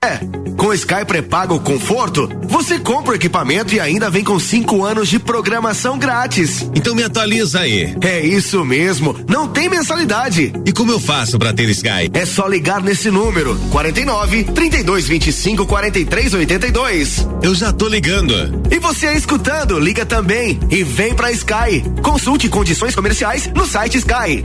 É, 0.00 0.18
com 0.56 0.72
Sky 0.72 1.04
pré-pago 1.04 1.58
conforto, 1.58 2.30
você 2.44 2.78
compra 2.78 3.10
o 3.10 3.14
equipamento 3.16 3.74
e 3.74 3.80
ainda 3.80 4.08
vem 4.08 4.22
com 4.22 4.38
cinco 4.38 4.84
anos 4.84 5.08
de 5.08 5.18
programação 5.18 5.98
grátis. 5.98 6.70
Então 6.72 6.94
me 6.94 7.02
atualiza 7.02 7.58
aí. 7.58 7.96
É 8.00 8.20
isso 8.24 8.64
mesmo, 8.64 9.16
não 9.28 9.48
tem 9.48 9.68
mensalidade. 9.68 10.52
E 10.64 10.72
como 10.72 10.92
eu 10.92 11.00
faço 11.00 11.36
para 11.36 11.52
ter 11.52 11.68
Sky? 11.70 12.08
É 12.12 12.24
só 12.24 12.46
ligar 12.46 12.80
nesse 12.80 13.10
número, 13.10 13.56
49 13.72 14.44
32 14.44 15.08
25 15.08 15.66
43 15.66 16.34
82. 16.34 17.26
Eu 17.42 17.52
já 17.56 17.72
tô 17.72 17.88
ligando. 17.88 18.62
E 18.70 18.78
você 18.78 19.08
aí 19.08 19.16
escutando, 19.16 19.80
liga 19.80 20.06
também 20.06 20.60
e 20.70 20.84
vem 20.84 21.12
pra 21.12 21.32
Sky. 21.32 21.82
Consulte 22.04 22.48
condições 22.48 22.94
comerciais 22.94 23.50
no 23.52 23.66
site 23.66 23.98
Sky. 23.98 24.44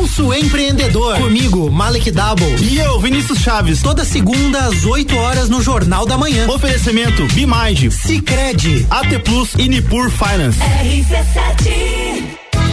Pulso 0.00 0.32
Empreendedor. 0.32 1.18
Comigo, 1.18 1.70
Malek 1.70 2.10
Double. 2.10 2.56
E 2.62 2.78
eu, 2.78 2.98
Vinícius 2.98 3.40
Chaves. 3.40 3.82
Toda 3.82 4.02
segunda 4.02 4.60
às 4.60 4.86
8 4.86 5.14
horas 5.14 5.50
no 5.50 5.60
Jornal 5.60 6.06
da 6.06 6.16
Manhã. 6.16 6.48
Oferecimento 6.48 7.26
Bimage, 7.34 7.90
Cicred, 7.90 8.86
AT 8.88 9.18
Plus 9.22 9.52
e 9.58 9.68
Nipur 9.68 10.10
Finance. 10.10 10.58
RC7. 10.58 12.39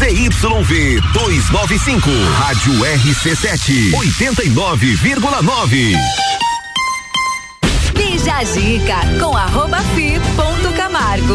ZYV 0.00 0.98
295, 1.12 2.10
Rádio 2.38 2.72
RC7, 2.86 3.92
89,9. 3.92 5.94
Bija 7.94 8.36
a 8.36 8.44
dica 8.44 9.00
com 9.20 9.36
arroba 9.36 9.82
fi 9.94 10.18
ponto 10.34 10.72
Camargo. 10.72 11.34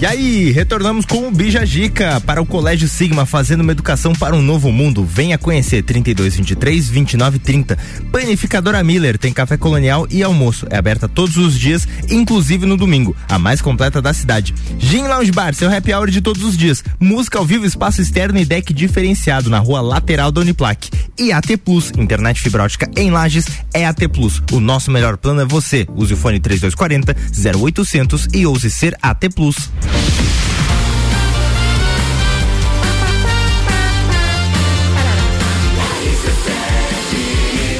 E 0.00 0.06
aí, 0.06 0.50
retornamos 0.50 1.06
com 1.06 1.28
o 1.28 1.30
Bija 1.30 1.64
Gica 1.64 2.20
para 2.20 2.42
o 2.42 2.44
Colégio 2.44 2.88
Sigma, 2.88 3.24
fazendo 3.24 3.60
uma 3.60 3.70
educação 3.70 4.12
para 4.12 4.34
um 4.34 4.42
novo 4.42 4.72
mundo. 4.72 5.04
Venha 5.04 5.38
conhecer 5.38 5.82
3223 5.82 6.88
2930. 6.88 7.78
Panificadora 8.10 8.82
Miller 8.82 9.16
tem 9.16 9.32
café 9.32 9.56
colonial 9.56 10.06
e 10.10 10.22
almoço. 10.22 10.66
É 10.68 10.76
aberta 10.76 11.08
todos 11.08 11.36
os 11.36 11.58
dias, 11.58 11.86
inclusive 12.10 12.66
no 12.66 12.76
domingo, 12.76 13.16
a 13.28 13.38
mais 13.38 13.62
completa 13.62 14.02
da 14.02 14.12
cidade. 14.12 14.52
Gin 14.78 15.04
Lounge 15.04 15.30
Bar, 15.30 15.54
seu 15.54 15.74
happy 15.74 15.94
hour 15.94 16.10
de 16.10 16.20
todos 16.20 16.42
os 16.42 16.56
dias. 16.56 16.82
Música 16.98 17.38
ao 17.38 17.46
vivo, 17.46 17.64
espaço 17.64 18.02
externo 18.02 18.38
e 18.38 18.44
deck 18.44 18.74
diferenciado 18.74 19.48
na 19.48 19.60
rua 19.60 19.80
lateral 19.80 20.32
da 20.32 20.40
Uniplac. 20.40 20.90
E 21.16 21.32
AT 21.32 21.56
Plus, 21.64 21.92
internet 21.96 22.40
fibra 22.40 22.64
ótica 22.64 22.90
em 22.96 23.10
Lages, 23.12 23.46
é 23.72 23.86
AT 23.86 24.08
Plus. 24.08 24.42
O 24.52 24.58
nosso 24.58 24.90
melhor 24.90 25.16
plano 25.16 25.40
é 25.40 25.44
você. 25.44 25.86
Use 25.94 26.12
o 26.12 26.16
fone 26.16 26.40
3240 26.40 27.16
0800 27.56 28.28
e 28.34 28.44
ouse 28.44 28.68
ser 28.70 28.98
AT 29.00 29.28
Plus. 29.34 29.70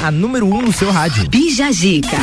A 0.05 0.11
número 0.11 0.47
1 0.47 0.55
um 0.55 0.61
no 0.61 0.73
seu 0.73 0.91
rádio. 0.91 1.27
Bija 1.31 1.73
Gica. 1.73 2.19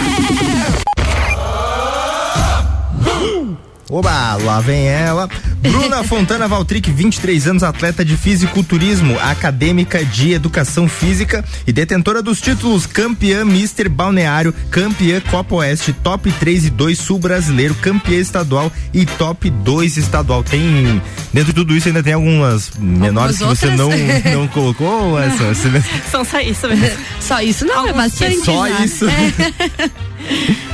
Oba, 3.89 4.35
lá 4.35 4.61
vem 4.61 4.87
ela. 4.87 5.27
Bruna 5.61 6.03
Fontana 6.03 6.47
Valtric, 6.47 6.91
23 6.91 7.47
anos, 7.47 7.63
atleta 7.63 8.03
de 8.03 8.17
fisiculturismo, 8.17 9.17
acadêmica 9.19 10.03
de 10.03 10.33
educação 10.33 10.89
física 10.89 11.45
e 11.67 11.71
detentora 11.71 12.21
dos 12.23 12.41
títulos 12.41 12.87
campeã 12.87 13.45
Mister 13.45 13.87
Balneário, 13.87 14.53
campeã 14.71 15.21
Copa 15.21 15.55
Oeste, 15.55 15.93
top 15.93 16.31
3 16.31 16.65
e 16.65 16.69
2 16.71 16.97
sul 16.97 17.19
brasileiro, 17.19 17.75
campeã 17.75 18.17
estadual 18.17 18.71
e 18.91 19.05
top 19.05 19.51
2 19.51 19.97
estadual. 19.97 20.43
Tem, 20.43 21.01
dentro 21.31 21.53
de 21.53 21.53
tudo 21.53 21.75
isso 21.75 21.87
ainda 21.87 22.01
tem 22.01 22.13
algumas 22.13 22.71
menores 22.79 23.37
que 23.37 23.43
você 23.43 23.67
não, 23.75 23.89
não 24.33 24.47
colocou? 24.47 25.19
Essa, 25.19 25.53
São 26.09 26.25
só 26.25 26.39
isso 26.39 26.67
mesmo. 26.67 26.97
Só 27.19 27.39
isso 27.41 27.65
não, 27.65 27.87
é 27.87 27.93
bastante. 27.93 28.43
Só 28.43 28.67
já. 28.67 28.83
isso. 28.83 29.05
É. 29.07 29.91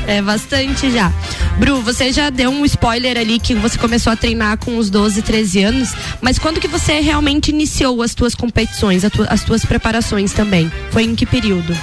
É 0.07 0.21
bastante 0.21 0.89
já. 0.89 1.11
Bru, 1.59 1.81
você 1.81 2.13
já 2.13 2.29
deu 2.29 2.49
um 2.49 2.63
spoiler 2.65 3.17
ali 3.17 3.39
que 3.39 3.53
você 3.53 3.77
começou 3.77 4.13
a 4.13 4.15
treinar 4.15 4.57
com 4.57 4.77
os 4.77 4.89
12, 4.89 5.21
13 5.21 5.63
anos, 5.63 5.93
mas 6.21 6.39
quando 6.39 6.59
que 6.59 6.67
você 6.67 6.99
realmente 7.01 7.49
iniciou 7.49 8.01
as 8.01 8.15
tuas 8.15 8.33
competições, 8.33 9.03
as 9.29 9.43
tuas 9.43 9.65
preparações 9.65 10.31
também? 10.31 10.71
Foi 10.91 11.03
em 11.03 11.13
que 11.13 11.25
período? 11.25 11.77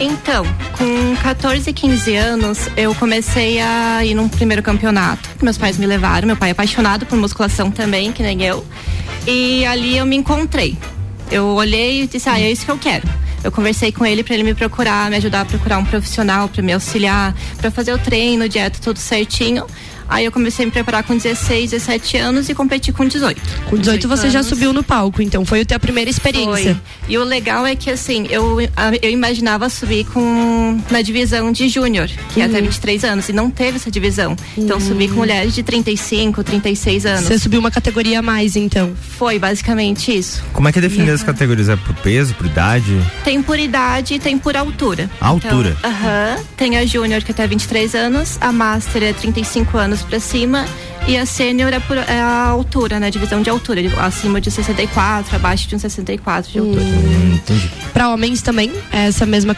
Então, 0.00 0.44
com 0.78 1.16
14, 1.22 1.72
15 1.72 2.16
anos, 2.16 2.68
eu 2.76 2.94
comecei 2.94 3.60
a 3.60 4.04
ir 4.04 4.14
num 4.14 4.28
primeiro 4.28 4.62
campeonato 4.62 5.30
meus 5.42 5.58
pais 5.58 5.76
me 5.76 5.86
levaram. 5.86 6.26
Meu 6.26 6.36
pai 6.36 6.50
é 6.50 6.52
apaixonado 6.52 7.06
por 7.06 7.18
musculação 7.18 7.70
também, 7.70 8.12
que 8.12 8.22
nem 8.22 8.42
eu. 8.42 8.64
E 9.26 9.64
ali 9.66 9.96
eu 9.96 10.06
me 10.06 10.16
encontrei. 10.16 10.76
Eu 11.30 11.46
olhei 11.46 12.02
e 12.02 12.06
disse: 12.06 12.28
Ah, 12.28 12.40
é 12.40 12.50
isso 12.50 12.64
que 12.64 12.70
eu 12.70 12.78
quero. 12.78 13.08
Eu 13.42 13.50
conversei 13.50 13.90
com 13.90 14.04
ele 14.04 14.22
para 14.22 14.34
ele 14.34 14.42
me 14.42 14.54
procurar, 14.54 15.10
me 15.10 15.16
ajudar 15.16 15.42
a 15.42 15.44
procurar 15.44 15.78
um 15.78 15.84
profissional 15.84 16.48
para 16.48 16.62
me 16.62 16.72
auxiliar, 16.72 17.34
para 17.56 17.70
fazer 17.70 17.92
o 17.92 17.98
treino, 17.98 18.48
dieta, 18.48 18.78
tudo 18.82 18.98
certinho. 18.98 19.66
Aí 20.10 20.24
eu 20.24 20.32
comecei 20.32 20.64
a 20.64 20.66
me 20.66 20.72
preparar 20.72 21.04
com 21.04 21.16
16, 21.16 21.70
17 21.70 22.16
anos 22.18 22.48
e 22.48 22.54
competi 22.54 22.92
com 22.92 23.06
18. 23.06 23.40
Com 23.70 23.76
18 23.78 24.08
você 24.08 24.28
já 24.28 24.40
anos. 24.40 24.48
subiu 24.48 24.72
no 24.72 24.82
palco, 24.82 25.22
então 25.22 25.44
foi 25.44 25.60
a 25.60 25.64
tua 25.64 25.78
primeira 25.78 26.10
experiência. 26.10 26.74
Foi. 26.74 27.14
E 27.14 27.16
o 27.16 27.24
legal 27.24 27.64
é 27.66 27.74
que 27.76 27.88
assim, 27.90 28.26
eu, 28.28 28.58
a- 28.76 28.92
eu 29.00 29.10
imaginava 29.10 29.68
subir 29.70 30.04
com 30.06 30.78
na 30.90 31.00
divisão 31.00 31.52
de 31.52 31.68
júnior, 31.68 32.08
que 32.34 32.40
é 32.40 32.44
Uhum. 32.44 32.50
até 32.50 32.60
23 32.60 33.04
anos, 33.04 33.28
e 33.28 33.32
não 33.32 33.50
teve 33.50 33.76
essa 33.76 33.90
divisão. 33.90 34.36
Então 34.58 34.76
eu 34.76 34.80
subi 34.80 35.06
com 35.08 35.14
mulheres 35.14 35.54
de 35.54 35.62
35, 35.62 36.42
36 36.42 37.06
anos. 37.06 37.24
Você 37.24 37.38
subiu 37.38 37.60
uma 37.60 37.70
categoria 37.70 38.18
a 38.18 38.22
mais, 38.22 38.56
então. 38.56 38.92
Foi 39.16 39.38
basicamente 39.38 40.16
isso. 40.16 40.42
Como 40.52 40.68
é 40.68 40.72
que 40.72 40.78
é 40.78 40.82
definido 40.82 41.12
as 41.12 41.22
categorias? 41.22 41.68
É 41.68 41.76
por 41.76 41.94
peso, 41.96 42.34
por 42.34 42.46
idade? 42.46 42.98
Tem 43.24 43.40
por 43.42 43.58
idade 43.58 44.14
e 44.14 44.18
tem 44.18 44.36
por 44.38 44.56
altura. 44.56 45.08
Altura? 45.20 45.76
Então, 45.78 45.90
Aham. 45.90 46.36
Tem 46.56 46.76
a 46.76 46.84
júnior 46.86 47.22
que 47.22 47.30
é 47.30 47.34
até 47.34 47.46
23 47.46 47.94
anos, 47.94 48.36
a 48.40 48.50
master 48.52 49.02
é 49.02 49.12
35 49.12 49.76
anos 49.78 49.99
pra 50.04 50.20
cima 50.20 50.64
e 51.06 51.16
a 51.16 51.26
sênior 51.26 51.72
é, 51.72 51.80
por, 51.80 51.96
é 51.96 52.20
a 52.20 52.46
altura, 52.46 53.00
né? 53.00 53.10
Divisão 53.10 53.42
de 53.42 53.50
altura, 53.50 53.80
acima 53.98 54.40
de 54.40 54.50
64, 54.50 55.34
abaixo 55.36 55.68
de 55.68 55.76
um 55.76 55.78
64 55.78 56.52
de 56.52 56.58
altura. 56.58 56.82
entendi. 57.34 57.70
Para 57.92 58.08
homens 58.10 58.42
também, 58.42 58.70
é 58.92 59.06
essa 59.08 59.26
mesma 59.26 59.54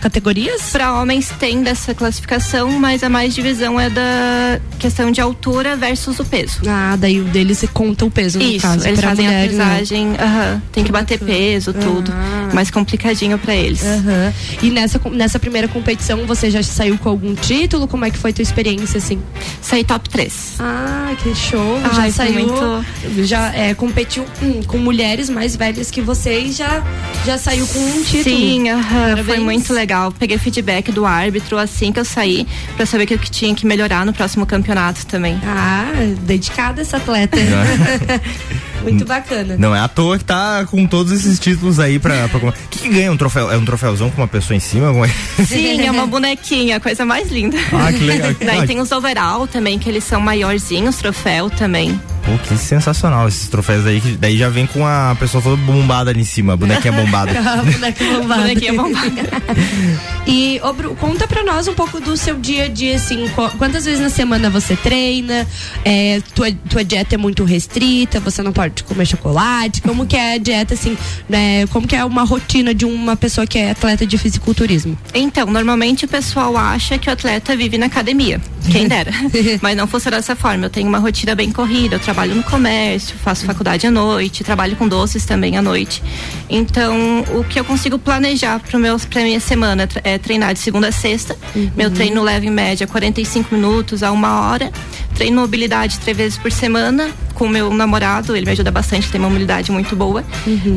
categorias? 0.00 0.70
Para 0.72 0.94
homens 0.94 1.30
tem 1.38 1.62
dessa 1.62 1.94
classificação, 1.94 2.70
mas 2.72 3.02
a 3.02 3.08
mais 3.08 3.34
divisão 3.34 3.78
é 3.78 3.90
da 3.90 4.60
questão 4.78 5.10
de 5.10 5.20
altura 5.20 5.76
versus 5.76 6.18
o 6.18 6.24
peso. 6.24 6.60
Ah, 6.66 6.96
daí 6.98 7.20
o 7.20 7.24
deles 7.24 7.58
se 7.58 7.68
conta 7.68 8.04
o 8.04 8.10
peso, 8.10 8.38
no 8.38 8.44
Isso, 8.44 8.66
caso. 8.66 8.86
eles 8.86 8.98
pra 9.00 9.10
fazem 9.10 9.26
mulher, 9.26 9.44
a 9.44 9.48
pesagem, 9.48 10.14
aham, 10.18 10.62
tem 10.72 10.84
que 10.84 10.90
bater 10.92 11.18
peso, 11.18 11.72
tudo. 11.72 12.12
Mais 12.52 12.70
complicadinho 12.70 13.38
para 13.38 13.54
eles. 13.54 13.82
Aham. 13.84 14.32
E 14.62 14.70
nessa, 14.70 15.00
nessa 15.10 15.38
primeira 15.38 15.68
competição 15.68 16.26
você 16.26 16.50
já 16.50 16.62
saiu 16.62 16.96
com 16.98 17.08
algum 17.08 17.34
título? 17.34 17.86
Como 17.86 18.04
é 18.04 18.10
que 18.10 18.18
foi 18.18 18.32
tua 18.32 18.42
experiência, 18.42 18.98
assim? 18.98 19.20
Saí 19.60 19.84
top 19.84 20.08
3. 20.08 20.54
Ah, 20.58 20.93
que 21.22 21.34
show. 21.34 21.80
já 21.80 21.88
Ai, 22.02 22.10
foi 22.10 22.26
saiu. 22.26 22.48
muito- 22.48 23.24
Já 23.24 23.54
é, 23.54 23.74
competiu 23.74 24.24
hum, 24.42 24.62
com 24.66 24.78
mulheres 24.78 25.28
mais 25.30 25.54
velhas 25.56 25.90
que 25.90 26.00
vocês, 26.00 26.56
já, 26.56 26.82
já 27.24 27.38
saiu 27.38 27.66
com 27.66 27.78
um 27.78 28.02
título. 28.02 28.22
Sim, 28.36 28.68
aham, 28.70 28.82
foi 29.16 29.24
Parabéns. 29.24 29.42
muito 29.42 29.72
legal. 29.72 30.12
Peguei 30.12 30.36
feedback 30.38 30.90
do 30.90 31.04
árbitro 31.06 31.56
assim 31.58 31.92
que 31.92 32.00
eu 32.00 32.04
saí, 32.04 32.46
pra 32.76 32.84
saber 32.86 33.04
o 33.04 33.06
que 33.06 33.14
eu 33.14 33.18
tinha 33.18 33.54
que 33.54 33.64
melhorar 33.66 34.04
no 34.04 34.12
próximo 34.12 34.44
campeonato 34.46 35.06
também. 35.06 35.38
Ah, 35.44 35.92
dedicada 36.22 36.82
essa 36.82 36.96
atleta. 36.96 37.36
muito 38.84 39.04
bacana. 39.04 39.56
Não 39.58 39.74
é 39.74 39.80
à 39.80 39.88
toa 39.88 40.18
que 40.18 40.24
tá 40.24 40.64
com 40.70 40.86
todos 40.86 41.12
esses 41.12 41.38
títulos 41.38 41.78
aí 41.80 41.98
pra. 41.98 42.28
pra... 42.28 42.38
O 42.48 42.52
que, 42.70 42.78
que 42.80 42.88
ganha 42.88 43.10
um 43.10 43.16
troféu? 43.16 43.50
É 43.50 43.56
um 43.56 43.64
troféuzão 43.64 44.10
com 44.10 44.20
uma 44.22 44.28
pessoa 44.28 44.56
em 44.56 44.60
cima? 44.60 44.88
Alguma- 44.88 45.08
Sim, 45.46 45.86
é 45.86 45.90
uma 45.90 46.06
bonequinha, 46.06 46.78
coisa 46.80 47.04
mais 47.04 47.30
linda. 47.30 47.56
Ah, 47.72 47.92
que 47.92 48.04
legal. 48.04 48.32
Daí 48.44 48.60
Ah, 48.60 48.66
tem 48.66 48.80
os 48.80 48.90
overall 48.92 49.46
também, 49.46 49.78
que 49.78 49.88
eles 49.88 50.04
são 50.04 50.20
maiorzinhos, 50.20 50.96
troféu 50.96 51.50
também. 51.50 51.98
Pô, 52.24 52.38
que 52.38 52.56
sensacional 52.56 53.28
esses 53.28 53.48
troféus 53.48 53.84
aí. 53.86 54.00
Que 54.00 54.12
daí 54.12 54.36
já 54.38 54.48
vem 54.48 54.66
com 54.66 54.86
a 54.86 55.14
pessoa 55.20 55.42
toda 55.42 55.56
bombada 55.56 56.10
ali 56.10 56.22
em 56.22 56.24
cima, 56.24 56.54
a 56.54 56.56
bonequinha 56.56 56.92
bombada. 56.96 57.32
Bonequinha 57.70 58.18
bombada. 58.18 58.40
Bonequinha 58.42 58.72
bombada. 58.72 59.10
E, 60.26 60.58
ô, 60.64 60.72
Bru, 60.72 60.94
conta 60.96 61.28
pra 61.28 61.44
nós 61.44 61.68
um 61.68 61.74
pouco 61.74 62.00
do 62.00 62.16
seu 62.16 62.36
dia 62.40 62.64
a 62.64 62.68
dia, 62.68 62.96
assim, 62.96 63.28
qu- 63.28 63.50
quantas 63.58 63.84
vezes 63.84 64.00
na 64.00 64.08
semana 64.08 64.48
você 64.48 64.74
treina, 64.74 65.46
é, 65.84 66.22
tua, 66.34 66.50
tua 66.50 66.82
dieta 66.82 67.14
é 67.14 67.18
muito 67.18 67.44
restrita, 67.44 68.20
você 68.20 68.42
não 68.42 68.50
pode 68.50 68.84
comer 68.84 69.04
chocolate, 69.04 69.82
como 69.82 70.06
que 70.06 70.16
é 70.16 70.36
a 70.36 70.38
dieta, 70.38 70.72
assim, 70.72 70.96
né, 71.28 71.66
como 71.66 71.86
que 71.86 71.94
é 71.94 72.02
uma 72.06 72.22
rotina 72.24 72.72
de 72.72 72.86
uma 72.86 73.16
pessoa 73.16 73.46
que 73.46 73.58
é 73.58 73.72
atleta 73.72 74.06
de 74.06 74.16
fisiculturismo? 74.16 74.96
Então, 75.12 75.44
normalmente 75.46 76.06
o 76.06 76.08
pessoal 76.08 76.56
acha 76.56 76.96
que 76.96 77.10
o 77.10 77.12
atleta 77.12 77.54
vive 77.54 77.76
na 77.76 77.84
academia. 77.86 78.40
Quem 78.72 78.88
dera. 78.88 79.12
Mas 79.60 79.76
não 79.76 79.86
funciona 79.86 80.16
dessa 80.16 80.34
forma. 80.34 80.64
Eu 80.64 80.70
tenho 80.70 80.88
uma 80.88 80.98
rotina 80.98 81.34
bem 81.34 81.52
corrida, 81.52 81.96
eu 81.96 82.00
trabalho 82.00 82.13
no 82.34 82.42
comércio, 82.42 83.16
faço 83.18 83.44
faculdade 83.44 83.86
à 83.86 83.90
noite, 83.90 84.44
trabalho 84.44 84.76
com 84.76 84.86
doces 84.88 85.24
também 85.24 85.56
à 85.56 85.62
noite. 85.62 86.02
Então, 86.48 87.24
o 87.34 87.44
que 87.44 87.58
eu 87.58 87.64
consigo 87.64 87.98
planejar 87.98 88.60
para 88.60 88.70
pra 89.10 89.22
minha 89.22 89.40
semana 89.40 89.88
é 90.02 90.18
treinar 90.18 90.54
de 90.54 90.60
segunda 90.60 90.88
a 90.88 90.92
sexta. 90.92 91.36
Meu 91.76 91.90
treino 91.90 92.22
leva 92.22 92.46
em 92.46 92.50
média 92.50 92.86
45 92.86 93.54
minutos 93.54 94.02
a 94.02 94.12
uma 94.12 94.48
hora. 94.48 94.72
Treino 95.14 95.40
mobilidade 95.40 95.98
três 95.98 96.16
vezes 96.16 96.38
por 96.38 96.50
semana 96.50 97.10
com 97.34 97.48
meu 97.48 97.72
namorado, 97.74 98.36
ele 98.36 98.46
me 98.46 98.52
ajuda 98.52 98.70
bastante, 98.70 99.10
tem 99.10 99.20
uma 99.20 99.28
mobilidade 99.28 99.70
muito 99.70 99.94
boa. 99.94 100.24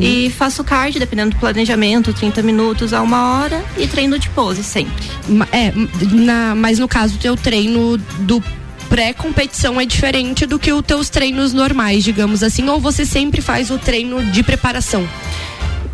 E 0.00 0.30
faço 0.30 0.62
cardio, 0.64 1.00
dependendo 1.00 1.30
do 1.30 1.36
planejamento, 1.36 2.12
30 2.12 2.42
minutos 2.42 2.92
a 2.92 3.00
uma 3.00 3.38
hora 3.38 3.64
e 3.76 3.86
treino 3.86 4.18
de 4.18 4.28
pose 4.30 4.62
sempre. 4.62 5.06
É, 5.52 5.72
na, 6.12 6.54
mas 6.54 6.78
no 6.78 6.88
caso, 6.88 7.16
teu 7.18 7.36
treino 7.36 7.96
do 8.20 8.42
pré-competição 8.88 9.80
é 9.80 9.84
diferente 9.84 10.46
do 10.46 10.58
que 10.58 10.72
os 10.72 10.82
teus 10.82 11.08
treinos 11.08 11.52
normais, 11.52 12.02
digamos 12.02 12.42
assim, 12.42 12.68
ou 12.68 12.80
você 12.80 13.04
sempre 13.04 13.40
faz 13.40 13.70
o 13.70 13.78
treino 13.78 14.24
de 14.24 14.42
preparação? 14.42 15.06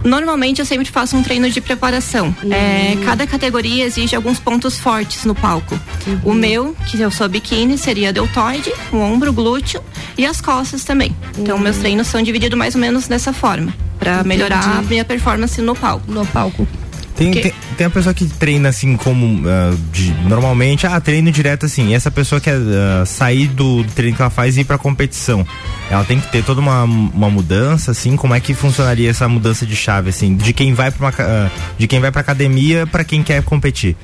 Normalmente 0.04 0.60
eu 0.60 0.66
sempre 0.66 0.84
faço 0.84 1.16
um 1.16 1.22
treino 1.22 1.50
de 1.50 1.62
preparação. 1.62 2.34
É, 2.50 2.94
cada 3.06 3.26
categoria 3.26 3.84
exige 3.84 4.14
alguns 4.14 4.38
pontos 4.38 4.78
fortes 4.78 5.24
no 5.24 5.34
palco. 5.34 5.80
O 6.22 6.34
meu, 6.34 6.76
que 6.86 7.00
eu 7.00 7.10
sou 7.10 7.26
biquíni, 7.26 7.78
seria 7.78 8.12
deltoide, 8.12 8.70
o 8.92 8.98
ombro, 8.98 9.30
o 9.30 9.32
glúteo 9.32 9.82
e 10.18 10.26
as 10.26 10.42
costas 10.42 10.84
também. 10.84 11.16
Então 11.38 11.58
meus 11.58 11.78
treinos 11.78 12.06
são 12.06 12.22
divididos 12.22 12.58
mais 12.58 12.74
ou 12.74 12.80
menos 12.82 13.08
dessa 13.08 13.32
forma, 13.32 13.74
para 13.98 14.22
melhorar 14.22 14.78
a 14.78 14.82
minha 14.82 15.06
performance 15.06 15.60
no 15.62 15.74
palco. 15.74 16.10
No 16.12 16.26
palco. 16.26 16.68
Tem, 17.16 17.30
tem, 17.30 17.52
tem 17.76 17.86
a 17.86 17.90
pessoa 17.90 18.12
que 18.12 18.26
treina 18.26 18.68
assim 18.68 18.96
como 18.96 19.48
ah, 19.48 19.72
de- 19.92 20.12
normalmente, 20.28 20.86
ah, 20.86 21.00
treino 21.00 21.30
direto 21.30 21.66
assim. 21.66 21.88
E 21.90 21.94
essa 21.94 22.10
pessoa 22.10 22.40
quer 22.40 22.56
ah, 22.56 23.04
sair 23.06 23.46
do 23.48 23.84
treino 23.94 24.16
que 24.16 24.22
ela 24.22 24.30
faz 24.30 24.56
e 24.56 24.62
ir 24.62 24.64
pra 24.64 24.76
competição. 24.76 25.46
Ela 25.90 26.04
tem 26.04 26.18
que 26.18 26.26
ter 26.32 26.42
toda 26.42 26.60
uma, 26.60 26.82
uma 26.84 27.30
mudança, 27.30 27.90
assim, 27.90 28.16
como 28.16 28.34
é 28.34 28.40
que 28.40 28.54
funcionaria 28.54 29.10
essa 29.10 29.28
mudança 29.28 29.64
de 29.66 29.76
chave, 29.76 30.08
assim, 30.10 30.34
de 30.34 30.52
quem 30.52 30.72
vai 30.74 30.90
pra 30.90 31.06
uma, 31.06 31.14
ah, 31.18 31.50
de 31.78 31.86
quem 31.86 32.00
vai 32.00 32.10
pra 32.10 32.20
academia 32.20 32.86
pra 32.86 33.04
quem 33.04 33.22
quer 33.22 33.42
competir. 33.44 33.96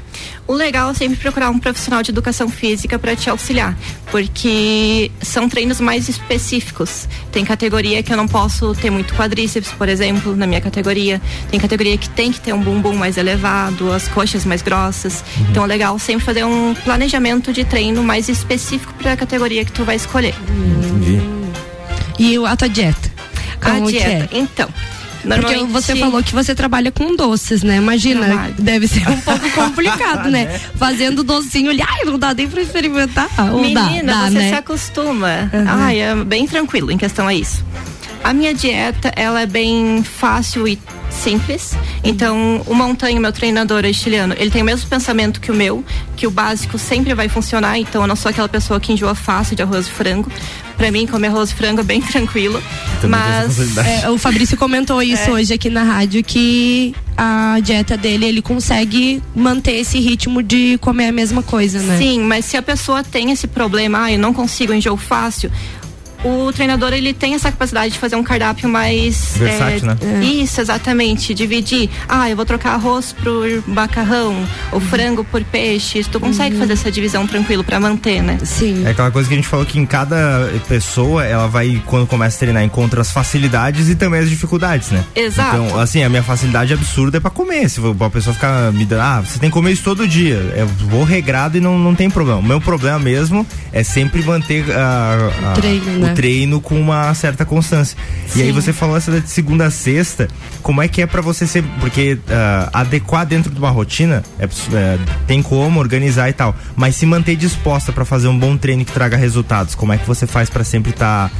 O 0.46 0.52
legal 0.52 0.90
é 0.90 0.94
sempre 0.94 1.16
procurar 1.16 1.50
um 1.50 1.58
profissional 1.58 2.02
de 2.02 2.10
educação 2.10 2.48
física 2.48 2.98
para 2.98 3.16
te 3.16 3.30
auxiliar, 3.30 3.76
porque 4.10 5.10
são 5.22 5.48
treinos 5.48 5.80
mais 5.80 6.08
específicos. 6.08 7.08
Tem 7.32 7.44
categoria 7.44 8.02
que 8.02 8.12
eu 8.12 8.16
não 8.16 8.28
posso 8.28 8.74
ter 8.74 8.90
muito 8.90 9.14
quadríceps, 9.14 9.70
por 9.72 9.88
exemplo, 9.88 10.36
na 10.36 10.46
minha 10.46 10.60
categoria. 10.60 11.20
Tem 11.50 11.58
categoria 11.58 11.96
que 11.96 12.08
tem 12.10 12.30
que 12.32 12.40
ter 12.40 12.52
um 12.52 12.60
bumbum 12.60 12.99
mais 13.00 13.16
elevado, 13.16 13.90
as 13.92 14.06
coxas 14.06 14.44
mais 14.44 14.62
grossas. 14.62 15.24
Então 15.50 15.64
é 15.64 15.66
legal 15.66 15.98
sempre 15.98 16.24
fazer 16.24 16.44
um 16.44 16.74
planejamento 16.84 17.52
de 17.52 17.64
treino 17.64 18.02
mais 18.04 18.28
específico 18.28 18.92
para 18.94 19.14
a 19.14 19.16
categoria 19.16 19.64
que 19.64 19.72
tu 19.72 19.82
vai 19.84 19.96
escolher. 19.96 20.34
Entendi. 20.48 21.20
E 22.18 22.38
o- 22.38 22.46
a 22.46 22.54
tua 22.54 22.68
dieta? 22.68 23.10
A 23.60 23.70
Como 23.72 23.86
que 23.86 23.92
dieta, 23.92 24.28
é? 24.34 24.38
então. 24.38 24.68
Porque 25.22 25.28
Normalmente- 25.28 25.70
você 25.72 25.96
falou 25.96 26.22
que 26.22 26.32
você 26.32 26.54
trabalha 26.54 26.90
com 26.90 27.14
doces, 27.14 27.62
né? 27.62 27.76
Imagina, 27.76 28.24
Trabalho. 28.24 28.54
deve 28.58 28.88
ser 28.88 29.06
um 29.06 29.16
pouco 29.20 29.50
complicado, 29.50 30.30
né? 30.30 30.58
Fazendo 30.76 31.22
docinho 31.22 31.70
ali, 31.70 31.82
ai, 31.86 32.04
não 32.06 32.18
dá 32.18 32.32
nem 32.32 32.48
pra 32.48 32.62
experimentar. 32.62 33.28
Ou 33.52 33.60
Menina, 33.60 34.02
dá, 34.14 34.20
dá, 34.22 34.28
você 34.30 34.38
né? 34.38 34.48
se 34.48 34.54
acostuma. 34.54 35.50
Uhum. 35.52 35.64
Ai, 35.66 36.00
é 36.00 36.14
bem 36.24 36.46
tranquilo 36.46 36.90
em 36.90 36.96
questão 36.96 37.26
a 37.28 37.34
isso. 37.34 37.62
A 38.22 38.32
minha 38.32 38.52
dieta, 38.54 39.12
ela 39.16 39.40
é 39.40 39.46
bem 39.46 40.02
fácil 40.04 40.68
e 40.68 40.78
simples. 41.10 41.72
Então, 42.04 42.62
o 42.66 42.74
Montanha, 42.74 43.18
meu 43.20 43.32
treinador 43.32 43.84
é 43.84 43.92
chileno, 43.92 44.34
ele 44.38 44.50
tem 44.50 44.62
o 44.62 44.64
mesmo 44.64 44.88
pensamento 44.88 45.40
que 45.40 45.50
o 45.50 45.54
meu, 45.54 45.84
que 46.16 46.26
o 46.26 46.30
básico 46.30 46.78
sempre 46.78 47.14
vai 47.14 47.28
funcionar. 47.28 47.78
Então, 47.78 48.02
eu 48.02 48.06
não 48.06 48.14
sou 48.16 48.30
aquela 48.30 48.48
pessoa 48.48 48.78
que 48.78 48.92
enjoa 48.92 49.14
fácil 49.14 49.56
de 49.56 49.62
arroz 49.62 49.86
e 49.86 49.90
frango. 49.90 50.30
Pra 50.76 50.90
mim, 50.90 51.06
comer 51.06 51.28
arroz 51.28 51.50
e 51.50 51.54
frango 51.54 51.80
é 51.80 51.84
bem 51.84 52.00
tranquilo. 52.02 52.62
Também 53.00 53.20
mas. 53.20 53.76
É, 53.78 54.08
o 54.10 54.16
Fabrício 54.16 54.56
comentou 54.56 55.02
isso 55.02 55.28
É. 55.28 55.32
hoje 55.32 55.52
aqui 55.52 55.68
na 55.68 55.82
rádio 55.82 56.22
que 56.24 56.94
a 57.16 57.58
dieta 57.62 57.96
dele 57.98 58.24
ele 58.26 58.40
consegue 58.40 59.22
manter 59.34 59.72
esse 59.72 59.98
ritmo 59.98 60.42
de 60.42 60.78
comer 60.80 61.08
a 61.08 61.12
mesma 61.12 61.42
coisa, 61.42 61.80
né? 61.80 61.98
Sim, 61.98 62.20
mas 62.22 62.44
se 62.46 62.56
a 62.56 62.62
pessoa 62.62 63.02
tem 63.02 63.30
esse 63.30 63.46
problema, 63.46 64.04
ah, 64.04 64.12
eu 64.12 64.18
não 64.18 64.32
consigo 64.32 64.72
enjoo 64.72 64.96
fácil, 64.96 65.50
o 66.24 66.52
treinador 66.52 66.92
ele 66.92 67.12
tem 67.12 67.34
essa 67.34 67.50
capacidade 67.50 67.92
de 67.92 67.98
fazer 67.98 68.16
um 68.16 68.22
cardápio 68.22 68.68
mais 68.68 69.36
Versátil, 69.36 69.86
né? 69.86 69.96
Isso, 70.22 70.60
exatamente, 70.60 71.34
dividir. 71.34 71.88
Ah, 72.08 72.28
eu 72.28 72.36
vou 72.36 72.44
trocar 72.44 72.74
arroz 72.74 73.12
por 73.12 73.62
macarrão, 73.66 74.36
ou 74.72 74.80
frango 74.80 75.24
por 75.24 75.42
peixe. 75.44 76.04
Tu 76.04 76.20
consegue 76.20 76.56
fazer 76.56 76.74
essa 76.74 76.90
divisão 76.90 77.26
tranquilo 77.26 77.64
pra 77.64 77.80
manter, 77.80 78.22
né? 78.22 78.38
Sim. 78.44 78.84
É 78.86 78.90
aquela 78.90 79.10
coisa 79.10 79.28
que 79.28 79.34
a 79.34 79.36
gente 79.36 79.48
falou 79.48 79.64
que 79.64 79.78
em 79.78 79.86
cada 79.86 80.50
pessoa, 80.68 81.24
ela 81.24 81.46
vai, 81.46 81.82
quando 81.86 82.06
começa 82.06 82.36
a 82.36 82.38
treinar, 82.40 82.62
encontra 82.62 83.00
as 83.00 83.10
facilidades 83.10 83.88
e 83.88 83.94
também 83.94 84.20
as 84.20 84.28
dificuldades, 84.28 84.90
né? 84.90 85.04
Exato. 85.14 85.56
Então, 85.56 85.78
assim, 85.78 86.02
a 86.02 86.08
minha 86.08 86.22
facilidade 86.22 86.72
absurda 86.72 87.18
é 87.18 87.20
pra 87.20 87.30
comer. 87.30 87.68
Se 87.68 87.80
a 87.80 88.10
pessoa 88.10 88.34
ficar 88.34 88.72
me 88.72 88.84
dando, 88.84 89.00
ah, 89.00 89.20
você 89.20 89.38
tem 89.38 89.48
que 89.48 89.54
comer 89.54 89.72
isso 89.72 89.82
todo 89.82 90.06
dia. 90.06 90.36
Eu 90.56 90.66
vou 90.66 91.04
regrado 91.04 91.56
e 91.56 91.60
não, 91.60 91.78
não 91.78 91.94
tem 91.94 92.10
problema. 92.10 92.40
O 92.40 92.42
meu 92.42 92.60
problema 92.60 92.98
mesmo 92.98 93.46
é 93.72 93.82
sempre 93.82 94.22
manter 94.22 94.64
ah, 94.70 95.30
ah, 95.44 95.52
treino, 95.54 95.98
né? 95.98 96.09
O 96.10 96.14
treino 96.14 96.60
com 96.60 96.80
uma 96.80 97.12
certa 97.14 97.44
constância. 97.44 97.96
E 98.34 98.42
aí 98.42 98.48
Sim. 98.48 98.52
você 98.52 98.72
falou 98.72 98.96
essa 98.96 99.20
de 99.20 99.28
segunda 99.28 99.66
a 99.66 99.70
sexta, 99.70 100.28
como 100.62 100.82
é 100.82 100.88
que 100.88 101.02
é 101.02 101.06
pra 101.06 101.20
você 101.20 101.46
ser, 101.46 101.64
porque 101.80 102.18
ah, 102.28 102.70
adequar 102.72 103.26
dentro 103.26 103.50
de 103.50 103.58
uma 103.58 103.70
rotina, 103.70 104.22
é, 104.38 104.44
é, 104.44 104.98
tem 105.26 105.42
como 105.42 105.80
organizar 105.80 106.28
e 106.28 106.32
tal, 106.32 106.54
mas 106.76 106.96
se 106.96 107.06
manter 107.06 107.36
disposta 107.36 107.92
pra 107.92 108.04
fazer 108.04 108.28
um 108.28 108.38
bom 108.38 108.56
treino 108.56 108.84
que 108.84 108.92
traga 108.92 109.16
resultados, 109.16 109.74
como 109.74 109.92
é 109.92 109.98
que 109.98 110.06
você 110.06 110.26
faz 110.26 110.48
pra 110.48 110.64
sempre 110.64 110.90
estar 110.90 111.30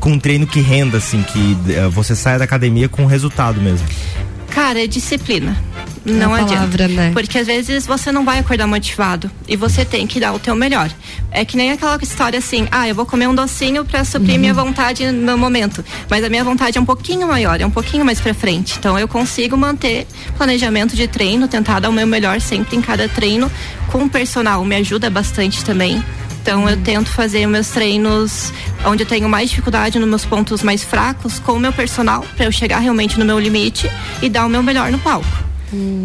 com 0.00 0.10
um 0.12 0.18
treino 0.18 0.46
que 0.46 0.60
renda, 0.60 0.98
assim, 0.98 1.22
que 1.22 1.56
ah, 1.78 1.88
você 1.88 2.14
saia 2.14 2.38
da 2.38 2.44
academia 2.44 2.88
com 2.88 3.06
resultado 3.06 3.60
mesmo? 3.60 3.86
Cara, 4.52 4.84
é 4.84 4.86
disciplina. 4.86 5.56
Não 6.04 6.34
a 6.34 6.38
adianta. 6.38 6.54
palavra, 6.54 6.88
né? 6.88 7.10
Porque 7.12 7.38
às 7.38 7.46
vezes 7.46 7.86
você 7.86 8.10
não 8.10 8.24
vai 8.24 8.40
acordar 8.40 8.66
motivado 8.66 9.30
e 9.48 9.56
você 9.56 9.84
tem 9.84 10.06
que 10.06 10.18
dar 10.20 10.32
o 10.32 10.38
teu 10.38 10.54
melhor. 10.54 10.90
É 11.30 11.44
que 11.44 11.56
nem 11.56 11.70
aquela 11.70 11.98
história 12.02 12.38
assim, 12.38 12.66
ah, 12.70 12.88
eu 12.88 12.94
vou 12.94 13.06
comer 13.06 13.28
um 13.28 13.34
docinho 13.34 13.84
pra 13.84 14.04
suprir 14.04 14.38
minha 14.38 14.52
vontade 14.52 15.10
no 15.10 15.38
momento. 15.38 15.84
Mas 16.10 16.24
a 16.24 16.28
minha 16.28 16.44
vontade 16.44 16.76
é 16.76 16.80
um 16.80 16.84
pouquinho 16.84 17.26
maior, 17.28 17.60
é 17.60 17.66
um 17.66 17.70
pouquinho 17.70 18.04
mais 18.04 18.20
pra 18.20 18.34
frente. 18.34 18.76
Então 18.78 18.98
eu 18.98 19.08
consigo 19.08 19.56
manter 19.56 20.06
planejamento 20.36 20.94
de 20.96 21.06
treino, 21.06 21.48
tentar 21.48 21.80
dar 21.80 21.88
o 21.88 21.92
meu 21.92 22.06
melhor 22.06 22.40
sempre 22.40 22.76
em 22.76 22.82
cada 22.82 23.08
treino. 23.08 23.50
Com 23.90 24.04
o 24.04 24.10
personal 24.10 24.64
me 24.64 24.74
ajuda 24.76 25.08
bastante 25.08 25.64
também. 25.64 26.02
Então 26.42 26.68
eu 26.68 26.76
tento 26.78 27.08
fazer 27.08 27.46
meus 27.46 27.68
treinos 27.68 28.52
onde 28.84 29.04
eu 29.04 29.06
tenho 29.06 29.28
mais 29.28 29.48
dificuldade 29.48 29.96
nos 30.00 30.08
meus 30.08 30.24
pontos 30.24 30.60
mais 30.62 30.82
fracos 30.82 31.38
com 31.38 31.52
o 31.52 31.60
meu 31.60 31.72
personal 31.72 32.26
para 32.36 32.46
eu 32.46 32.52
chegar 32.52 32.80
realmente 32.80 33.16
no 33.16 33.24
meu 33.24 33.38
limite 33.38 33.88
e 34.20 34.28
dar 34.28 34.44
o 34.44 34.48
meu 34.48 34.60
melhor 34.62 34.90
no 34.90 34.98
palco. 34.98 35.26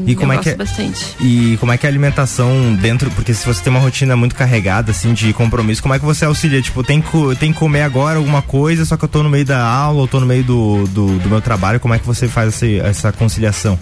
E 0.06 0.16
como 0.16 0.32
é 0.32 0.38
que 0.38 0.44
gosto 0.56 0.58
bastante. 0.58 1.16
E 1.20 1.58
como 1.60 1.74
é 1.74 1.78
que 1.78 1.86
é 1.86 1.90
a 1.90 1.92
alimentação 1.92 2.74
dentro, 2.76 3.12
porque 3.12 3.34
se 3.34 3.46
você 3.46 3.62
tem 3.62 3.70
uma 3.74 3.82
rotina 3.82 4.16
muito 4.16 4.34
carregada, 4.36 4.92
assim, 4.92 5.12
de 5.14 5.34
compromisso, 5.34 5.82
como 5.82 5.94
é 5.94 6.00
que 6.00 6.06
você 6.06 6.24
auxilia? 6.24 6.62
Tipo, 6.62 6.84
tem 6.84 7.02
que, 7.02 7.36
tem 7.38 7.52
que 7.52 7.60
comer 7.60 7.82
agora 7.82 8.18
alguma 8.18 8.42
coisa, 8.42 8.86
só 8.86 8.96
que 8.96 9.04
eu 9.04 9.10
tô 9.10 9.22
no 9.24 9.30
meio 9.30 9.44
da 9.44 9.62
aula, 9.68 10.00
ou 10.00 10.08
tô 10.08 10.22
no 10.22 10.26
meio 10.26 10.44
do, 10.44 10.88
do, 10.88 11.20
do 11.20 11.28
meu 11.30 11.42
trabalho, 11.42 11.82
como 11.82 11.94
é 11.94 12.00
que 12.00 12.06
você 12.06 12.30
faz 12.30 12.54
esse- 12.54 12.80
essa 12.80 13.12
conciliação? 13.12 13.78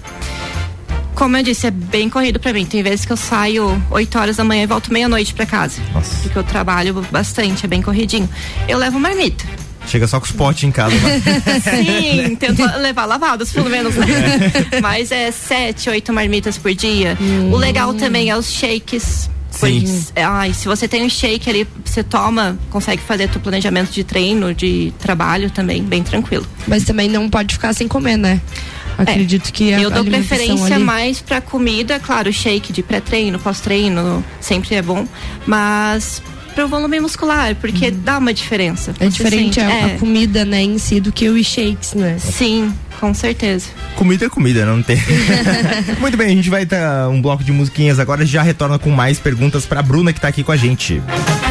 Como 1.16 1.38
eu 1.38 1.44
disse, 1.44 1.68
é 1.68 1.72
bem 1.72 2.10
corrido 2.10 2.40
pra 2.40 2.52
mim. 2.54 2.66
Tem 2.66 2.84
vezes 2.84 3.06
que 3.06 3.12
eu 3.12 3.18
saio 3.18 3.82
8 3.90 4.20
horas 4.20 4.36
da 4.36 4.44
manhã 4.44 4.64
e 4.64 4.68
volto 4.68 4.92
meia-noite 4.92 5.34
pra 5.34 5.46
casa. 5.46 5.82
Porque 6.22 6.38
eu 6.38 6.44
trabalho 6.44 6.94
bastante, 7.10 7.66
é 7.66 7.68
bem 7.68 7.82
corridinho. 7.82 8.30
Eu 8.68 8.78
levo 8.78 9.00
marmita. 9.00 9.46
Chega 9.88 10.08
só 10.08 10.20
com 10.20 10.26
os 10.26 10.32
potes 10.32 10.64
em 10.64 10.72
casa. 10.72 10.96
né? 10.96 11.22
Sim, 11.64 12.36
tento 12.40 12.62
levar 12.80 13.06
lavadas, 13.06 13.52
pelo 13.52 13.70
menos. 13.70 13.96
Né? 13.96 14.08
Mas 14.82 15.12
é 15.12 15.32
sete, 15.32 15.90
oito 15.90 16.12
marmitas 16.12 16.58
por 16.58 16.74
dia. 16.74 17.18
O 17.52 17.56
legal 17.56 17.94
também 17.94 18.30
é 18.30 18.36
os 18.36 18.52
shakes. 18.52 19.30
Sim. 19.52 19.60
Pois, 19.60 20.12
é, 20.16 20.24
Ai, 20.24 20.54
se 20.54 20.68
você 20.68 20.86
tem 20.86 21.06
um 21.06 21.10
shake 21.10 21.50
ali, 21.50 21.68
você 21.86 22.04
toma, 22.04 22.58
consegue 22.70 23.02
fazer 23.02 23.30
teu 23.30 23.40
planejamento 23.40 23.90
de 23.92 24.04
treino, 24.04 24.54
de 24.54 24.94
trabalho 25.00 25.50
também, 25.50 25.82
bem 25.82 26.04
tranquilo. 26.04 26.46
Mas 26.68 26.84
também 26.84 27.08
não 27.08 27.30
pode 27.30 27.54
ficar 27.54 27.72
sem 27.72 27.88
comer, 27.88 28.18
né? 28.18 28.42
Acredito 28.98 29.52
que 29.52 29.74
a 29.74 29.82
Eu 29.82 29.90
dou 29.90 30.06
preferência 30.06 30.76
ali- 30.76 30.84
mais 30.84 31.22
pra 31.22 31.42
comida, 31.42 32.00
claro, 32.00 32.32
shake 32.32 32.72
de 32.72 32.82
pré-treino, 32.84 33.40
pós-treino, 33.40 34.24
sempre 34.40 34.76
é 34.76 34.82
bom, 34.82 35.08
mas 35.46 36.22
pro 36.54 36.68
volume 36.68 37.00
muscular, 37.02 37.54
porque 37.56 37.92
dá 37.92 38.18
uma 38.18 38.34
diferença. 38.34 38.94
É 39.00 39.08
diferente 39.08 39.60
a, 39.60 39.68
a 39.68 39.72
é. 39.90 39.98
comida, 39.98 40.46
né, 40.46 40.62
em 40.62 40.78
si 40.78 41.00
do 41.02 41.12
que 41.12 41.28
os 41.28 41.46
shakes, 41.46 41.94
né? 41.94 42.18
Sim, 42.18 42.74
com 43.00 43.14
certeza. 43.14 43.68
Comida 43.96 44.26
é 44.26 44.30
comida, 44.30 44.66
não 44.66 44.82
tem. 44.82 44.98
Muito 46.00 46.16
bem, 46.16 46.28
a 46.28 46.36
gente 46.36 46.50
vai 46.50 46.66
dar 46.66 47.10
um 47.10 47.22
bloco 47.22 47.44
de 47.44 47.52
musiquinhas 47.52 48.00
agora. 48.00 48.26
Já 48.26 48.42
retorna 48.42 48.80
com 48.80 48.90
mais 48.90 49.20
perguntas 49.20 49.66
pra 49.66 49.82
Bruna 49.82 50.14
que 50.14 50.22
tá 50.22 50.30
aqui 50.30 50.44
com 50.44 50.52
a 50.52 50.58
gente. 50.58 51.02
Baby, 51.02 51.45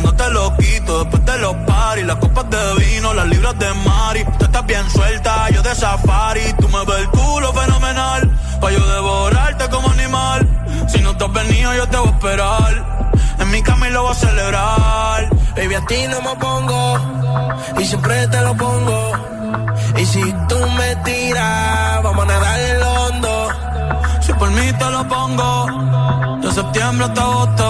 cuando 0.00 0.12
te 0.12 0.30
lo 0.30 0.54
quito, 0.58 1.04
después 1.04 1.24
de 1.24 1.38
los 1.38 1.54
paris 1.66 2.04
Las 2.04 2.16
copas 2.16 2.50
de 2.50 2.84
vino, 2.84 3.14
las 3.14 3.26
libras 3.28 3.58
de 3.58 3.72
mari. 3.74 4.24
Tú 4.38 4.44
estás 4.44 4.66
bien 4.66 4.90
suelta, 4.90 5.48
yo 5.50 5.62
de 5.62 5.74
safari. 5.74 6.52
Tú 6.60 6.68
me 6.68 6.84
ves 6.84 6.98
el 6.98 7.08
culo 7.08 7.52
fenomenal 7.52 8.30
Pa' 8.60 8.70
yo 8.70 8.86
devorarte 8.86 9.68
como 9.70 9.88
animal. 9.88 10.46
Si 10.88 11.00
no 11.00 11.16
te 11.16 11.24
has 11.24 11.32
venido, 11.32 11.74
yo 11.74 11.88
te 11.88 11.96
voy 11.96 12.08
a 12.08 12.10
esperar. 12.10 13.10
En 13.38 13.50
mi 13.50 13.62
cama 13.62 13.88
y 13.88 13.92
lo 13.92 14.02
voy 14.02 14.12
a 14.12 14.14
celebrar. 14.14 15.28
Baby, 15.56 15.74
a 15.74 15.86
ti 15.86 16.06
no 16.08 16.20
me 16.20 16.36
pongo 16.36 16.98
y 17.78 17.84
siempre 17.84 18.28
te 18.28 18.40
lo 18.42 18.54
pongo. 18.54 19.12
Y 19.96 20.04
si 20.04 20.22
tú 20.48 20.58
me 20.78 20.96
tiras, 20.96 22.02
vamos 22.02 22.24
a 22.24 22.26
nadar 22.26 22.60
en 22.60 22.80
lo 22.80 22.90
hondo. 23.04 23.48
Si 24.20 24.32
por 24.34 24.50
mí 24.50 24.72
te 24.72 24.90
lo 24.90 25.06
pongo 25.06 26.38
De 26.42 26.50
septiembre 26.50 27.06
hasta 27.06 27.22
agosto 27.22 27.65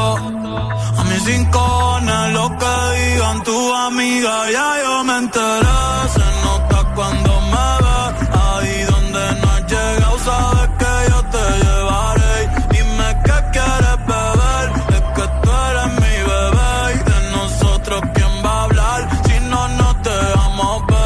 amiga 3.87 4.51
Ya 4.51 4.83
yo 4.83 5.05
me 5.05 5.17
enteré 5.19 5.79
Se 6.15 6.27
nota 6.45 6.79
cuando 6.95 7.33
me 7.53 7.69
ves 7.85 8.29
Ahí 8.45 8.83
donde 8.91 9.41
no 9.41 9.51
has 9.53 9.63
llegado 9.73 10.19
Sabes 10.27 10.69
que 10.81 10.93
yo 11.11 11.19
te 11.35 11.45
llevaré 11.63 12.37
Dime 12.73 13.09
qué 13.27 13.39
quieres 13.55 13.99
beber 14.11 14.67
Es 14.97 15.05
que 15.17 15.25
tú 15.43 15.51
eres 15.71 15.91
mi 16.03 16.17
bebé 16.31 16.73
Y 16.95 16.99
de 17.11 17.19
nosotros 17.37 18.01
quién 18.15 18.33
va 18.45 18.51
a 18.51 18.65
hablar 18.65 19.01
Si 19.27 19.41
no 19.51 19.69
nos 19.69 19.95
dejamos 20.03 20.87
ver 20.87 20.97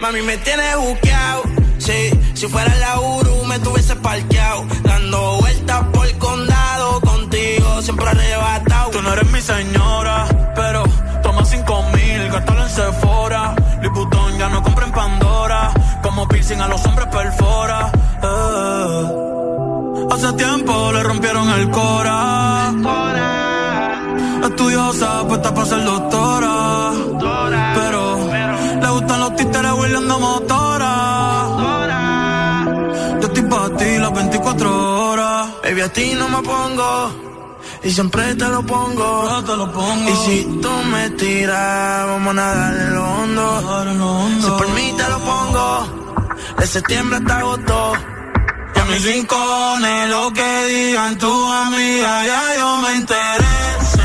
Mami, 0.00 0.22
me 0.22 0.36
tienes 0.38 0.76
buqueado. 0.78 1.42
Sí, 1.78 2.10
si 2.34 2.48
fuera 2.48 2.74
la 2.76 3.00
Uru, 3.00 3.44
me 3.44 3.58
tuviese 3.60 3.94
parqueado. 3.94 4.64
Dando 4.82 5.38
vueltas 5.38 5.84
por 5.92 6.06
el 6.06 6.18
condado. 6.18 7.00
Contigo 7.00 7.82
siempre 7.82 8.08
arrebatado. 8.08 8.90
Tú 8.90 9.00
no 9.00 9.12
eres 9.12 9.30
mi 9.30 9.40
señora, 9.40 10.26
como 16.22 16.28
piercing 16.28 16.60
a 16.60 16.68
los 16.68 16.84
hombres 16.86 17.08
perfora. 17.08 17.90
eh. 18.22 19.06
Hace 20.12 20.32
tiempo 20.34 20.92
le 20.92 21.02
rompieron 21.02 21.48
el 21.50 21.70
cora. 21.70 22.72
Estudiosa, 24.44 25.26
puesta 25.26 25.52
para 25.54 25.66
ser 25.66 25.84
doctora. 25.84 26.92
Pero 27.74 28.02
le 28.82 28.88
gustan 28.90 29.20
los 29.20 29.36
títeres 29.36 29.72
huirleando 29.72 30.18
motora. 30.20 30.94
Yo 33.20 33.26
estoy 33.26 33.42
para 33.42 33.76
ti 33.76 33.98
las 33.98 34.12
24 34.12 35.10
horas. 35.10 35.48
Baby, 35.64 35.80
a 35.80 35.92
ti 35.92 36.12
no 36.16 36.28
me 36.28 36.42
pongo. 36.42 37.10
Y 37.84 37.90
siempre 37.90 38.34
te 38.36 38.48
lo 38.48 38.62
pongo. 38.62 39.42
te 39.44 39.56
lo 39.56 39.72
pongo. 39.72 40.08
Y 40.10 40.16
si 40.26 40.44
tú 40.62 40.70
me 40.92 41.10
tiras, 41.10 42.06
vamos 42.06 42.30
a 42.30 42.34
nadar 42.34 42.76
en 42.76 42.94
lo 42.94 43.04
hondo. 43.04 44.40
Si 44.40 44.50
por 44.50 44.68
mí 44.68 44.94
te 44.96 45.08
lo 45.08 45.18
pongo. 45.18 46.01
De 46.58 46.66
septiembre 46.66 47.18
hasta 47.18 47.38
agosto. 47.38 47.92
Y 48.74 48.78
a 48.78 48.84
mis 48.84 49.04
rincones, 49.04 50.08
lo 50.08 50.32
que 50.32 50.64
digan 50.66 51.18
tu 51.18 51.52
amiga, 51.52 52.26
ya 52.26 52.42
yo 52.58 52.76
me 52.78 52.96
enteré. 52.96 54.01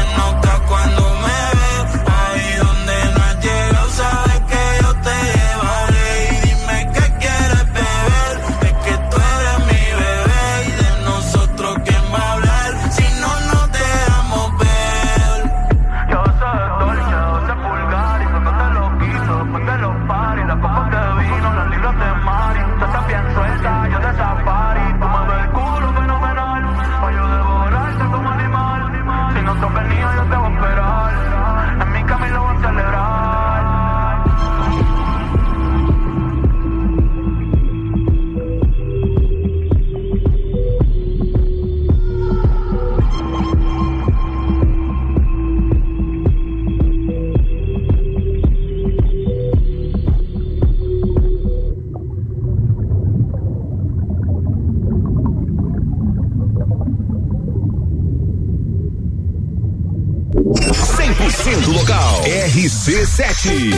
RC7. 62.88 63.74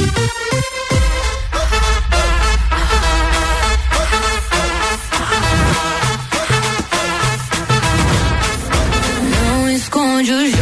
Não 9.31 9.71
esconde 9.71 10.31
o 10.31 10.58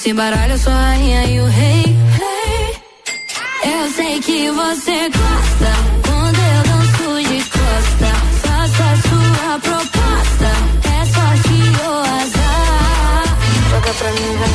Nesse 0.00 0.14
baralho 0.14 0.52
eu 0.54 0.58
sou 0.58 0.72
a 0.72 0.76
rainha 0.76 1.24
e 1.26 1.40
o 1.40 1.44
rei. 1.44 1.84
Eu 3.64 3.90
sei 3.90 4.18
que 4.20 4.50
você 4.50 5.10
gosta 5.10 5.70
quando 6.08 6.38
eu 6.38 6.62
danço 6.62 7.28
de 7.28 7.44
costa. 7.44 8.08
Faça 8.40 8.82
a 8.82 8.96
sua 8.96 9.58
proposta. 9.58 10.48
É 10.88 11.04
sorte 11.04 11.52
ou 11.86 11.98
azar. 12.00 13.24
Joga 13.68 13.92
pra 13.92 14.10
mim, 14.12 14.36
vai. 14.38 14.48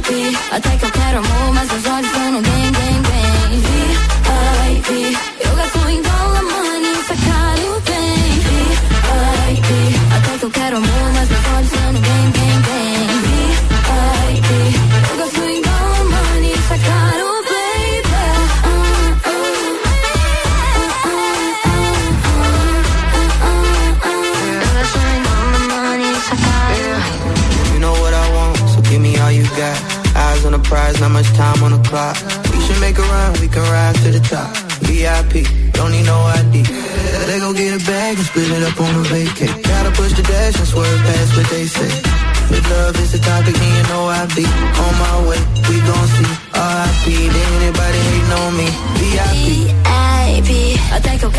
VIP. 0.00 0.38
Até 0.50 0.76
que 0.76 0.84
eu 0.86 0.90
quero 0.90 1.18
amor, 1.18 1.54
mas 1.54 1.70
meus 1.70 1.86
olhos 1.86 2.06
estão 2.06 2.32
no 2.32 2.42
bem, 2.42 2.72
bem, 2.72 3.02
bem. 3.02 3.60
VIP. 4.74 5.29
Much 31.20 31.36
time 31.36 31.62
on 31.62 31.72
the 31.72 31.82
clock. 31.88 32.16
We 32.52 32.58
should 32.64 32.80
make 32.80 32.96
a 32.96 33.02
run, 33.02 33.32
we 33.40 33.48
can 33.48 33.64
ride 33.74 33.94
to 34.02 34.10
the 34.16 34.22
top. 34.32 34.48
VIP, 34.88 35.44
don't 35.76 35.92
need 35.92 36.06
no 36.06 36.16
ID. 36.40 36.62
They 37.28 37.38
go 37.44 37.52
get 37.52 37.76
a 37.76 37.82
bag 37.84 38.16
and 38.16 38.26
split 38.26 38.50
it 38.56 38.62
up 38.62 38.80
on 38.80 38.92
a 39.00 39.04
vacay. 39.12 39.52
Gotta 39.62 39.90
push 40.00 40.12
the 40.14 40.22
dash 40.22 40.56
and 40.56 40.68
swerve 40.72 41.00
past 41.06 41.36
what 41.36 41.48
they 41.50 41.66
say. 41.66 41.92
If 42.56 42.64
love 42.70 42.96
is 43.02 43.12
the 43.12 43.18
topic, 43.18 43.54
then 43.54 43.70
you 43.76 43.84
know 43.90 44.04
I 44.08 44.24
be 44.34 44.46
on 44.84 44.94
my 45.04 45.16
way. 45.28 45.40
We 45.68 45.76
gon' 45.88 46.08
see 46.16 46.32
RIP, 46.56 47.06
then 47.34 47.48
anybody 47.60 48.00
hating 48.08 48.32
on 48.40 48.52
me. 48.60 48.68
VIP. 49.00 49.46
VIP. 50.40 50.80
Até 50.96 51.18
que 51.18 51.26
eu 51.26 51.30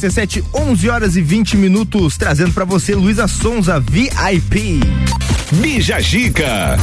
RC7, 0.00 0.42
11 0.54 0.88
horas 0.88 1.16
e 1.16 1.20
20 1.20 1.58
minutos, 1.58 2.16
trazendo 2.16 2.52
pra 2.52 2.64
você 2.64 2.94
Luísa 2.94 3.28
Sonza 3.28 3.78
VIP. 3.78 4.80
Bija 5.52 6.00
Gica. 6.00 6.78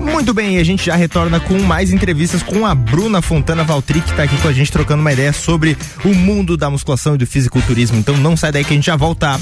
Muito 0.00 0.32
bem, 0.32 0.56
e 0.56 0.60
a 0.60 0.64
gente 0.64 0.86
já 0.86 0.94
retorna 0.94 1.40
com 1.40 1.58
mais 1.58 1.92
entrevistas 1.92 2.40
com 2.40 2.64
a 2.64 2.74
Bruna 2.74 3.20
Fontana 3.20 3.64
Valtri, 3.64 4.00
que 4.00 4.14
tá 4.14 4.22
aqui 4.22 4.36
com 4.40 4.46
a 4.46 4.52
gente 4.52 4.70
trocando 4.70 5.00
uma 5.00 5.12
ideia 5.12 5.32
sobre 5.32 5.76
o 6.04 6.14
mundo 6.14 6.56
da 6.56 6.70
musculação 6.70 7.16
e 7.16 7.18
do 7.18 7.26
fisiculturismo. 7.26 7.98
Então 7.98 8.16
não 8.16 8.36
sai 8.36 8.52
daí 8.52 8.64
que 8.64 8.72
a 8.72 8.76
gente 8.76 8.86
já 8.86 8.96
volta. 8.96 9.38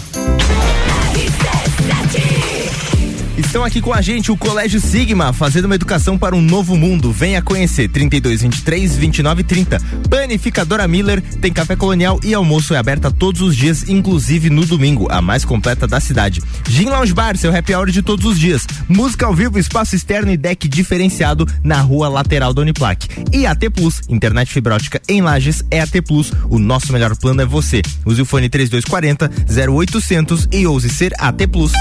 Estão 3.37 3.63
aqui 3.63 3.83
com 3.83 3.93
a 3.93 4.01
gente 4.01 4.33
o 4.33 4.37
Colégio 4.37 4.81
Sigma, 4.81 5.31
fazendo 5.31 5.67
uma 5.67 5.75
educação 5.75 6.17
para 6.17 6.35
um 6.35 6.41
novo 6.41 6.75
mundo. 6.75 7.13
Venha 7.13 7.43
conhecer 7.43 7.87
3223 7.87 8.97
2930. 8.97 9.79
Panificadora 10.09 10.89
Miller 10.89 11.21
tem 11.21 11.53
café 11.53 11.77
colonial 11.77 12.19
e 12.25 12.33
almoço 12.33 12.73
é 12.73 12.79
aberta 12.79 13.11
todos 13.11 13.43
os 13.43 13.55
dias, 13.55 13.91
inclusive 13.91 14.49
no 14.49 14.65
domingo, 14.65 15.07
a 15.11 15.21
mais 15.21 15.45
completa 15.45 15.87
da 15.87 16.01
cidade. 16.01 16.43
Gin 16.67 16.87
Lounge 16.87 17.13
Bar, 17.13 17.37
seu 17.37 17.55
happy 17.55 17.75
hour 17.75 17.91
de 17.91 18.01
todos 18.01 18.25
os 18.25 18.39
dias. 18.39 18.67
Música 18.89 19.27
ao 19.27 19.35
vivo, 19.35 19.59
espaço 19.59 19.95
externo 19.95 20.33
e 20.33 20.37
deck 20.39 20.67
diferenciado 20.67 21.47
na 21.63 21.79
rua 21.83 22.09
lateral 22.09 22.55
da 22.55 22.63
Uniplac. 22.63 23.07
E 23.35 23.47
AT 23.47 23.69
Plus, 23.71 24.01
internet 24.09 24.51
fibra 24.51 24.77
ótica 24.77 25.01
em 25.07 25.21
Lages 25.21 25.63
é 25.71 25.81
AT 25.81 26.01
Plus. 26.07 26.33
O 26.49 26.59
nosso 26.59 26.91
melhor 26.91 27.15
plano 27.15 27.43
é 27.43 27.47
você. 27.47 27.83
Use 28.07 28.23
o 28.23 28.25
fone 28.25 28.49
3240 28.49 29.31
0800 29.71 30.49
e 30.51 30.67
ouse 30.67 30.89
ser 30.89 31.13
AT 31.19 31.47
Plus. 31.49 31.73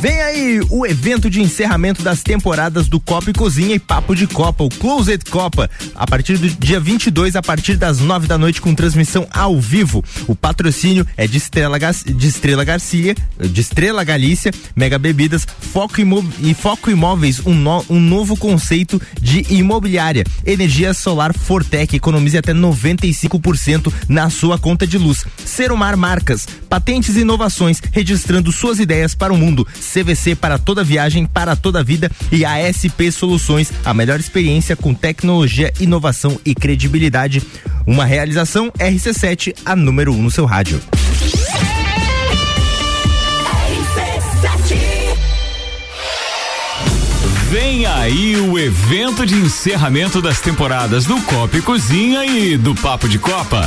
Vem 0.00 0.20
aí 0.22 0.60
o 0.70 0.86
evento 0.86 1.28
de 1.28 1.42
encerramento 1.42 2.02
das 2.04 2.22
temporadas 2.22 2.86
do 2.86 3.00
Copa 3.00 3.30
e 3.30 3.32
Cozinha 3.32 3.74
e 3.74 3.80
Papo 3.80 4.14
de 4.14 4.28
Copa, 4.28 4.62
o 4.62 4.68
Closed 4.68 5.24
Copa, 5.28 5.68
a 5.92 6.06
partir 6.06 6.38
do 6.38 6.48
dia 6.48 6.78
22, 6.78 7.34
a 7.34 7.42
partir 7.42 7.74
das 7.76 7.98
9 7.98 8.28
da 8.28 8.38
noite, 8.38 8.60
com 8.60 8.72
transmissão 8.76 9.26
ao 9.32 9.60
vivo. 9.60 10.04
O 10.28 10.36
patrocínio 10.36 11.04
é 11.16 11.26
de 11.26 11.36
Estrela, 11.38 11.76
de 11.80 12.28
Estrela 12.28 12.62
Garcia, 12.62 13.12
de 13.40 13.60
Estrela 13.60 14.04
Galícia, 14.04 14.52
Mega 14.76 15.00
Bebidas, 15.00 15.44
Foco 15.72 16.00
Imo- 16.00 16.24
e 16.40 16.54
Foco 16.54 16.92
Imóveis, 16.92 17.44
um, 17.44 17.52
no- 17.54 17.84
um 17.90 17.98
novo 17.98 18.36
conceito 18.36 19.02
de 19.20 19.44
imobiliária. 19.52 20.22
Energia 20.46 20.94
solar 20.94 21.34
Fortec, 21.36 21.96
economize 21.96 22.38
até 22.38 22.52
95% 22.54 23.92
na 24.08 24.30
sua 24.30 24.58
conta 24.60 24.86
de 24.86 24.96
luz. 24.96 25.24
Serumar 25.44 25.96
Marcas, 25.96 26.46
patentes 26.68 27.16
e 27.16 27.20
inovações, 27.22 27.82
registrando 27.90 28.52
suas 28.52 28.78
ideias 28.78 29.12
para 29.12 29.32
o 29.32 29.36
mundo. 29.36 29.66
CVC 29.88 30.34
para 30.34 30.58
toda 30.58 30.84
viagem, 30.84 31.26
para 31.26 31.56
toda 31.56 31.82
vida 31.82 32.10
e 32.30 32.44
ASP 32.44 33.10
Soluções, 33.10 33.72
a 33.84 33.94
melhor 33.94 34.20
experiência 34.20 34.76
com 34.76 34.94
tecnologia, 34.94 35.72
inovação 35.80 36.38
e 36.44 36.54
credibilidade. 36.54 37.42
Uma 37.86 38.04
realização 38.04 38.70
RC7, 38.72 39.54
a 39.64 39.74
número 39.74 40.12
1 40.12 40.18
um 40.18 40.22
no 40.22 40.30
seu 40.30 40.44
rádio. 40.44 40.80
Vem 47.50 47.86
aí 47.86 48.36
o 48.36 48.58
evento 48.58 49.24
de 49.24 49.34
encerramento 49.34 50.20
das 50.20 50.38
temporadas 50.38 51.06
do 51.06 51.18
Copa 51.22 51.56
e 51.56 51.62
Cozinha 51.62 52.22
e 52.26 52.58
do 52.58 52.74
Papo 52.74 53.08
de 53.08 53.18
Copa. 53.18 53.66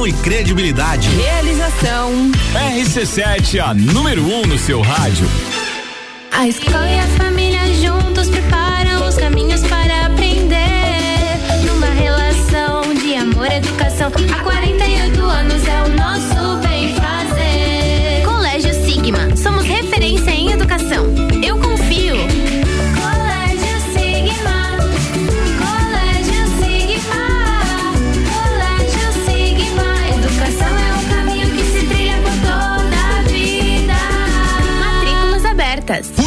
e 0.07 0.13
credibilidade. 0.13 1.09
Realização 1.09 2.31
RC7, 2.53 3.59
a 3.59 3.73
número 3.73 4.23
1 4.23 4.39
um 4.39 4.45
no 4.45 4.57
seu 4.57 4.81
rádio. 4.81 5.27
A 6.31 6.47
escola 6.47 6.89
e 6.89 6.99
a 6.99 7.07
família 7.07 7.59
juntos 7.75 8.29
preparam 8.29 9.07
os 9.07 9.15
caminhos 9.15 9.61
para 9.67 10.07
aprender. 10.07 10.57
Numa 11.65 11.87
relação 11.87 12.93
de 12.95 13.15
amor 13.15 13.51
educação, 13.51 14.11
há 14.33 14.50
vida. 35.99 36.20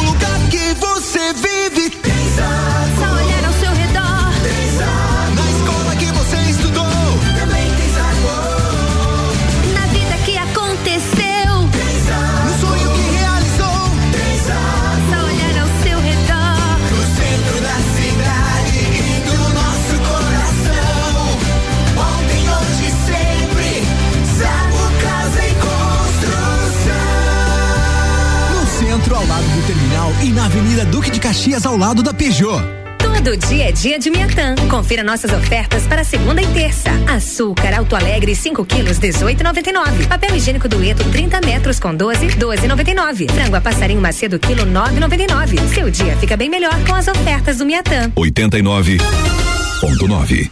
Caxias 31.55 31.65
ao 31.65 31.77
lado 31.77 32.03
da 32.03 32.13
Peugeot. 32.13 32.61
Todo 32.97 33.37
dia 33.37 33.69
é 33.69 33.71
dia 33.71 33.97
de 33.97 34.09
Miatã. 34.09 34.55
Confira 34.69 35.01
nossas 35.03 35.31
ofertas 35.31 35.87
para 35.87 36.03
segunda 36.03 36.41
e 36.41 36.47
terça. 36.47 36.89
Açúcar 37.07 37.77
Alto 37.77 37.95
Alegre 37.95 38.35
5 38.35 38.65
quilos 38.65 38.99
18,99. 38.99 40.05
Papel 40.07 40.35
higiênico 40.35 40.67
Dueto 40.67 41.05
30 41.05 41.39
metros 41.41 41.79
com 41.79 41.95
12 41.95 42.27
12,99. 42.27 43.31
Frango 43.31 43.55
a 43.55 43.61
passarinho 43.61 44.01
Macedo 44.01 44.37
quilo 44.37 44.65
9,99. 44.65 45.73
Seu 45.73 45.89
dia 45.89 46.17
fica 46.17 46.35
bem 46.35 46.49
melhor 46.49 46.77
com 46.85 46.93
as 46.93 47.07
ofertas 47.07 47.59
do 47.59 47.65
Miatã. 47.65 48.11
89.9. 48.17 50.51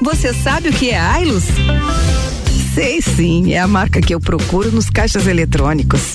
Você 0.00 0.32
sabe 0.32 0.70
o 0.70 0.72
que 0.72 0.88
é 0.90 0.98
Ailus? 0.98 1.44
Sei 2.74 3.02
sim, 3.02 3.52
é 3.52 3.58
a 3.58 3.68
marca 3.68 4.00
que 4.00 4.14
eu 4.14 4.20
procuro 4.20 4.72
nos 4.72 4.88
caixas 4.88 5.26
eletrônicos. 5.26 6.14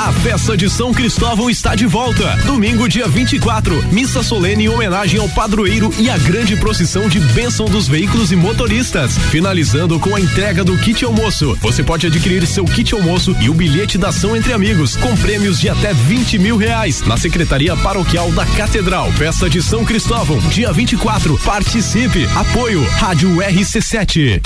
A 0.00 0.10
festa 0.12 0.56
de 0.56 0.70
São 0.70 0.94
Cristóvão 0.94 1.50
está 1.50 1.74
de 1.74 1.84
volta. 1.84 2.34
Domingo, 2.46 2.88
dia 2.88 3.06
24, 3.06 3.92
missa 3.92 4.22
solene 4.22 4.64
em 4.64 4.68
homenagem 4.70 5.20
ao 5.20 5.28
padroeiro 5.28 5.92
e 5.98 6.08
a 6.08 6.16
grande 6.16 6.56
procissão 6.56 7.06
de 7.06 7.20
bênção 7.20 7.66
dos 7.66 7.86
veículos 7.86 8.32
e 8.32 8.36
motoristas. 8.36 9.18
Finalizando 9.30 10.00
com 10.00 10.16
a 10.16 10.20
entrega 10.20 10.64
do 10.64 10.74
kit 10.78 11.04
almoço. 11.04 11.54
Você 11.60 11.82
pode 11.82 12.06
adquirir 12.06 12.46
seu 12.46 12.64
kit 12.64 12.94
almoço 12.94 13.36
e 13.42 13.50
o 13.50 13.54
bilhete 13.54 13.98
da 13.98 14.08
ação 14.08 14.34
entre 14.34 14.54
amigos, 14.54 14.96
com 14.96 15.14
prêmios 15.18 15.60
de 15.60 15.68
até 15.68 15.92
20 15.92 16.38
mil 16.38 16.56
reais, 16.56 17.02
na 17.02 17.18
Secretaria 17.18 17.76
Paroquial 17.76 18.32
da 18.32 18.46
Catedral. 18.46 19.12
Festa 19.12 19.50
de 19.50 19.62
São 19.62 19.84
Cristóvão, 19.84 20.38
dia 20.48 20.72
24. 20.72 21.36
Participe. 21.44 22.26
Apoio 22.34 22.82
Rádio 22.88 23.36
RC7. 23.36 24.40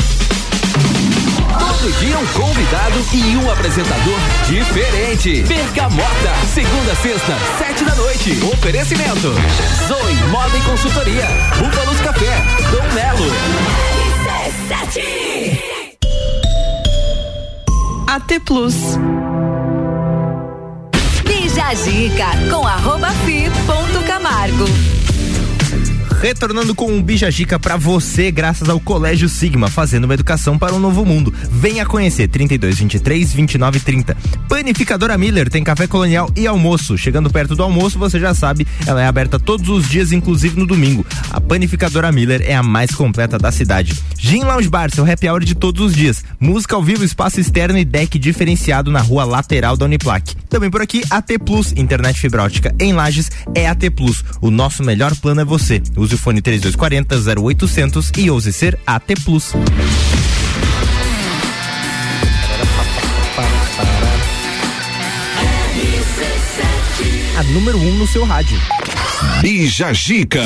Todo 1.59 1.93
dia 1.99 2.19
um 2.19 2.27
convidado 2.27 3.05
e 3.13 3.37
um 3.37 3.51
apresentador 3.51 4.19
diferente. 4.47 5.43
Bergamota, 5.43 6.35
segunda 6.53 6.95
sexta, 6.97 7.35
sete 7.59 7.85
da 7.85 7.95
noite. 7.95 8.39
Oferecimento: 8.53 9.33
Zoe 9.89 10.15
Moda 10.31 10.57
e 10.57 10.61
Consultoria, 10.63 11.27
Búfalos 11.59 12.01
Café, 12.01 12.43
Dom 12.71 12.93
Melo. 12.95 13.31
AT 18.07 18.41
Plus. 18.45 18.75
Bija 21.25 21.67
a 21.69 21.75
dica 21.75 22.27
com 22.51 22.67
arroba 22.67 23.11
fi 23.25 23.51
ponto 23.67 24.05
Camargo. 24.07 24.65
Retornando 26.25 26.75
com 26.75 26.91
um 26.91 27.03
Bija 27.03 27.31
Dica 27.31 27.59
pra 27.59 27.77
você, 27.77 28.31
graças 28.31 28.67
ao 28.71 28.81
Colégio 28.81 29.29
Sigma, 29.29 29.69
fazendo 29.69 30.05
uma 30.05 30.15
educação 30.15 30.59
para 30.59 30.73
um 30.73 30.79
novo 30.79 31.05
mundo. 31.05 31.31
Venha 31.51 31.85
conhecer 31.85 32.29
32 32.29 32.79
23 32.79 33.31
29 33.31 33.79
30. 33.81 34.17
Panificadora 34.49 35.19
Miller 35.19 35.51
tem 35.51 35.63
café 35.63 35.87
colonial 35.87 36.31
e 36.35 36.47
almoço. 36.47 36.97
Chegando 36.97 37.29
perto 37.29 37.55
do 37.55 37.63
almoço, 37.63 37.99
você 37.99 38.19
já 38.19 38.33
sabe, 38.33 38.67
ela 38.87 39.03
é 39.03 39.07
aberta 39.07 39.39
todos 39.39 39.69
os 39.69 39.87
dias, 39.87 40.13
inclusive 40.13 40.59
no 40.59 40.67
domingo. 40.67 41.05
A 41.29 41.43
Panificadora 41.43 42.11
Miller 42.11 42.41
é 42.43 42.57
a 42.57 42.63
mais 42.63 42.93
completa 42.93 43.37
da 43.37 43.53
cidade. 43.53 43.93
Gin 44.19 44.45
Lounge 44.45 44.71
Bar, 44.71 44.91
seu 44.95 45.05
happy 45.05 45.29
hour 45.29 45.45
de 45.45 45.55
todos 45.55 45.85
os 45.85 45.95
dias. 45.95 46.25
Música 46.41 46.75
ao 46.75 46.83
vivo, 46.83 47.05
espaço 47.05 47.39
externo 47.39 47.77
e 47.77 47.85
deck 47.85 48.19
diferenciado 48.19 48.91
na 48.91 49.03
rua 49.03 49.27
lateral 49.27 49.77
da 49.77 49.85
Uniplac. 49.85 50.35
Também 50.49 50.71
por 50.71 50.81
aqui, 50.81 51.03
AT 51.11 51.39
Plus, 51.45 51.75
internet 51.77 52.19
fibra 52.19 52.45
ótica 52.45 52.75
em 52.81 52.95
Lages 52.95 53.31
é 53.55 53.69
AT 53.69 53.91
Plus. 53.91 54.25
O 54.41 54.51
nosso 54.51 54.83
melhor 54.83 55.15
plano 55.17 55.43
é 55.43 55.45
você. 55.45 55.83
Use 55.95 56.14
o 56.15 56.19
fone 56.19 56.41
3240 56.41 57.17
0800 57.41 58.13
e 58.17 58.31
ouse 58.31 58.53
ser 58.53 58.79
AT 58.87 59.15
Plus. 59.25 59.53
A 67.37 67.43
número 67.45 67.79
1 67.79 67.89
um 67.89 67.95
no 67.99 68.07
seu 68.07 68.25
rádio. 68.25 68.59
Bija 69.41 69.93
Gica. 69.93 70.45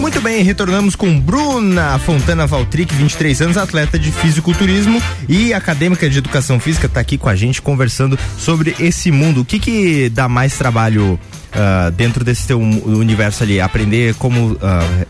Muito 0.00 0.20
bem, 0.20 0.42
retornamos 0.42 0.94
com 0.94 1.18
Bruna 1.18 1.98
Fontana 1.98 2.46
Valtric, 2.46 2.94
23 2.94 3.40
anos, 3.42 3.56
atleta 3.56 3.98
de 3.98 4.12
fisiculturismo 4.12 5.00
e 5.28 5.54
acadêmica 5.54 6.08
de 6.08 6.18
educação 6.18 6.60
física, 6.60 6.86
está 6.86 7.00
aqui 7.00 7.16
com 7.16 7.28
a 7.28 7.34
gente 7.34 7.62
conversando 7.62 8.18
sobre 8.36 8.76
esse 8.78 9.10
mundo. 9.10 9.40
O 9.40 9.44
que 9.44 9.58
que 9.58 10.08
dá 10.10 10.28
mais 10.28 10.58
trabalho 10.58 11.18
uh, 11.54 11.90
dentro 11.92 12.24
desse 12.24 12.46
teu 12.46 12.60
universo 12.60 13.42
ali? 13.42 13.60
Aprender 13.60 14.14
como 14.16 14.52
uh, 14.52 14.58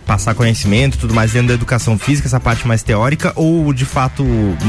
passar 0.06 0.35
conhecimento, 0.35 0.97
tudo 0.98 1.12
mais 1.12 1.32
dentro 1.32 1.48
da 1.48 1.55
educação 1.55 1.98
física, 1.98 2.28
essa 2.28 2.40
parte 2.40 2.66
mais 2.66 2.82
teórica 2.82 3.32
ou 3.35 3.73
de 3.73 3.85
fato 3.85 4.24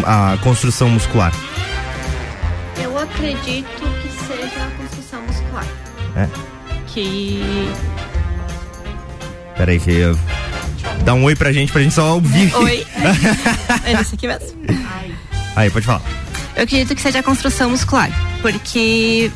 a 0.05 0.37
construção 0.41 0.89
muscular? 0.89 1.33
Eu 2.81 2.97
acredito 2.97 3.83
que 4.01 4.09
seja 4.27 4.63
a 4.63 4.71
construção 4.77 5.21
muscular. 5.21 5.67
É. 6.15 6.27
Que. 6.87 7.69
Peraí 9.57 9.79
que 9.79 9.91
eu... 9.91 10.17
Dá 11.03 11.13
um 11.13 11.23
oi 11.23 11.35
pra 11.35 11.51
gente, 11.51 11.71
pra 11.71 11.81
gente 11.81 11.93
só 11.93 12.15
ouvir. 12.15 12.53
Oi. 12.55 12.85
é 13.85 13.95
nesse 13.95 14.15
aqui 14.15 14.27
mesmo. 14.27 14.47
Aí, 15.55 15.69
pode 15.69 15.85
falar. 15.85 16.01
Eu 16.55 16.63
acredito 16.63 16.95
que 16.95 17.01
seja 17.01 17.19
a 17.19 17.23
construção 17.23 17.69
muscular, 17.69 18.09
porque 18.41 19.29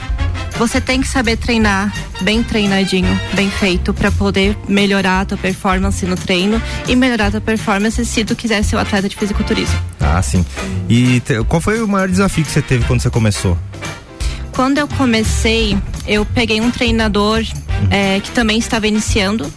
você 0.57 0.79
tem 0.79 1.01
que 1.01 1.07
saber 1.07 1.37
treinar 1.37 1.93
bem 2.21 2.41
treinadinho, 2.43 3.19
bem 3.33 3.49
feito, 3.51 3.93
para 3.93 4.11
poder 4.11 4.57
melhorar 4.67 5.21
a 5.21 5.25
tua 5.25 5.37
performance 5.37 6.05
no 6.05 6.15
treino 6.15 6.61
e 6.87 6.95
melhorar 6.95 7.27
a 7.27 7.31
tua 7.31 7.41
performance 7.41 8.03
se 8.05 8.23
tu 8.23 8.35
quiser 8.35 8.63
ser 8.63 8.75
o 8.77 8.79
atleta 8.79 9.07
de 9.09 9.15
fisiculturismo. 9.15 9.77
Ah, 9.99 10.21
sim. 10.21 10.45
E 10.87 11.19
te- 11.19 11.43
qual 11.43 11.61
foi 11.61 11.81
o 11.81 11.87
maior 11.87 12.07
desafio 12.07 12.43
que 12.45 12.51
você 12.51 12.61
teve 12.61 12.85
quando 12.85 13.01
você 13.01 13.09
começou? 13.09 13.57
Quando 14.53 14.77
eu 14.77 14.87
comecei, 14.87 15.77
eu 16.07 16.25
peguei 16.25 16.59
um 16.61 16.71
treinador 16.71 17.41
eh, 17.91 18.19
que 18.21 18.31
também 18.31 18.57
estava 18.59 18.87
iniciando 18.87 19.51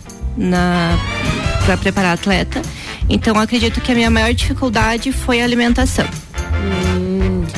para 1.64 1.76
preparar 1.76 2.14
atleta. 2.14 2.62
Então 3.09 3.34
eu 3.34 3.40
acredito 3.40 3.80
que 3.80 3.92
a 3.92 3.94
minha 3.94 4.10
maior 4.10 4.32
dificuldade 4.32 5.12
foi 5.12 5.40
a 5.40 5.44
alimentação. 5.44 6.06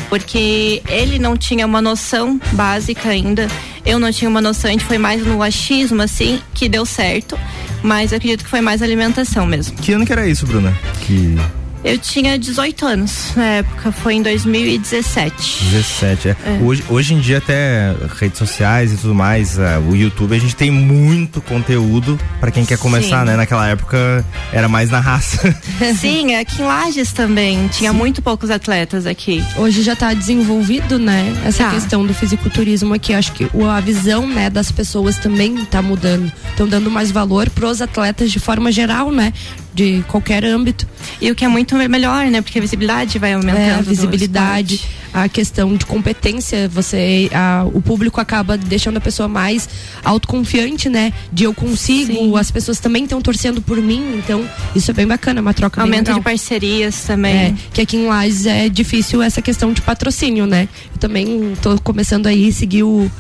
Porque 0.09 0.83
ele 0.89 1.19
não 1.19 1.37
tinha 1.37 1.67
uma 1.67 1.83
noção 1.83 2.41
básica 2.53 3.09
ainda. 3.09 3.49
Eu 3.85 3.99
não 3.99 4.13
tinha 4.13 4.29
uma 4.29 4.41
noção, 4.41 4.69
a 4.69 4.73
gente 4.73 4.85
foi 4.85 4.97
mais 4.97 5.27
no 5.27 5.43
achismo, 5.43 6.01
assim, 6.01 6.41
que 6.55 6.69
deu 6.69 6.87
certo. 6.87 7.39
Mas 7.83 8.13
eu 8.13 8.19
acredito 8.19 8.45
que 8.45 8.51
foi 8.51 8.61
mais 8.61 8.81
alimentação 8.81 9.45
mesmo. 9.45 9.77
Que 9.77 9.93
ano 9.93 10.07
que 10.07 10.13
era 10.13 10.27
isso, 10.27 10.47
Bruna? 10.47 10.73
Que 11.01 11.37
Eu 11.85 11.99
tinha 11.99 12.39
18 12.39 12.87
anos 12.87 13.33
na 13.37 13.45
época, 13.45 13.93
foi 13.93 14.15
em 14.15 14.23
2017. 14.23 15.65
17, 15.71 16.29
é. 16.29 16.37
É. 16.47 16.59
Hoje, 16.63 16.83
hoje 16.89 17.13
em 17.13 17.21
dia 17.21 17.37
até 17.39 17.95
redes 18.19 18.39
sociais 18.39 18.91
e 18.93 18.97
tudo 18.97 19.15
mais, 19.15 19.59
ah, 19.59 19.79
o 19.87 19.95
YouTube, 19.95 20.35
a 20.35 20.39
gente 20.39 20.57
tem 20.57 20.71
muito 20.71 21.43
conteúdo 21.43 22.19
pra 22.41 22.51
quem 22.51 22.65
quer 22.65 22.79
começar, 22.79 23.21
Sim. 23.21 23.27
né? 23.27 23.37
Naquela 23.37 23.69
época 23.69 24.25
era 24.51 24.67
mais 24.67 24.91
na 24.91 24.99
raça. 24.99 25.55
Sim, 26.01 26.35
aqui 26.37 26.63
em 26.63 26.65
Lages 26.65 27.13
também. 27.13 27.69
Tinha 27.69 27.93
muito 27.93 28.23
poucos 28.23 28.51
atletas 28.51 29.05
aqui. 29.07 29.45
Hoje 29.57 29.83
já 29.83 29.93
está 29.93 30.15
desenvolvido, 30.15 30.99
né? 30.99 31.35
Essa 31.45 31.65
Tá. 31.65 31.71
questão 31.71 32.07
do 32.07 32.15
fisiculturismo 32.15 32.95
aqui. 32.95 33.13
Acho 33.13 33.33
que 33.33 33.47
a 33.71 33.81
visão, 33.81 34.27
né, 34.27 34.49
das 34.49 34.73
pessoas 34.73 35.19
também 35.19 35.55
está 35.63 35.83
mudando. 35.83 36.33
Estão 36.49 36.67
dando 36.67 36.91
mais 36.91 37.11
valor 37.11 37.51
pros 37.51 37.83
atletas 37.83 38.33
de 38.33 38.41
forma 38.41 38.73
geral, 38.73 39.11
né? 39.13 39.33
De 39.75 40.05
qualquer 40.07 40.45
âmbito. 40.45 40.87
E 41.21 41.31
o 41.31 41.35
que 41.35 41.45
é 41.45 41.49
muito 41.49 41.75
melhor, 41.75 42.27
né? 42.27 42.41
Porque 42.41 42.59
a 42.59 42.63
visibilidade 42.63 43.19
vai 43.19 43.33
aumentando. 43.33 43.59
É, 43.59 43.75
a 43.75 43.81
visibilidade. 43.81 44.81
a 45.13 45.29
questão 45.29 45.77
de 45.77 45.85
competência, 45.87 46.69
você 46.69 47.31
a- 47.33 47.65
o 47.73 47.81
público 47.81 48.21
acaba 48.21 48.57
deixando 48.59 48.97
a 48.97 49.01
pessoa 49.01 49.29
mais 49.29 49.69
autoconfiante, 50.03 50.89
né? 50.89 51.13
De 51.33 51.45
eu 51.45 51.55
consigo, 51.55 52.37
as 52.37 52.51
pessoas 52.51 52.79
também 52.81 53.05
estão 53.05 53.21
torcendo 53.21 53.61
por 53.63 53.79
mim, 53.81 54.17
então 54.19 54.45
isso 54.75 54.91
é 54.91 54.95
bem 54.95 55.07
bacana, 55.07 55.41
uma 55.41 55.55
troca 55.55 55.81
Aumento 55.81 56.13
de 56.13 56.21
parcerias 56.21 57.01
também. 57.05 57.35
É, 57.35 57.55
que 57.73 57.81
aqui 57.81 57.97
em 57.97 58.07
Lages 58.07 58.47
é 58.47 58.69
difícil 58.69 59.23
essa 59.23 59.41
questão 59.43 59.73
de 59.73 59.81
patrocínio, 59.83 60.47
né? 60.47 60.69
Eu 60.93 60.99
também 60.99 61.55
tô 61.63 61.79
começando 61.81 62.27
aí 62.27 62.49
a 62.49 62.53
seguir 62.53 62.83
o, 62.85 63.11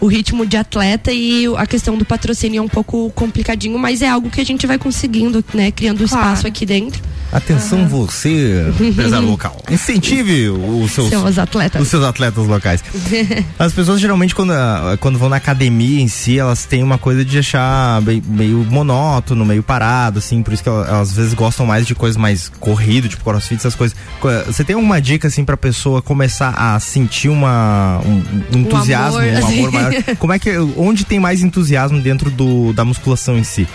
o 0.00 0.06
ritmo 0.06 0.46
de 0.46 0.56
atleta 0.56 1.12
e 1.12 1.46
a 1.56 1.66
questão 1.66 1.96
do 1.96 2.04
patrocínio 2.04 2.58
é 2.58 2.62
um 2.62 2.68
pouco 2.68 3.10
complicadinho, 3.14 3.78
mas 3.78 4.02
é 4.02 4.08
algo 4.08 4.30
que 4.30 4.40
a 4.40 4.44
gente 4.44 4.66
vai 4.66 4.78
conseguindo, 4.78 5.44
né? 5.52 5.70
Criando 5.70 6.04
espaço 6.04 6.46
aqui 6.46 6.64
dentro. 6.64 7.02
Atenção 7.32 7.86
você, 7.86 8.64
empresário 8.80 9.28
local. 9.28 9.56
Incentive 9.70 10.48
os 10.48 10.92
seus, 10.92 11.08
Seus 11.10 11.38
atletas. 11.38 11.82
os 11.82 11.88
seus 11.88 12.02
atletas 12.04 12.46
locais. 12.46 12.82
As 13.58 13.72
pessoas 13.72 14.00
geralmente 14.00 14.34
quando, 14.34 14.52
ah, 14.52 14.96
quando 15.00 15.18
vão 15.18 15.28
na 15.28 15.36
academia 15.36 16.00
em 16.00 16.08
si, 16.08 16.38
elas 16.38 16.64
têm 16.64 16.82
uma 16.82 16.96
coisa 16.98 17.24
de 17.24 17.38
achar 17.38 18.00
meio 18.26 18.58
monótono, 18.70 19.44
meio 19.44 19.62
parado, 19.62 20.18
assim, 20.20 20.42
por 20.42 20.52
isso 20.54 20.62
que 20.62 20.68
elas, 20.68 20.88
às 20.88 21.12
vezes 21.12 21.34
gostam 21.34 21.66
mais 21.66 21.86
de 21.86 21.94
coisas 21.94 22.16
mais 22.16 22.48
corrido, 22.60 23.08
tipo 23.08 23.22
crossfit, 23.24 23.56
essas 23.56 23.74
coisas. 23.74 23.96
Co- 24.20 24.28
Você 24.46 24.64
tem 24.64 24.74
alguma 24.74 25.00
dica 25.00 25.28
assim 25.28 25.44
pra 25.44 25.56
pessoa 25.56 26.00
começar 26.00 26.54
a 26.56 26.78
sentir 26.80 27.28
uma 27.28 28.00
um, 28.06 28.56
um 28.56 28.60
entusiasmo, 28.60 29.18
amor, 29.18 29.32
um 29.32 29.38
assim. 29.38 29.58
amor 29.58 29.72
maior? 29.72 29.92
Como 30.18 30.32
é 30.32 30.38
que 30.38 30.56
onde 30.76 31.04
tem 31.04 31.20
mais 31.20 31.42
entusiasmo 31.42 32.00
dentro 32.00 32.30
do, 32.30 32.72
da 32.72 32.84
musculação 32.84 33.36
em 33.36 33.44
si? 33.44 33.68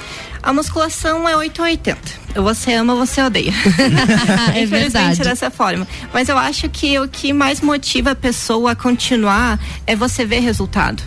A 0.44 0.52
musculação 0.52 1.28
é 1.28 1.38
880. 1.38 2.00
Ou 2.36 2.44
você 2.44 2.74
ama 2.74 2.94
ou 2.94 3.00
você 3.00 3.22
odeia. 3.22 3.54
É 4.54 4.62
Infelizmente 4.62 4.92
verdade. 4.92 5.22
é 5.22 5.24
dessa 5.24 5.50
forma. 5.50 5.88
Mas 6.14 6.28
eu 6.28 6.38
acho 6.38 6.70
que 6.70 7.00
o 7.00 7.08
que 7.08 7.32
mais 7.32 7.62
motiva 7.62 8.12
a 8.12 8.16
pessoa 8.16 8.72
a 8.72 8.76
continuar 8.76 9.58
é 9.88 9.96
você 9.96 10.26
ver 10.26 10.40
resultado. 10.42 11.02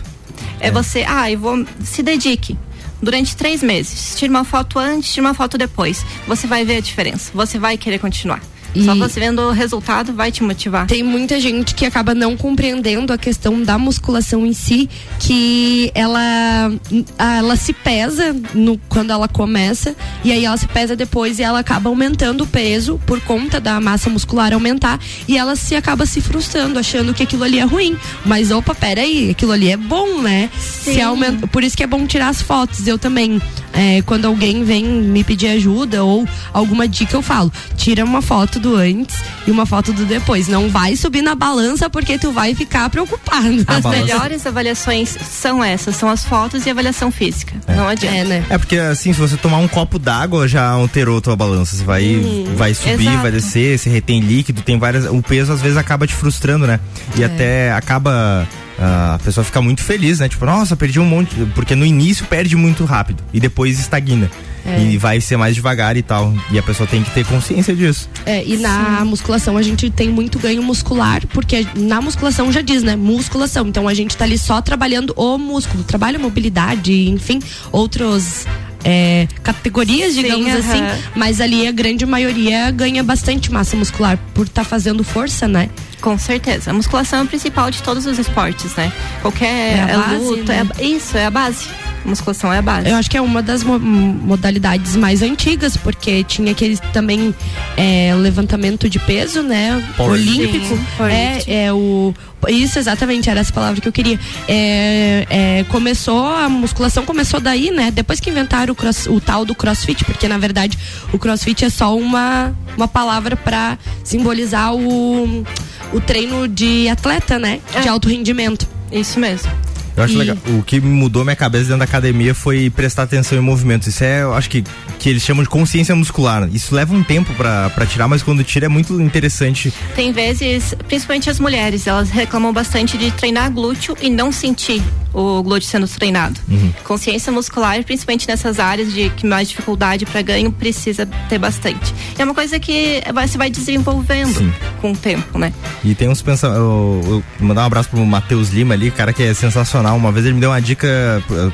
É, 0.59 0.71
você, 0.71 1.05
ah, 1.07 1.31
eu 1.31 1.39
vou. 1.39 1.65
Se 1.83 2.01
dedique. 2.01 2.57
Durante 3.01 3.35
três 3.35 3.61
meses. 3.61 4.15
Tira 4.17 4.31
uma 4.31 4.43
foto 4.43 4.79
antes, 4.79 5.13
tira 5.13 5.27
uma 5.27 5.35
foto 5.35 5.55
depois. 5.55 6.03
Você 6.27 6.47
vai 6.47 6.65
ver 6.65 6.77
a 6.77 6.81
diferença. 6.81 7.31
Você 7.33 7.59
vai 7.59 7.77
querer 7.77 7.99
continuar. 7.99 8.41
Só 8.83 8.95
E- 8.95 8.99
você 8.99 9.19
vendo 9.19 9.41
o 9.41 9.51
resultado 9.51 10.13
vai 10.13 10.31
te 10.31 10.43
motivar. 10.43 10.87
Tem 10.87 11.03
muita 11.03 11.39
gente 11.39 11.73
que 11.75 11.85
acaba 11.85 12.13
não 12.13 12.35
compreendendo 12.37 13.11
a 13.13 13.17
questão 13.17 13.61
da 13.61 13.77
musculação 13.77 14.45
em 14.45 14.53
si, 14.53 14.89
que 15.19 15.91
ela, 15.93 16.71
ela 17.17 17.55
se 17.55 17.73
pesa 17.73 18.35
no, 18.53 18.77
quando 18.89 19.11
ela 19.11 19.27
começa, 19.27 19.95
e 20.23 20.31
aí 20.31 20.45
ela 20.45 20.57
se 20.57 20.67
pesa 20.67 20.95
depois 20.95 21.39
e 21.39 21.43
ela 21.43 21.59
acaba 21.59 21.89
aumentando 21.89 22.43
o 22.43 22.47
peso 22.47 22.99
por 23.05 23.19
conta 23.21 23.59
da 23.59 23.79
massa 23.79 24.09
muscular 24.09 24.53
aumentar, 24.53 24.99
e 25.27 25.37
ela 25.37 25.55
se 25.55 25.75
acaba 25.75 26.05
se 26.05 26.21
frustrando, 26.21 26.79
achando 26.79 27.13
que 27.13 27.23
aquilo 27.23 27.43
ali 27.43 27.59
é 27.59 27.63
ruim. 27.63 27.97
Mas 28.25 28.51
opa, 28.51 28.73
peraí, 28.75 29.29
aquilo 29.31 29.51
ali 29.51 29.69
é 29.71 29.77
bom, 29.77 30.21
né? 30.21 30.49
Se 30.59 31.01
aumenta, 31.01 31.47
por 31.47 31.63
isso 31.63 31.75
que 31.75 31.83
é 31.83 31.87
bom 31.87 32.05
tirar 32.05 32.29
as 32.29 32.41
fotos. 32.41 32.87
Eu 32.87 32.97
também, 32.97 33.41
é, 33.77 34.01
quando 34.01 34.25
alguém 34.25 34.63
vem 34.63 34.83
me 34.83 35.23
pedir 35.23 35.47
ajuda 35.49 36.03
ou 36.03 36.27
alguma 36.51 36.87
dica, 36.87 37.15
eu 37.15 37.21
falo, 37.21 37.51
tira 37.75 38.03
uma 38.03 38.21
foto 38.21 38.59
do 38.59 38.75
antes 38.75 39.15
e 39.45 39.51
uma 39.51 39.65
foto 39.65 39.93
do 39.93 40.03
depois. 40.03 40.47
Não 40.47 40.67
vai 40.67 40.95
subir 40.95 41.21
na 41.21 41.35
balança 41.35 41.89
porque 41.89 42.17
tu 42.17 42.31
vai 42.31 42.55
ficar 42.55 42.89
preocupado. 42.89 43.63
As 43.67 43.85
melhores 43.85 44.45
avaliações 44.47 45.09
são 45.09 45.63
essas, 45.63 45.95
são 45.95 46.09
as 46.09 46.25
fotos 46.25 46.65
e 46.65 46.69
a 46.69 46.71
avaliação 46.71 47.11
física. 47.11 47.53
Não 47.67 47.87
adianta. 47.87 48.15
É, 48.17 48.23
né? 48.23 48.45
É 48.49 48.57
porque 48.57 48.77
assim, 48.77 49.13
se 49.13 49.19
você 49.19 49.37
tomar 49.37 49.57
um 49.59 49.67
copo 49.67 49.99
d'água 49.99 50.47
já 50.47 50.67
alterou 50.67 51.21
tua 51.21 51.35
balança. 51.35 51.75
Você 51.75 51.83
vai, 51.83 52.07
Hum, 52.15 52.53
vai 52.55 52.73
subir, 52.73 53.01
exato. 53.01 53.17
vai 53.21 53.31
descer, 53.31 53.77
você 53.77 53.89
retém 53.89 54.19
líquido, 54.21 54.61
tem 54.63 54.79
várias. 54.79 55.05
O 55.05 55.21
peso 55.21 55.51
às 55.53 55.61
vezes 55.61 55.77
acaba 55.77 56.07
te 56.07 56.13
frustrando, 56.15 56.65
né? 56.65 56.79
E 57.15 57.23
até 57.23 57.71
acaba. 57.73 58.47
Ah, 58.79 59.15
a 59.15 59.19
pessoa 59.19 59.43
fica 59.43 59.61
muito 59.61 59.81
feliz, 59.81 60.19
né? 60.19 60.29
Tipo, 60.29 60.45
nossa, 60.45 60.75
perdi 60.75 60.99
um 60.99 61.05
monte. 61.05 61.35
Porque 61.55 61.75
no 61.75 61.85
início 61.85 62.25
perde 62.25 62.55
muito 62.55 62.85
rápido 62.85 63.23
e 63.33 63.39
depois 63.39 63.79
estagna. 63.79 64.29
É. 64.65 64.83
E 64.83 64.97
vai 64.97 65.21
ser 65.21 65.37
mais 65.37 65.55
devagar 65.55 65.95
e 65.95 66.01
tal. 66.01 66.33
E 66.51 66.59
a 66.59 66.63
pessoa 66.63 66.85
tem 66.85 67.01
que 67.01 67.09
ter 67.11 67.25
consciência 67.25 67.73
disso. 67.73 68.09
É, 68.25 68.43
e 68.45 68.57
na 68.57 69.03
musculação 69.05 69.55
a 69.55 69.61
gente 69.61 69.89
tem 69.89 70.09
muito 70.09 70.37
ganho 70.37 70.61
muscular, 70.61 71.25
porque 71.27 71.65
na 71.75 72.01
musculação 72.01 72.51
já 72.51 72.61
diz, 72.61 72.83
né? 72.83 72.95
Musculação. 72.95 73.67
Então 73.67 73.87
a 73.87 73.93
gente 73.93 74.17
tá 74.17 74.25
ali 74.25 74.37
só 74.37 74.61
trabalhando 74.61 75.13
o 75.15 75.37
músculo, 75.37 75.83
trabalha 75.83 76.19
mobilidade, 76.19 77.09
enfim, 77.09 77.39
outros. 77.71 78.45
É, 78.83 79.27
categorias, 79.43 80.13
Sim, 80.13 80.23
digamos 80.23 80.47
aham. 80.47 80.59
assim, 80.59 81.03
mas 81.15 81.41
ali 81.41 81.67
a 81.67 81.71
grande 81.71 82.05
maioria 82.05 82.71
ganha 82.71 83.03
bastante 83.03 83.51
massa 83.51 83.75
muscular 83.75 84.17
por 84.33 84.45
estar 84.45 84.63
fazendo 84.63 85.03
força, 85.03 85.47
né? 85.47 85.69
Com 86.01 86.17
certeza. 86.17 86.69
A 86.71 86.73
musculação 86.73 87.19
é 87.19 87.23
o 87.23 87.25
principal 87.27 87.71
de 87.71 87.81
todos 87.81 88.05
os 88.05 88.19
esportes, 88.19 88.75
né? 88.75 88.91
Qualquer 89.21 89.47
É 89.87 89.91
é 89.91 89.97
base, 89.97 90.15
luta, 90.23 90.53
né? 90.63 90.69
é 90.79 90.83
isso, 90.85 91.17
é 91.17 91.25
a 91.25 91.31
base. 91.31 91.67
Musculação 92.07 92.51
é 92.53 92.59
a 92.59 92.61
base. 92.61 92.89
Eu 92.89 92.95
acho 92.95 93.09
que 93.09 93.17
é 93.17 93.21
uma 93.21 93.43
das 93.43 93.63
mo- 93.63 93.77
modalidades 93.79 94.95
mais 94.95 95.21
antigas, 95.21 95.75
porque 95.75 96.23
tinha 96.23 96.51
aquele 96.53 96.77
também 96.93 97.35
é, 97.75 98.15
levantamento 98.15 98.89
de 98.89 98.97
peso, 98.97 99.43
né? 99.43 99.83
Olímpico. 99.99 100.65
Sim. 100.75 101.03
É, 101.09 101.65
é 101.65 101.73
o. 101.73 102.13
Isso, 102.47 102.79
exatamente, 102.79 103.29
era 103.29 103.39
essa 103.41 103.51
palavra 103.51 103.81
que 103.81 103.87
eu 103.87 103.91
queria. 103.91 104.17
É, 104.47 105.25
é, 105.29 105.65
começou, 105.69 106.25
a 106.33 106.47
musculação 106.47 107.03
começou 107.05 107.39
daí, 107.41 107.71
né? 107.71 107.91
Depois 107.91 108.19
que 108.21 108.29
inventaram 108.29 108.71
o, 108.71 108.75
cross- 108.75 109.07
o 109.07 109.19
tal 109.19 109.43
do 109.43 109.53
crossfit, 109.53 110.05
porque 110.05 110.27
na 110.27 110.37
verdade 110.37 110.77
o 111.11 111.17
crossfit 111.19 111.65
é 111.65 111.69
só 111.69 111.97
uma, 111.97 112.55
uma 112.77 112.87
palavra 112.87 113.35
para 113.35 113.77
simbolizar 114.03 114.73
o, 114.73 115.45
o 115.91 115.99
treino 115.99 116.47
de 116.47 116.87
atleta, 116.87 117.37
né? 117.37 117.59
De 117.81 117.87
alto 117.89 118.07
rendimento. 118.07 118.65
Isso 118.91 119.19
mesmo. 119.19 119.51
Eu 119.97 120.03
acho 120.03 120.13
E- 120.13 120.17
legal. 120.17 120.37
O 120.49 120.61
que 120.63 120.79
mudou 120.79 121.23
minha 121.23 121.35
cabeça 121.35 121.65
dentro 121.65 121.79
da 121.79 121.85
academia 121.85 122.33
foi 122.35 122.69
prestar 122.69 123.03
atenção 123.03 123.37
em 123.37 123.41
movimentos. 123.41 123.87
Isso 123.87 124.03
é, 124.03 124.21
eu 124.21 124.33
acho 124.33 124.49
que, 124.49 124.63
que 124.99 125.09
eles 125.09 125.23
chamam 125.23 125.43
de 125.43 125.49
consciência 125.49 125.95
muscular. 125.95 126.47
Isso 126.53 126.73
leva 126.75 126.93
um 126.93 127.03
tempo 127.03 127.33
pra, 127.33 127.69
pra 127.71 127.85
tirar, 127.85 128.07
mas 128.07 128.21
quando 128.21 128.43
tira 128.43 128.67
é 128.67 128.69
muito 128.69 129.01
interessante. 129.01 129.73
Tem 129.95 130.11
vezes, 130.11 130.75
principalmente 130.87 131.29
as 131.29 131.39
mulheres, 131.39 131.87
elas 131.87 132.09
reclamam 132.09 132.53
bastante 132.53 132.97
de 132.97 133.09
treinar 133.11 133.51
glúteo 133.51 133.97
e 133.99 134.09
não 134.09 134.31
sentir 134.31 134.81
o 135.13 135.41
glúteo 135.41 135.67
sendo 135.67 135.87
treinado. 135.87 136.39
Uhum. 136.47 136.71
Consciência 136.83 137.31
muscular, 137.31 137.83
principalmente 137.83 138.27
nessas 138.27 138.59
áreas 138.59 138.93
de 138.93 139.09
que 139.09 139.25
mais 139.25 139.49
dificuldade 139.49 140.05
para 140.05 140.21
ganho, 140.21 140.51
precisa 140.51 141.07
ter 141.27 141.39
bastante. 141.39 141.91
E 142.17 142.21
é 142.21 142.25
uma 142.25 142.35
coisa 142.35 142.59
que 142.59 143.01
vai, 143.11 143.27
se 143.27 143.35
vai 143.37 143.49
desenvolvendo 143.49 144.53
com 144.79 144.91
o 144.91 144.95
tempo, 144.95 145.39
né? 145.39 145.51
E 145.83 145.95
tem 145.95 146.07
uns 146.07 146.21
pensamentos. 146.21 147.23
Mandar 147.39 147.63
um 147.63 147.65
abraço 147.65 147.89
pro 147.89 148.05
Matheus 148.05 148.49
Lima 148.49 148.75
ali, 148.75 148.91
cara 148.91 149.11
que 149.11 149.23
é 149.23 149.33
sensacional. 149.33 149.86
Uma 149.93 150.11
vez 150.11 150.25
ele 150.25 150.35
me 150.35 150.41
deu 150.41 150.49
uma 150.49 150.61
dica 150.61 150.87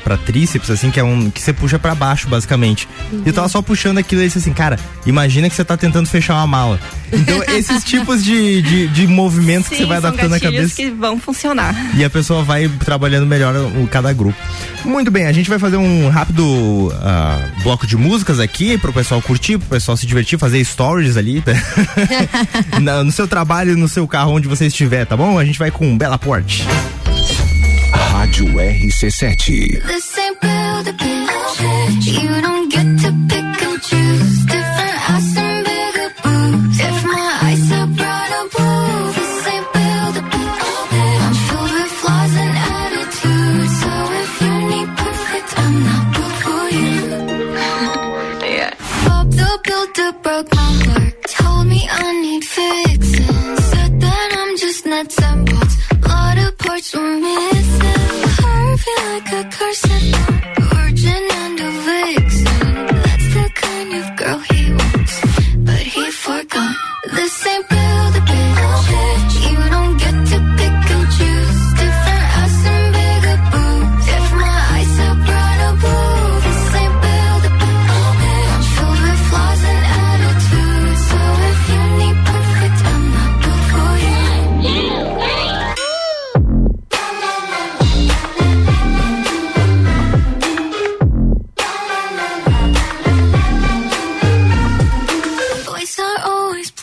pra, 0.03 0.17
tríceps, 0.17 0.69
assim, 0.69 0.89
que 0.91 0.99
é 0.99 1.03
um. 1.03 1.29
que 1.29 1.41
você 1.41 1.53
puxa 1.53 1.77
pra 1.79 1.93
baixo, 1.95 2.27
basicamente. 2.27 2.87
E 3.11 3.27
eu 3.27 3.33
tava 3.33 3.49
só 3.49 3.61
puxando 3.61 3.97
aquilo 3.97 4.21
e 4.21 4.25
disse 4.25 4.37
assim, 4.39 4.53
cara, 4.53 4.79
imagina 5.05 5.49
que 5.49 5.55
você 5.55 5.63
tá 5.63 5.75
tentando 5.77 6.07
fechar 6.07 6.35
uma 6.35 6.47
mala. 6.47 6.79
Então, 7.11 7.43
esses 7.55 7.83
tipos 7.83 8.23
de, 8.23 8.61
de, 8.61 8.87
de 8.87 9.07
movimentos 9.07 9.69
que 9.69 9.75
Sim, 9.75 9.81
você 9.83 9.87
vai 9.87 9.97
adaptando 9.97 10.31
na 10.31 10.39
cabeça. 10.39 10.75
que 10.75 10.89
vão 10.89 11.19
funcionar. 11.19 11.75
E 11.95 12.03
a 12.03 12.09
pessoa 12.09 12.43
vai 12.43 12.67
trabalhando 12.67 13.25
melhor 13.25 13.55
o, 13.55 13.87
cada 13.87 14.11
grupo. 14.13 14.37
Muito 14.85 15.09
bem, 15.09 15.25
a 15.27 15.31
gente 15.31 15.49
vai 15.49 15.57
fazer 15.59 15.77
um 15.77 16.09
rápido 16.09 16.91
ah, 17.01 17.39
bloco 17.63 17.87
de 17.87 17.95
músicas 17.95 18.39
aqui 18.39 18.77
pro 18.77 18.91
pessoal 18.91 19.21
curtir, 19.21 19.57
pro 19.57 19.69
pessoal 19.69 19.95
se 19.95 20.05
divertir, 20.05 20.37
fazer 20.37 20.63
stories 20.65 21.15
ali. 21.15 21.41
Na- 22.81 23.03
no 23.03 23.11
seu 23.11 23.27
trabalho, 23.27 23.77
no 23.77 23.87
seu 23.87 24.07
carro, 24.07 24.31
onde 24.33 24.47
você 24.47 24.67
estiver, 24.67 25.05
tá 25.05 25.15
bom? 25.15 25.37
A 25.39 25.45
gente 25.45 25.57
vai 25.59 25.71
com 25.71 25.97
Bela 25.97 26.17
Porte. 26.17 26.65
Rádio 28.23 28.45
RC7. 28.45 29.83
This 29.83 30.17
ain't 30.17 30.39
build 30.39 30.87
a 30.87 30.93
bitch. 30.93 32.05
You 32.21 32.41
don't 32.41 32.69
get 32.69 32.87
to 33.03 33.11
pick 33.27 33.61
and 33.67 33.81
choose. 33.83 34.45
Different 34.45 34.97
ass 35.11 35.35
and 35.43 35.65
bigger 35.67 36.09
boobs. 36.23 36.79
If 36.79 36.97
my 37.03 37.29
eyes 37.43 37.71
are 37.77 37.87
broad, 37.99 38.31
I'll 38.39 38.47
prove. 38.55 39.15
This 39.19 39.47
ain't 39.53 39.67
build 39.75 40.15
a 40.15 40.25
bitch. 40.31 40.61
I'm 41.25 41.35
filled 41.47 41.71
with 41.75 41.91
flaws 41.99 42.33
and 42.43 42.55
attitudes. 42.79 43.73
So 43.83 43.91
if 44.23 44.31
you 44.43 44.55
need 44.71 44.89
perfect, 45.03 45.49
I'm 45.63 45.75
not 45.89 46.05
good 46.15 46.35
for 46.43 46.63
you. 46.79 46.95
yeah. 48.55 48.71
Bob 49.05 49.31
the 49.31 49.51
builder 49.67 50.11
broke 50.23 50.49
my 50.55 50.71
heart. 50.87 51.13
Told 51.27 51.67
me 51.67 51.81
I 51.91 52.21
need 52.23 52.43
fixing. 52.55 53.57
Said 53.71 53.99
that 53.99 54.29
I'm 54.39 54.55
just 54.55 54.85
nuts 54.85 55.21
and 55.21 55.45
bolts. 55.49 55.75
Lot 56.07 56.37
of 56.37 56.57
parts 56.57 56.95
were 56.95 57.19
missing. 57.19 57.52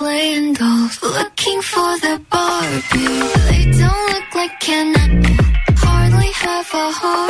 playing 0.00 0.54
dolls, 0.54 1.02
looking 1.02 1.60
for 1.60 1.90
the 2.04 2.18
Barbie. 2.30 3.20
They 3.48 3.64
don't 3.80 4.06
look 4.12 4.34
like 4.34 4.58
Ken, 4.58 4.94
hardly 5.76 6.30
have 6.32 6.68
a 6.72 6.90
heart. 6.90 7.29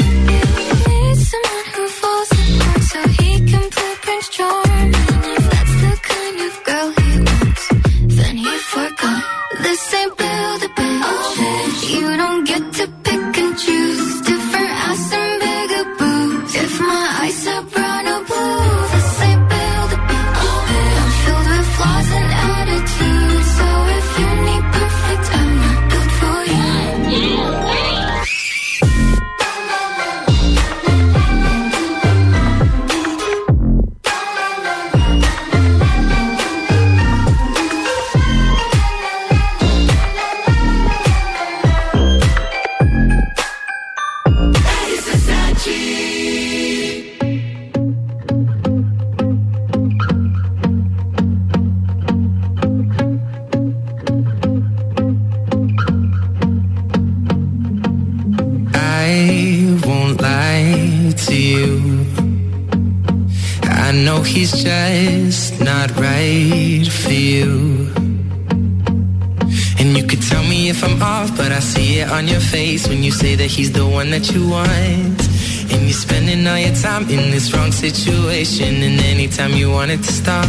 conversation, 78.41 78.83
and 78.83 79.01
anytime 79.01 79.53
you 79.53 79.71
want 79.71 79.91
it 79.91 79.99
to 79.99 80.13
stop 80.13 80.47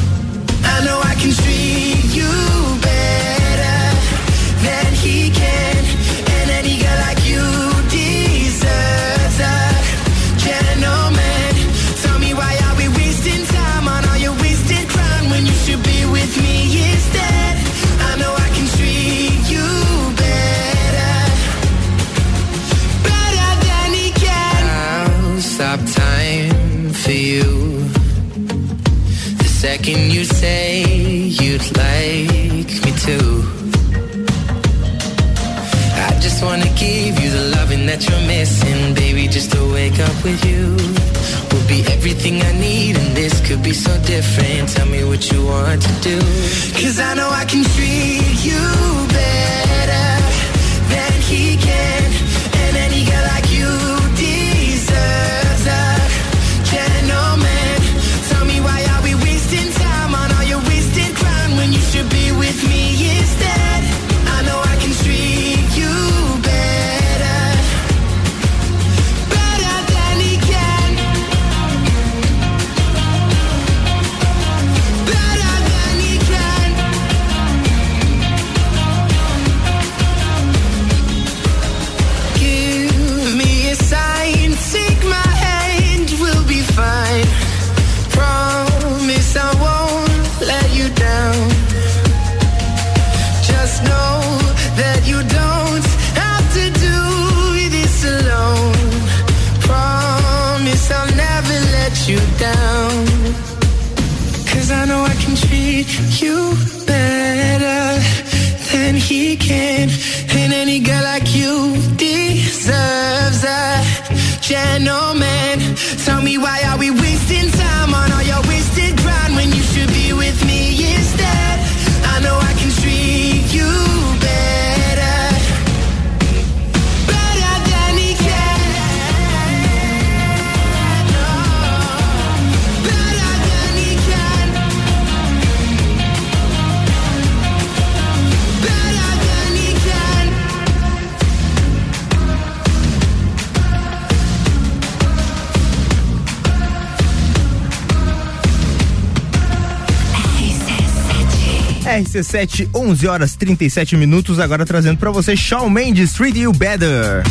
RC7, 152.11 152.69
11 152.75 153.07
horas 153.07 153.35
37 153.35 153.95
minutos. 153.95 154.39
Agora 154.39 154.65
trazendo 154.65 154.97
para 154.97 155.09
você 155.11 155.35
Shawn 155.35 155.69
Mendes, 155.69 156.13
3D 156.13 156.37
You 156.37 156.51
Better. 156.51 157.23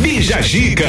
Bija 0.00 0.40
Giga. 0.40 0.88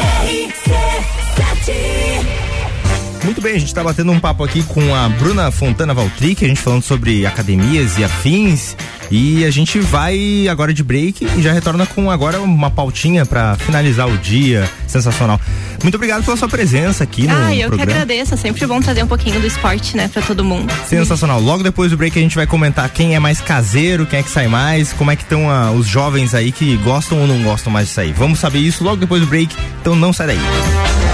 Muito 3.23 3.41
bem, 3.41 3.55
a 3.55 3.59
gente 3.59 3.67
está 3.67 3.83
batendo 3.83 4.11
um 4.11 4.19
papo 4.19 4.43
aqui 4.43 4.63
com 4.63 4.95
a 4.95 5.09
Bruna 5.09 5.51
Fontana 5.51 5.93
Valtric, 5.93 6.45
a 6.45 6.47
gente 6.47 6.61
falando 6.61 6.83
sobre 6.83 7.25
academias 7.25 7.97
e 7.97 8.03
afins. 8.03 8.75
E 9.11 9.43
a 9.45 9.51
gente 9.51 9.79
vai 9.79 10.47
agora 10.47 10.73
de 10.73 10.83
break 10.83 11.25
e 11.37 11.41
já 11.41 11.51
retorna 11.51 11.85
com 11.85 12.11
agora 12.11 12.39
uma 12.41 12.69
pautinha 12.69 13.25
para 13.25 13.55
finalizar 13.55 14.07
o 14.07 14.17
dia. 14.17 14.69
Sensacional. 14.87 15.39
Muito 15.81 15.95
obrigado 15.95 16.23
pela 16.23 16.35
sua 16.37 16.47
presença 16.47 17.03
aqui 17.03 17.25
no 17.25 17.33
ah, 17.33 17.55
eu 17.55 17.67
programa. 17.67 17.77
que 17.77 17.91
agradeço. 17.93 18.33
É 18.33 18.37
sempre 18.37 18.65
bom 18.67 18.79
trazer 18.79 19.03
um 19.03 19.07
pouquinho 19.07 19.39
do 19.39 19.47
esporte, 19.47 19.95
né, 19.95 20.07
para 20.07 20.21
todo 20.21 20.43
mundo. 20.43 20.71
Sensacional. 20.87 21.39
Logo 21.41 21.63
depois 21.63 21.91
do 21.91 21.97
break 21.97 22.17
a 22.17 22.21
gente 22.21 22.35
vai 22.35 22.45
comentar 22.45 22.89
quem 22.89 23.15
é 23.15 23.19
mais 23.19 23.41
caseiro, 23.41 24.05
quem 24.05 24.19
é 24.19 24.23
que 24.23 24.29
sai 24.29 24.47
mais, 24.47 24.93
como 24.93 25.09
é 25.11 25.15
que 25.15 25.23
estão 25.23 25.49
ah, 25.49 25.71
os 25.71 25.87
jovens 25.87 26.33
aí 26.33 26.51
que 26.51 26.77
gostam 26.77 27.19
ou 27.19 27.27
não 27.27 27.41
gostam 27.43 27.71
mais 27.71 27.87
de 27.87 27.93
sair. 27.93 28.13
Vamos 28.13 28.39
saber 28.39 28.59
isso 28.59 28.83
logo 28.83 28.97
depois 28.97 29.21
do 29.21 29.27
break, 29.27 29.55
então 29.81 29.95
não 29.95 30.13
sai 30.13 30.27
daí. 30.27 31.08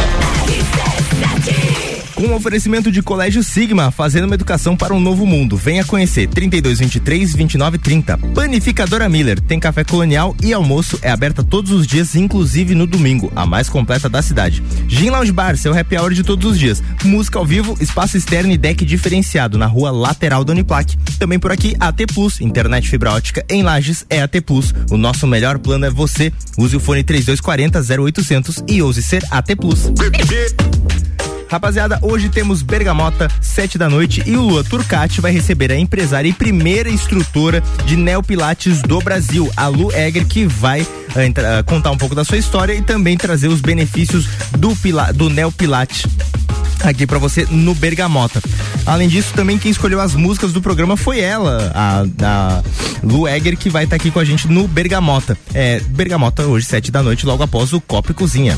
Com 2.16 2.28
o 2.28 2.36
oferecimento 2.36 2.90
de 2.90 3.02
Colégio 3.02 3.44
Sigma, 3.44 3.92
fazendo 3.92 4.24
uma 4.24 4.36
educação 4.36 4.76
para 4.78 4.94
um 4.94 5.02
novo 5.02 5.26
mundo. 5.26 5.58
Venha 5.58 5.84
conhecer 5.84 6.28
3223 6.28 7.34
2930. 7.34 8.18
Panificadora 8.34 9.10
Miller 9.10 9.38
tem 9.42 9.60
café 9.60 9.84
colonial 9.84 10.34
e 10.42 10.54
almoço 10.54 10.98
é 11.02 11.12
aberta 11.12 11.44
todos 11.44 11.72
os 11.72 11.86
dias, 11.86 12.16
inclusive 12.16 12.74
no 12.74 12.88
domingo, 12.88 13.30
a 13.36 13.46
mais 13.46 13.68
completa 13.68 14.08
da 14.08 14.22
cidade. 14.22 14.64
Gin 14.88 15.10
Lounge 15.10 15.34
Bar, 15.34 15.58
seu 15.58 15.78
happy 15.78 15.98
hour 15.98 16.14
de 16.14 16.24
todos 16.24 16.54
os 16.54 16.58
dias. 16.58 16.82
Música 17.04 17.38
ao 17.38 17.46
vivo, 17.46 17.76
espaço 17.82 18.16
externo 18.16 18.54
e 18.54 18.58
deck 18.58 18.86
diferenciado 18.86 19.58
na 19.58 19.66
rua 19.66 19.92
lateral 19.92 20.46
da 20.46 20.54
Uniplac. 20.54 20.96
Também 21.20 21.38
por 21.38 21.52
aqui, 21.52 21.76
AT 21.82 22.00
Plus, 22.14 22.40
internet 22.40 22.90
fibra 22.90 23.12
ótica 23.12 23.44
em 23.50 23.62
Lages 23.62 24.06
é 24.10 24.22
AT 24.22 24.40
Plus. 24.46 24.74
O 24.90 24.96
nosso 24.96 25.28
melhor 25.28 25.60
plano 25.60 25.86
é 25.86 25.90
você. 25.90 26.32
Use 26.58 26.78
o 26.78 26.80
fone 26.80 27.04
3240 27.04 28.02
0800 28.02 28.64
e 28.70 28.82
ouse 28.82 29.04
ser 29.04 29.22
AT 29.30 29.54
Plus. 29.58 29.92
Rapaziada, 31.56 31.98
hoje 32.02 32.28
temos 32.28 32.62
Bergamota, 32.62 33.32
sete 33.40 33.78
da 33.78 33.90
noite, 33.90 34.22
e 34.26 34.36
o 34.36 34.42
Lua 34.42 34.62
Turcati 34.62 35.22
vai 35.22 35.32
receber 35.32 35.72
a 35.72 35.80
empresária 35.80 36.28
e 36.28 36.34
primeira 36.34 36.90
instrutora 36.90 37.64
de 37.86 37.96
Neopilates 37.96 38.82
do 38.82 39.00
Brasil, 39.00 39.50
a 39.56 39.68
Lu 39.70 39.90
Egger, 39.94 40.28
que 40.28 40.46
vai 40.46 40.86
entra, 41.16 41.62
uh, 41.62 41.64
contar 41.64 41.92
um 41.92 41.98
pouco 41.98 42.14
da 42.14 42.26
sua 42.26 42.38
história 42.38 42.74
e 42.74 42.82
também 42.82 43.16
trazer 43.16 43.48
os 43.48 43.62
benefícios 43.62 44.28
do, 44.58 44.76
pila, 44.76 45.14
do 45.14 45.30
Neopilate 45.30 46.10
aqui 46.84 47.08
para 47.08 47.20
você 47.20 47.48
no 47.50 47.74
Bergamota. 47.74 48.42
Além 48.86 49.08
disso, 49.08 49.32
também 49.34 49.58
quem 49.58 49.72
escolheu 49.72 50.02
as 50.02 50.14
músicas 50.14 50.52
do 50.52 50.62
programa 50.62 50.98
foi 50.98 51.22
ela, 51.22 51.72
a, 51.74 52.04
a 52.22 52.64
Lu 53.02 53.30
Egger, 53.30 53.56
que 53.58 53.70
vai 53.70 53.86
estar 53.86 53.96
tá 53.96 54.02
aqui 54.02 54.12
com 54.12 54.20
a 54.20 54.26
gente 54.26 54.50
no 54.50 54.68
Bergamota. 54.68 55.38
É, 55.54 55.80
Bergamota 55.80 56.44
hoje, 56.44 56.66
sete 56.66 56.92
da 56.92 57.02
noite, 57.02 57.26
logo 57.26 57.44
após 57.44 57.72
o 57.72 57.80
Copo 57.80 58.12
e 58.12 58.14
Cozinha. 58.14 58.58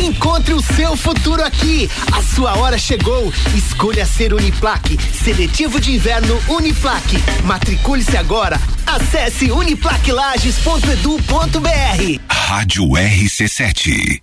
Encontre 0.00 0.54
o 0.54 0.62
seu 0.62 0.96
futuro 0.96 1.44
aqui. 1.44 1.90
A 2.12 2.22
sua 2.22 2.56
hora 2.56 2.78
chegou. 2.78 3.32
Escolha 3.54 4.06
ser 4.06 4.32
Uniplaque. 4.32 4.96
Seletivo 5.12 5.78
de 5.80 5.92
inverno 5.92 6.40
Uniplaque. 6.48 7.18
Matricule-se 7.44 8.16
agora. 8.16 8.58
Acesse 8.86 9.50
uniplaquilages.edu.br. 9.50 12.20
Rádio 12.28 12.84
RC7. 12.84 14.22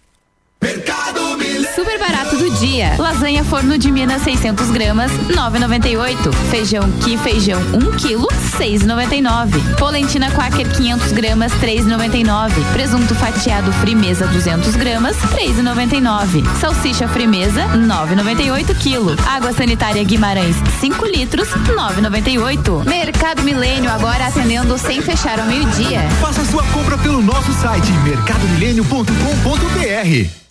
Super 1.78 2.00
barato 2.00 2.36
do 2.36 2.50
dia. 2.56 2.96
Lasanha 2.98 3.44
forno 3.44 3.78
de 3.78 3.92
Minas 3.92 4.24
600 4.24 4.72
gramas, 4.72 5.12
9,98. 5.12 6.34
Feijão 6.50 6.92
que 7.04 7.16
feijão 7.20 7.62
1 7.72 7.92
quilo, 7.98 8.28
6,99. 8.58 9.76
Polentina 9.78 10.32
Quaker 10.32 10.68
500 10.68 11.12
gramas, 11.12 11.52
3,99. 11.62 12.52
Presunto 12.74 13.14
fatiado 13.14 13.72
Frimeza 13.74 14.26
200 14.26 14.76
gramas, 14.76 15.16
3,99. 15.18 16.44
Salsicha 16.60 17.08
Frimeza 17.08 17.68
9,98 17.68 18.76
quilo. 18.80 19.16
Água 19.28 19.54
sanitária 19.54 20.04
Guimarães 20.04 20.56
5 20.80 21.06
litros, 21.06 21.50
9,98. 21.50 22.90
Mercado 22.90 23.44
Milênio 23.44 23.92
agora 23.92 24.26
atendendo 24.26 24.80
sem 24.80 25.00
fechar 25.00 25.40
ao 25.40 25.46
meio-dia. 25.46 26.02
Faça 26.20 26.44
sua 26.44 26.64
compra 26.74 26.98
pelo 26.98 27.22
nosso 27.22 27.54
site 27.54 27.92
mercadomilênio.com.br. 28.04 30.47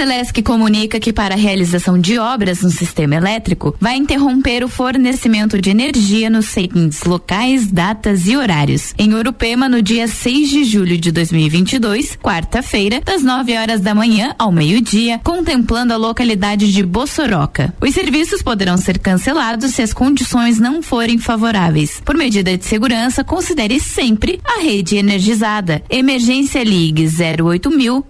Celesc 0.00 0.42
comunica 0.42 0.98
que 0.98 1.12
para 1.12 1.34
a 1.34 1.36
realização 1.36 1.98
de 1.98 2.18
obras 2.18 2.62
no 2.62 2.70
sistema 2.70 3.16
elétrico 3.16 3.76
vai 3.78 3.96
interromper 3.96 4.64
o 4.64 4.68
fornecimento 4.68 5.60
de 5.60 5.68
energia 5.68 6.30
nos 6.30 6.46
seguintes 6.46 7.04
locais, 7.04 7.66
datas 7.66 8.26
e 8.26 8.34
horários. 8.34 8.94
Em 8.96 9.12
Urupema, 9.12 9.68
no 9.68 9.82
dia 9.82 10.08
6 10.08 10.48
de 10.48 10.64
julho 10.64 10.96
de 10.96 11.12
2022, 11.12 12.16
quarta-feira, 12.16 13.02
das 13.04 13.22
9 13.22 13.54
horas 13.54 13.82
da 13.82 13.94
manhã 13.94 14.34
ao 14.38 14.50
meio-dia, 14.50 15.20
contemplando 15.22 15.92
a 15.92 15.98
localidade 15.98 16.72
de 16.72 16.82
Bossoroca. 16.82 17.74
Os 17.78 17.92
serviços 17.92 18.40
poderão 18.40 18.78
ser 18.78 18.98
cancelados 18.98 19.74
se 19.74 19.82
as 19.82 19.92
condições 19.92 20.58
não 20.58 20.80
forem 20.82 21.18
favoráveis. 21.18 22.00
Por 22.02 22.16
medida 22.16 22.56
de 22.56 22.64
segurança, 22.64 23.22
considere 23.22 23.78
sempre 23.78 24.40
a 24.46 24.62
rede 24.62 24.96
energizada. 24.96 25.82
Emergência 25.90 26.64
Ligue 26.64 27.06
08000 27.06 28.09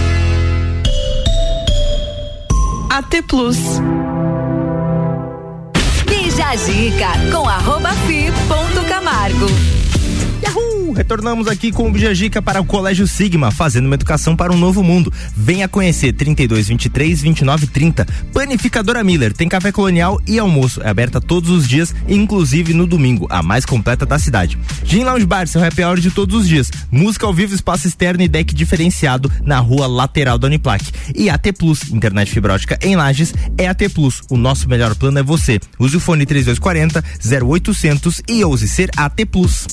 AT 3.01 3.23
Plus. 3.25 3.57
Bija 6.05 6.49
a 6.49 6.55
dica 6.55 7.11
com 7.31 7.49
arroba 7.49 7.89
fi 8.05 8.31
ponto 8.47 8.87
Camargo. 8.87 9.47
Yahoo! 10.43 10.80
Retornamos 10.93 11.47
aqui 11.47 11.71
com 11.71 11.87
o 11.87 11.91
Bijagica 11.91 12.41
para 12.41 12.61
o 12.61 12.65
Colégio 12.65 13.07
Sigma, 13.07 13.51
fazendo 13.51 13.85
uma 13.85 13.95
educação 13.95 14.35
para 14.35 14.51
um 14.51 14.57
novo 14.57 14.83
mundo. 14.83 15.11
Venha 15.35 15.67
conhecer 15.67 16.13
32 16.13 16.67
23 16.67 17.21
29 17.21 17.67
30. 17.67 18.05
Panificadora 18.33 19.03
Miller 19.03 19.33
tem 19.33 19.49
café 19.49 19.71
colonial 19.71 20.19
e 20.27 20.37
almoço. 20.37 20.81
É 20.81 20.89
aberta 20.89 21.21
todos 21.21 21.49
os 21.49 21.67
dias, 21.67 21.95
inclusive 22.07 22.73
no 22.73 22.85
domingo, 22.85 23.27
a 23.29 23.41
mais 23.41 23.65
completa 23.65 24.05
da 24.05 24.19
cidade. 24.19 24.57
Gin 24.83 25.03
Lounge 25.03 25.25
Bar, 25.25 25.47
seu 25.47 25.63
happy 25.63 25.83
hour 25.83 25.99
de 25.99 26.11
todos 26.11 26.35
os 26.35 26.47
dias. 26.47 26.69
Música 26.91 27.25
ao 27.25 27.33
vivo, 27.33 27.55
espaço 27.55 27.87
externo 27.87 28.23
e 28.23 28.27
deck 28.27 28.53
diferenciado 28.53 29.31
na 29.43 29.59
rua 29.59 29.87
lateral 29.87 30.37
da 30.37 30.47
Uniplac. 30.47 30.83
E 31.15 31.29
AT 31.29 31.53
Plus, 31.57 31.91
internet 31.91 32.31
fibra 32.31 32.53
ótica 32.53 32.77
em 32.81 32.95
Lages, 32.95 33.33
é 33.57 33.67
AT 33.67 33.89
Plus. 33.93 34.21
O 34.29 34.37
nosso 34.37 34.67
melhor 34.67 34.95
plano 34.95 35.19
é 35.19 35.23
você. 35.23 35.59
Use 35.79 35.95
o 35.97 35.99
fone 35.99 36.25
3240 36.25 37.03
0800 37.45 38.21
e 38.27 38.43
ouse 38.43 38.67
ser 38.67 38.89
AT 38.97 39.25
Plus. 39.25 39.67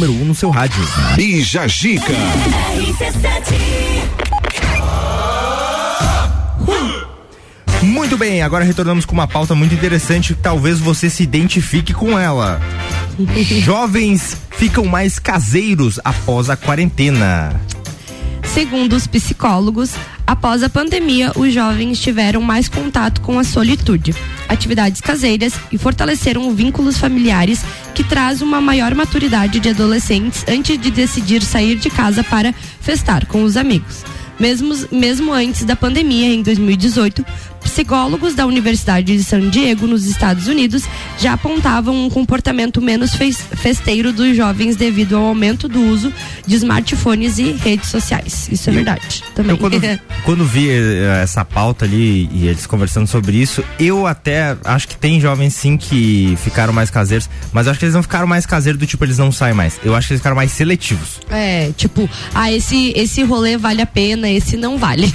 Número 0.00 0.12
1 0.14 0.22
um 0.22 0.24
no 0.24 0.34
seu 0.34 0.48
rádio. 0.48 0.82
Bija 1.14 1.68
Gica. 1.68 2.14
Muito 7.82 8.16
bem, 8.16 8.40
agora 8.40 8.64
retornamos 8.64 9.04
com 9.04 9.12
uma 9.12 9.28
pauta 9.28 9.54
muito 9.54 9.74
interessante. 9.74 10.34
Talvez 10.34 10.78
você 10.78 11.10
se 11.10 11.22
identifique 11.22 11.92
com 11.92 12.18
ela. 12.18 12.60
Jovens 13.62 14.38
ficam 14.52 14.86
mais 14.86 15.18
caseiros 15.18 16.00
após 16.02 16.48
a 16.48 16.56
quarentena. 16.56 17.60
Segundo 18.54 18.94
os 18.94 19.06
psicólogos, 19.06 19.92
após 20.26 20.62
a 20.62 20.68
pandemia, 20.68 21.30
os 21.36 21.52
jovens 21.52 22.00
tiveram 22.00 22.42
mais 22.42 22.68
contato 22.68 23.20
com 23.20 23.38
a 23.38 23.44
solitude, 23.44 24.12
atividades 24.50 25.00
caseiras 25.00 25.54
e 25.70 25.78
fortaleceram 25.78 26.54
vínculos 26.54 26.98
familiares 26.98 27.64
que 27.94 28.04
traz 28.04 28.42
uma 28.42 28.60
maior 28.60 28.94
maturidade 28.94 29.60
de 29.60 29.68
adolescentes 29.68 30.44
antes 30.48 30.78
de 30.78 30.90
decidir 30.90 31.42
sair 31.42 31.76
de 31.76 31.88
casa 31.88 32.24
para 32.24 32.52
festar 32.80 33.26
com 33.26 33.44
os 33.44 33.56
amigos. 33.56 34.04
Mesmo, 34.38 34.74
mesmo 34.90 35.32
antes 35.32 35.64
da 35.64 35.76
pandemia, 35.76 36.32
em 36.32 36.42
2018, 36.42 37.24
psicólogos 37.62 38.34
da 38.34 38.46
Universidade 38.46 39.16
de 39.16 39.22
San 39.24 39.48
Diego, 39.48 39.86
nos 39.86 40.06
Estados 40.06 40.46
Unidos, 40.46 40.84
já 41.18 41.32
apontavam 41.34 41.94
um 42.06 42.10
comportamento 42.10 42.80
menos 42.80 43.14
fes- 43.14 43.44
festeiro 43.56 44.12
dos 44.12 44.36
jovens 44.36 44.76
devido 44.76 45.16
ao 45.16 45.24
aumento 45.24 45.68
do 45.68 45.80
uso 45.82 46.12
de 46.46 46.56
smartphones 46.56 47.38
e 47.38 47.52
redes 47.52 47.90
sociais. 47.90 48.48
Isso 48.50 48.68
é 48.70 48.72
verdade 48.72 49.22
também. 49.34 49.52
Eu 49.52 49.58
quando, 49.58 49.80
quando 50.24 50.44
vi 50.44 50.68
eh, 50.70 51.20
essa 51.22 51.44
pauta 51.44 51.84
ali 51.84 52.28
e 52.32 52.46
eles 52.48 52.66
conversando 52.66 53.06
sobre 53.06 53.36
isso, 53.36 53.62
eu 53.78 54.06
até 54.06 54.56
acho 54.64 54.88
que 54.88 54.96
tem 54.96 55.20
jovens 55.20 55.54
sim 55.54 55.76
que 55.76 56.36
ficaram 56.42 56.72
mais 56.72 56.90
caseiros, 56.90 57.28
mas 57.52 57.66
eu 57.66 57.70
acho 57.72 57.78
que 57.78 57.84
eles 57.84 57.94
não 57.94 58.02
ficaram 58.02 58.26
mais 58.26 58.46
caseiros 58.46 58.78
do 58.78 58.86
tipo 58.86 59.04
eles 59.04 59.18
não 59.18 59.30
saem 59.30 59.54
mais. 59.54 59.78
Eu 59.84 59.94
acho 59.94 60.08
que 60.08 60.12
eles 60.14 60.20
ficaram 60.20 60.36
mais 60.36 60.50
seletivos. 60.52 61.20
É, 61.30 61.70
tipo, 61.76 62.08
ah, 62.34 62.50
esse, 62.52 62.92
esse 62.96 63.22
rolê 63.22 63.56
vale 63.56 63.82
a 63.82 63.86
pena, 63.86 64.28
esse 64.28 64.56
não 64.56 64.78
vale. 64.78 65.10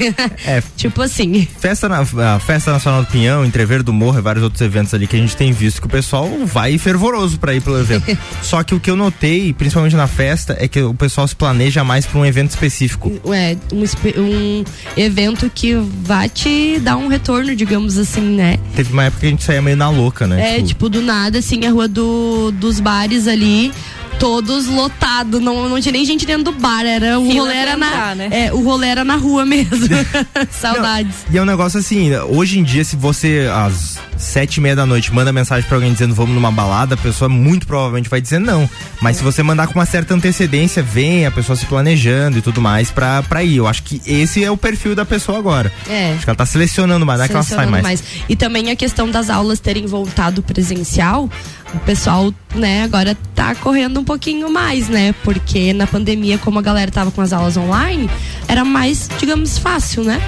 É. 0.45 0.61
tipo 0.77 1.01
assim. 1.01 1.47
Festa 1.59 1.87
na, 1.89 2.05
a 2.35 2.39
Festa 2.39 2.71
Nacional 2.71 3.03
do 3.03 3.07
Pinhão, 3.07 3.45
Entrever 3.45 3.81
do 3.81 3.93
Morro 3.93 4.19
e 4.19 4.21
vários 4.21 4.43
outros 4.43 4.61
eventos 4.61 4.93
ali 4.93 5.07
que 5.07 5.15
a 5.15 5.19
gente 5.19 5.35
tem 5.37 5.51
visto 5.53 5.79
que 5.79 5.87
o 5.87 5.89
pessoal 5.89 6.29
vai 6.45 6.77
fervoroso 6.77 7.39
pra 7.39 7.53
ir 7.53 7.61
pelo 7.61 7.79
evento. 7.79 8.05
Só 8.43 8.61
que 8.61 8.75
o 8.75 8.79
que 8.79 8.89
eu 8.89 8.95
notei, 8.95 9.53
principalmente 9.53 9.95
na 9.95 10.07
festa, 10.07 10.55
é 10.59 10.67
que 10.67 10.81
o 10.81 10.93
pessoal 10.93 11.27
se 11.27 11.35
planeja 11.35 11.83
mais 11.83 12.05
pra 12.05 12.19
um 12.19 12.25
evento 12.25 12.49
específico. 12.49 13.11
É, 13.33 13.55
um, 13.71 13.83
um 14.21 14.63
evento 14.97 15.49
que 15.49 15.75
vai 15.75 16.27
te 16.27 16.79
dar 16.79 16.97
um 16.97 17.07
retorno, 17.07 17.55
digamos 17.55 17.97
assim, 17.97 18.21
né? 18.21 18.59
Teve 18.75 18.91
uma 18.91 19.05
época 19.05 19.21
que 19.21 19.27
a 19.27 19.29
gente 19.29 19.43
saía 19.43 19.61
meio 19.61 19.77
na 19.77 19.89
louca, 19.89 20.27
né? 20.27 20.57
É, 20.57 20.61
tipo, 20.61 20.89
do 20.89 21.01
nada, 21.01 21.39
assim, 21.39 21.65
a 21.65 21.71
rua 21.71 21.87
do, 21.87 22.51
dos 22.51 22.79
bares 22.79 23.27
ali. 23.27 23.71
Todos 24.19 24.67
lotados, 24.67 25.41
não, 25.41 25.69
não 25.69 25.79
tinha 25.79 25.91
nem 25.91 26.05
gente 26.05 26.25
dentro 26.25 26.43
do 26.43 26.51
bar, 26.53 26.85
era 26.85 27.19
o 27.19 27.25
Fila 27.25 27.39
rolê 27.41 27.55
era 27.55 27.77
na, 27.77 27.87
entrar, 27.87 28.15
né? 28.15 28.29
é, 28.31 28.53
o 28.53 28.63
rolê 28.63 28.87
era 28.87 29.03
na 29.03 29.15
rua 29.15 29.45
mesmo. 29.45 29.87
Saudades. 30.51 31.15
E 31.31 31.37
é 31.37 31.41
um 31.41 31.45
negócio 31.45 31.79
assim, 31.79 32.15
hoje 32.15 32.59
em 32.59 32.63
dia, 32.63 32.83
se 32.83 32.95
você 32.95 33.49
às 33.53 33.99
sete 34.17 34.57
e 34.57 34.61
meia 34.61 34.75
da 34.75 34.85
noite 34.85 35.13
manda 35.13 35.31
mensagem 35.31 35.67
pra 35.67 35.77
alguém 35.77 35.91
dizendo 35.91 36.13
vamos 36.13 36.33
numa 36.33 36.51
balada, 36.51 36.95
a 36.95 36.97
pessoa 36.97 37.27
muito 37.27 37.67
provavelmente 37.67 38.09
vai 38.09 38.21
dizer 38.21 38.39
não. 38.39 38.69
Mas 39.01 39.17
se 39.17 39.23
você 39.23 39.43
mandar 39.43 39.67
com 39.67 39.73
uma 39.73 39.85
certa 39.85 40.13
antecedência, 40.13 40.81
vem 40.81 41.25
a 41.25 41.31
pessoa 41.31 41.55
se 41.55 41.65
planejando 41.65 42.37
e 42.37 42.41
tudo 42.41 42.61
mais 42.61 42.89
pra, 42.89 43.23
pra 43.23 43.43
ir. 43.43 43.57
Eu 43.57 43.67
acho 43.67 43.83
que 43.83 44.01
esse 44.05 44.43
é 44.43 44.49
o 44.49 44.57
perfil 44.57 44.95
da 44.95 45.05
pessoa 45.05 45.37
agora. 45.37 45.71
É. 45.87 46.13
Acho 46.13 46.23
que 46.23 46.29
ela 46.29 46.37
tá 46.37 46.45
selecionando 46.45 47.05
mais, 47.05 47.19
não 47.19 47.25
é 47.25 47.27
que 47.27 47.33
ela 47.33 47.43
sai 47.43 47.57
Selecionando 47.57 47.83
mais. 47.83 48.03
E 48.27 48.35
também 48.35 48.71
a 48.71 48.75
questão 48.75 49.09
das 49.09 49.29
aulas 49.29 49.59
terem 49.59 49.85
voltado 49.85 50.41
presencial, 50.41 51.29
o 51.73 51.79
pessoal, 51.79 52.33
né, 52.53 52.83
agora 52.83 53.17
tá 53.33 53.55
correndo 53.55 53.99
um 53.99 54.03
pouquinho 54.03 54.49
mais, 54.49 54.87
né? 54.87 55.13
Porque 55.23 55.73
na 55.73 55.87
pandemia, 55.87 56.37
como 56.37 56.59
a 56.59 56.61
galera 56.61 56.91
tava 56.91 57.11
com 57.11 57.21
as 57.21 57.33
aulas 57.33 57.57
online, 57.57 58.09
era 58.47 58.63
mais, 58.63 59.09
digamos, 59.19 59.57
fácil, 59.57 60.03
né? 60.03 60.21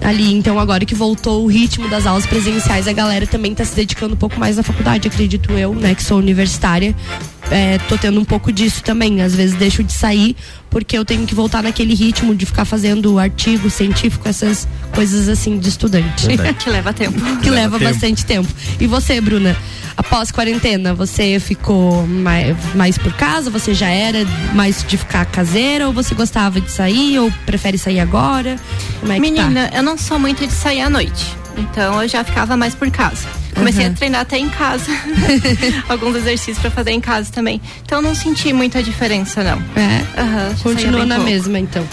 Ali, 0.00 0.32
então 0.32 0.58
agora 0.58 0.84
que 0.84 0.94
voltou 0.94 1.44
o 1.44 1.46
ritmo 1.48 1.88
das 1.88 2.06
aulas 2.06 2.24
presenciais, 2.24 2.86
a 2.86 2.92
galera 2.92 3.26
também 3.26 3.54
tá 3.54 3.64
se 3.64 3.74
dedicando 3.74 4.14
um 4.14 4.16
pouco 4.16 4.38
mais 4.38 4.56
na 4.56 4.62
faculdade, 4.62 5.08
acredito 5.08 5.52
eu, 5.52 5.74
né, 5.74 5.94
que 5.94 6.02
sou 6.02 6.18
universitária. 6.18 6.94
É, 7.50 7.78
tô 7.88 7.96
tendo 7.96 8.20
um 8.20 8.24
pouco 8.24 8.52
disso 8.52 8.82
também. 8.82 9.22
Às 9.22 9.34
vezes 9.34 9.56
deixo 9.56 9.82
de 9.82 9.92
sair 9.92 10.36
porque 10.70 10.96
eu 10.96 11.04
tenho 11.04 11.26
que 11.26 11.34
voltar 11.34 11.62
naquele 11.62 11.94
ritmo 11.94 12.34
de 12.34 12.44
ficar 12.44 12.64
fazendo 12.64 13.18
artigo 13.18 13.70
científico, 13.70 14.28
essas 14.28 14.68
coisas 14.94 15.28
assim 15.28 15.58
de 15.58 15.68
estudante. 15.68 16.26
que 16.58 16.70
leva 16.70 16.92
tempo. 16.92 17.18
que 17.40 17.50
leva, 17.50 17.78
tempo. 17.78 17.90
bastante 17.90 18.24
tempo. 18.24 18.48
E 18.78 18.86
você, 18.86 19.20
Bruna? 19.20 19.56
Após 19.96 20.30
quarentena, 20.30 20.94
você 20.94 21.40
ficou 21.40 22.06
mais, 22.06 22.56
mais 22.74 22.96
por 22.96 23.12
casa? 23.14 23.50
Você 23.50 23.74
já 23.74 23.88
era 23.88 24.24
mais 24.54 24.84
de 24.86 24.96
ficar 24.96 25.24
caseira? 25.26 25.88
Ou 25.88 25.92
você 25.92 26.14
gostava 26.14 26.60
de 26.60 26.70
sair? 26.70 27.18
Ou 27.18 27.32
prefere 27.44 27.76
sair 27.76 27.98
agora? 27.98 28.56
Como 29.00 29.12
é 29.12 29.16
que 29.18 29.32
tá? 29.32 29.42
Menina, 29.42 29.70
eu 29.74 29.82
não 29.82 29.98
sou 29.98 30.18
muito 30.18 30.46
de 30.46 30.52
sair 30.52 30.82
à 30.82 30.90
noite. 30.90 31.36
Então 31.56 32.00
eu 32.00 32.08
já 32.08 32.22
ficava 32.22 32.56
mais 32.56 32.74
por 32.74 32.88
casa. 32.90 33.26
Comecei 33.58 33.84
Uhum. 33.86 33.90
a 33.92 33.94
treinar 33.94 34.20
até 34.22 34.38
em 34.38 34.48
casa. 34.48 34.90
Alguns 35.88 36.16
exercícios 36.16 36.58
pra 36.58 36.70
fazer 36.70 36.90
em 36.92 37.00
casa 37.00 37.30
também. 37.32 37.60
Então 37.84 37.98
eu 37.98 38.02
não 38.02 38.14
senti 38.14 38.52
muita 38.52 38.82
diferença, 38.82 39.42
não. 39.42 39.62
É? 39.76 40.04
Já 40.16 40.62
Continua 40.62 41.04
na 41.04 41.16
pouco. 41.16 41.30
mesma, 41.30 41.58
então. 41.58 41.84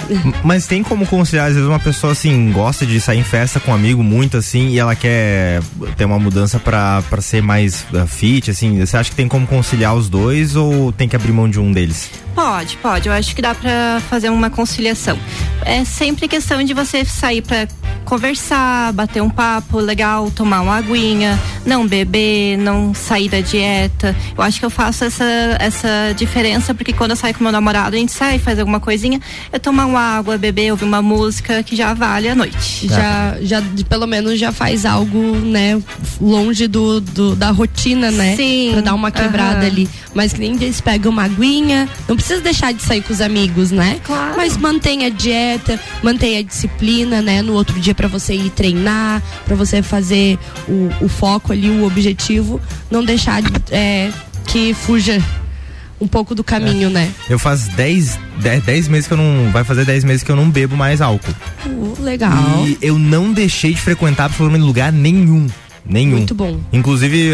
Mas 0.44 0.66
tem 0.68 0.84
como 0.84 1.06
conciliar, 1.06 1.48
às 1.48 1.54
vezes 1.54 1.68
uma 1.68 1.80
pessoa 1.80 2.14
assim, 2.14 2.52
gosta 2.52 2.86
de 2.86 3.00
sair 3.02 3.20
em 3.20 3.24
festa 3.24 3.60
com 3.60 3.72
um 3.72 3.74
amigo 3.74 4.04
muito 4.04 4.38
assim, 4.38 4.70
e 4.70 4.80
ela 4.80 4.96
quer 4.96 5.62
ter 5.98 6.06
uma 6.06 6.20
mudança 6.20 6.60
pra, 6.60 7.02
pra 7.10 7.22
ser 7.22 7.42
mais 7.42 7.86
uh, 7.94 8.06
fit, 8.08 8.52
assim, 8.52 8.80
você 8.80 8.98
acha 8.98 9.10
que 9.10 9.16
tem 9.16 9.28
como 9.28 9.46
conciliar 9.48 9.96
os 9.96 10.08
dois 10.10 10.56
ou 10.56 10.92
tem 10.92 11.08
que 11.08 11.16
abrir 11.16 11.32
mão 11.32 11.50
de 11.50 11.60
um 11.60 11.72
deles? 11.72 12.10
Pode, 12.34 12.78
pode. 12.78 13.08
Eu 13.08 13.14
acho 13.14 13.34
que 13.36 13.42
dá 13.42 13.56
pra 13.56 14.02
fazer 14.10 14.30
uma 14.30 14.50
conciliação. 14.50 15.18
É 15.64 15.86
sempre 15.86 16.28
questão 16.28 16.62
de 16.64 16.74
você 16.74 17.06
sair 17.06 17.42
pra 17.42 17.66
conversar, 18.04 18.92
bater 18.94 19.22
um 19.22 19.30
papo 19.30 19.80
legal, 19.80 20.30
tomar 20.30 20.62
uma 20.62 20.76
aguinha, 20.78 21.40
não 21.65 21.88
beber, 21.88 22.57
não 22.57 22.94
sair 22.94 23.30
da 23.30 23.40
dieta. 23.40 24.15
Eu 24.38 24.44
acho 24.44 24.60
que 24.60 24.65
eu 24.65 24.69
faço 24.69 25.03
essa, 25.03 25.23
essa 25.60 26.14
diferença 26.15 26.73
porque 26.73 26.94
quando 26.94 27.11
eu 27.11 27.18
saio 27.18 27.34
com 27.36 27.44
meu 27.44 27.52
namorado, 27.52 27.95
a 27.95 27.99
gente 27.99 28.11
sai, 28.11 28.40
faz 28.40 28.57
alguma 28.60 28.80
coisinha, 28.80 29.19
é 29.52 29.60
tomar 29.60 29.86
uma 29.86 29.99
água, 30.18 30.38
beber, 30.38 30.72
ouvir 30.72 30.86
uma 30.86 31.02
música 31.02 31.61
que 31.64 31.76
já 31.76 31.94
vale 31.94 32.27
a 32.30 32.36
noite. 32.36 32.88
Já, 32.88 33.38
já, 33.41 33.61
pelo 33.90 34.07
menos 34.07 34.40
já 34.40 34.52
faz 34.52 34.86
algo, 34.86 35.36
né, 35.38 35.82
longe 36.19 36.68
do, 36.68 36.99
do- 37.02 37.36
da 37.36 37.52
rotina, 37.52 38.10
né? 38.11 38.36
Sim, 38.36 38.69
Pra 38.73 38.82
dar 38.82 38.94
uma 38.94 39.11
quebrada 39.11 39.60
aham. 39.60 39.65
ali. 39.68 39.90
Mas 40.14 40.32
que 40.34 40.40
nem 40.40 40.53
eles 40.53 40.80
pegam 40.82 41.11
uma 41.11 41.23
aguinha, 41.26 41.90
não 42.07 42.15
precisa 42.15 42.40
deixar 42.41 42.73
de 42.73 42.82
sair 42.82 43.02
com 43.02 43.11
os 43.14 43.19
amigos, 43.22 43.72
né? 43.72 43.99
Claro. 44.03 44.36
Mas 44.38 44.56
mantenha 44.57 45.07
a 45.07 45.10
dieta, 45.10 45.80
mantenha 46.02 46.40
a 46.40 46.44
disciplina, 46.44 47.22
né? 47.22 47.41
No 47.41 47.53
outro 47.53 47.80
dia 47.80 47.94
pra 47.94 48.07
você 48.07 48.34
ir 48.34 48.49
treinar, 48.49 49.22
pra 49.45 49.56
você 49.56 49.82
fazer 49.82 50.40
o, 50.68 50.90
o 51.02 51.07
foco 51.10 51.35
ali, 51.52 51.70
o 51.70 51.86
objetivo, 51.86 52.60
não 52.90 53.03
deixar 53.03 53.41
é, 53.72 54.12
que 54.45 54.74
fuja 54.74 55.22
um 55.99 56.07
pouco 56.07 56.36
do 56.36 56.44
caminho, 56.44 56.90
né? 56.90 57.12
Eu 57.30 57.40
faz 57.40 57.68
10, 57.70 58.20
10, 58.41 58.64
10 58.64 58.88
meses 58.90 59.07
que 59.07 59.14
eu 59.14 59.18
não. 59.18 59.52
Vai 59.52 59.64
fazer 59.64 59.86
10 59.86 60.03
meses 60.03 60.24
que 60.24 60.32
eu 60.32 60.36
não 60.36 60.49
bebo 60.49 60.76
mais 60.76 61.02
álcool. 61.02 61.34
Uh, 61.66 61.95
legal. 62.02 62.34
E 62.66 62.78
eu 62.82 62.99
não 62.99 63.32
deixei 63.32 63.74
de 63.74 63.82
frequentar 63.82 64.26
absolutamente 64.26 64.66
lugar 64.66 64.91
nenhum. 64.91 65.48
Nenhum. 65.88 66.18
Muito 66.18 66.34
bom. 66.34 66.60
Inclusive, 66.74 67.32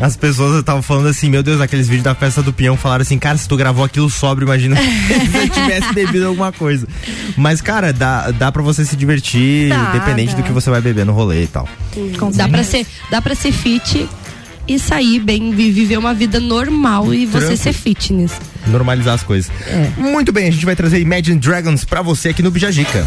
as 0.00 0.16
pessoas 0.16 0.58
estavam 0.58 0.82
falando 0.82 1.06
assim, 1.08 1.30
meu 1.30 1.42
Deus, 1.42 1.58
naqueles 1.60 1.86
vídeos 1.86 2.02
da 2.04 2.14
festa 2.14 2.42
do 2.42 2.52
peão 2.52 2.76
falaram 2.76 3.02
assim, 3.02 3.18
cara, 3.18 3.38
se 3.38 3.48
tu 3.48 3.56
gravou 3.56 3.84
aquilo 3.84 4.10
sóbrio, 4.10 4.46
imagina 4.46 4.74
se 5.30 5.36
eu 5.38 5.48
tivesse 5.48 5.92
bebido 5.94 6.26
alguma 6.26 6.50
coisa. 6.52 6.86
Mas, 7.36 7.60
cara, 7.60 7.92
dá, 7.92 8.30
dá 8.32 8.50
pra 8.50 8.62
você 8.62 8.84
se 8.84 8.96
divertir, 8.96 9.68
Dá, 9.68 9.90
independente 9.94 10.32
dá. 10.32 10.38
do 10.38 10.42
que 10.42 10.50
você 10.52 10.68
vai 10.68 10.80
beber 10.80 11.06
no 11.06 11.12
rolê 11.12 11.44
e 11.44 11.46
tal. 11.46 11.68
dá 12.34 12.48
para 12.48 12.64
ser, 12.64 12.84
dá 13.10 13.22
para 13.22 13.34
ser 13.36 13.52
fit 13.52 14.08
e 14.66 14.78
sair 14.80 15.20
bem, 15.20 15.52
vi- 15.54 15.70
viver 15.70 15.96
uma 15.96 16.12
vida 16.12 16.40
normal 16.40 17.14
e 17.14 17.24
você 17.24 17.38
Tranquilo. 17.38 17.56
ser 17.62 17.72
fitness. 17.72 18.32
Normalizar 18.66 19.14
as 19.14 19.22
coisas. 19.22 19.48
É. 19.64 19.92
Muito 19.96 20.32
bem, 20.32 20.48
a 20.48 20.50
gente 20.50 20.66
vai 20.66 20.74
trazer 20.74 20.98
Imagine 21.00 21.38
Dragons 21.38 21.84
pra 21.84 22.02
você 22.02 22.30
aqui 22.30 22.42
no 22.42 22.50
Bijagica. 22.50 23.06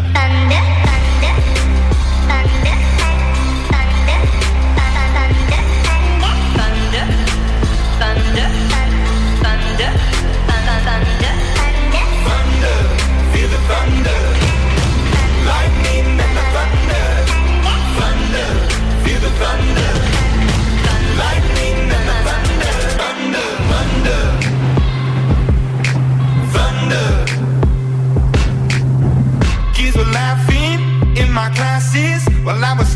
Well, 32.51 32.65
I 32.65 32.73
was 32.73 32.90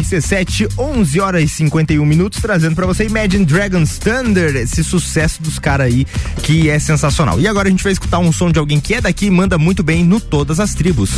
RC7, 0.00 0.68
11 0.78 1.20
horas 1.20 1.42
e 1.42 1.48
51 1.48 2.04
minutos, 2.04 2.40
trazendo 2.40 2.74
pra 2.74 2.86
você 2.86 3.04
Imagine 3.04 3.44
Dragons 3.44 3.98
Thunder, 3.98 4.56
esse 4.56 4.82
sucesso 4.84 5.42
dos 5.42 5.58
caras 5.58 5.86
aí 5.86 6.06
que 6.42 6.68
é 6.68 6.78
sensacional. 6.78 7.40
E 7.40 7.46
agora 7.46 7.68
a 7.68 7.70
gente 7.70 7.82
vai 7.82 7.92
escutar 7.92 8.18
um 8.18 8.32
som 8.32 8.50
de 8.50 8.58
alguém 8.58 8.80
que 8.80 8.94
é 8.94 9.00
daqui 9.00 9.26
e 9.26 9.30
manda 9.30 9.58
muito 9.58 9.82
bem 9.82 10.04
no 10.04 10.20
Todas 10.20 10.60
as 10.60 10.74
Tribos. 10.74 11.10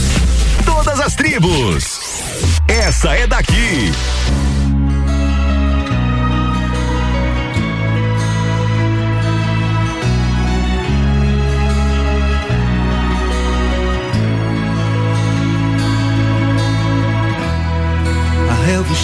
Todas 0.64 1.00
as 1.00 1.14
tribos. 1.14 2.00
Essa 2.68 3.14
é 3.14 3.26
daqui. 3.26 3.92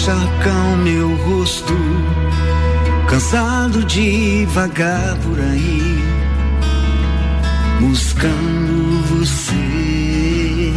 Relva 0.07 0.27
encharca 0.37 0.51
o 0.51 0.77
meu 0.77 1.15
rosto, 1.17 1.73
cansado 3.09 3.83
de 3.83 4.45
vagar 4.53 5.17
por 5.17 5.39
aí, 5.39 6.01
buscando 7.81 9.03
você. 9.09 10.73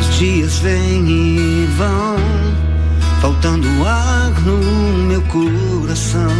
Os 0.00 0.18
dias 0.18 0.58
vêm 0.58 1.08
e 1.08 1.66
vão, 1.76 2.16
faltando 3.20 3.68
ar 3.84 4.30
no 4.42 4.58
meu 5.08 5.22
coração. 5.22 6.32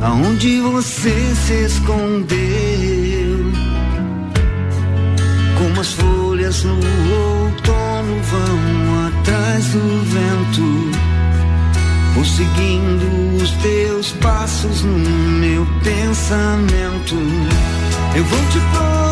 Aonde 0.00 0.60
você 0.60 1.34
se 1.34 1.64
escondeu? 1.64 2.38
Como 5.58 5.80
as 5.80 5.92
folhas 5.92 6.62
no 6.62 6.74
outono 6.74 8.22
vão 8.22 8.73
atrás 9.54 9.66
do 9.68 10.04
vento, 10.04 10.90
vou 12.14 12.24
seguindo 12.24 13.36
os 13.40 13.50
teus 13.62 14.12
passos 14.12 14.82
no 14.82 14.98
meu 14.98 15.64
pensamento. 15.82 17.14
Eu 18.16 18.24
vou 18.24 18.38
te 18.50 18.58
procurar, 18.72 19.03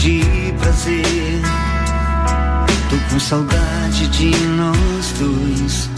de 0.00 0.54
prazer. 0.58 1.42
Tô 2.88 2.96
com 3.10 3.20
saudade 3.20 4.08
de 4.08 4.30
nós 4.56 5.14
dois. 5.18 5.90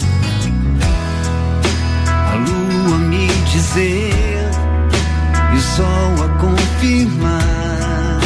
A 2.07 2.35
lua 2.35 2.97
me 2.97 3.27
dizer 3.49 4.49
e 5.53 5.55
o 5.55 5.61
sol 5.61 6.25
a 6.25 6.27
confirmar. 6.37 8.19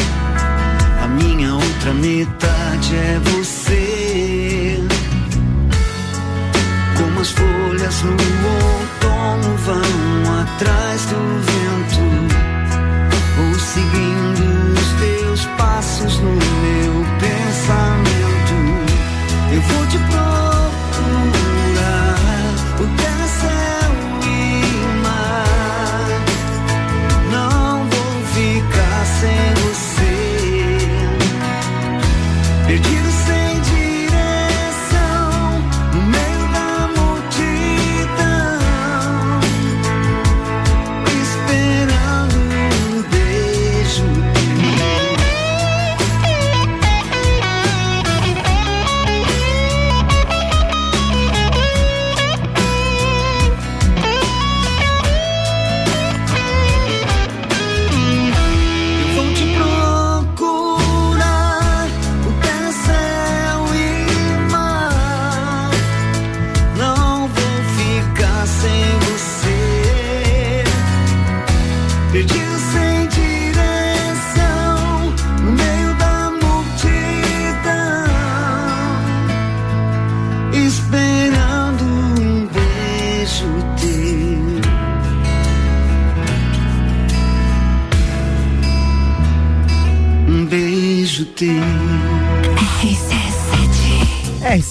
A 1.04 1.06
minha 1.06 1.54
outra 1.54 1.94
metade 1.94 2.96
é 2.96 3.20
você. 3.30 4.82
Como 6.96 7.20
as 7.20 7.30
folhas 7.30 8.02
no 8.02 8.16
outono 8.50 9.56
vão 9.58 10.40
atrás 10.40 11.06
do 11.06 11.20
vento 11.46 12.02
ou 13.40 13.54
seguindo 13.60 14.17
passos 15.58 16.20
no 16.20 16.57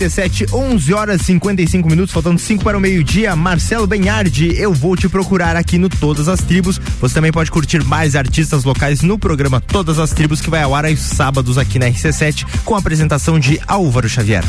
RC7, 0.08 0.54
11 0.54 0.94
horas 0.94 1.22
55 1.22 1.88
minutos, 1.88 2.14
faltando 2.14 2.40
5 2.40 2.64
para 2.64 2.78
o 2.78 2.82
meio-dia. 2.82 3.36
Marcelo 3.36 3.86
Benhardi, 3.86 4.56
eu 4.58 4.74
vou 4.74 4.96
te 4.96 5.10
procurar 5.10 5.56
aqui 5.56 5.78
no 5.78 5.90
Todas 5.90 6.28
as 6.28 6.40
Tribos. 6.40 6.80
Você 7.00 7.14
também 7.14 7.32
pode 7.32 7.52
curtir 7.52 7.84
mais 7.84 8.16
artistas 8.16 8.64
locais 8.64 9.02
no 9.02 9.20
programa 9.20 9.60
Todas 9.62 10.00
as 10.00 10.12
Tribos, 10.12 10.42
que 10.42 10.50
vai 10.50 10.64
ao 10.64 10.74
ar 10.74 10.86
aos 10.86 11.00
sábados 11.00 11.58
aqui 11.58 11.78
na 11.78 11.88
RC7, 11.88 12.46
com 12.64 12.76
a 12.76 12.80
apresentação 12.80 13.40
de 13.40 13.60
Álvaro 13.68 14.10
Xavier. 14.10 14.44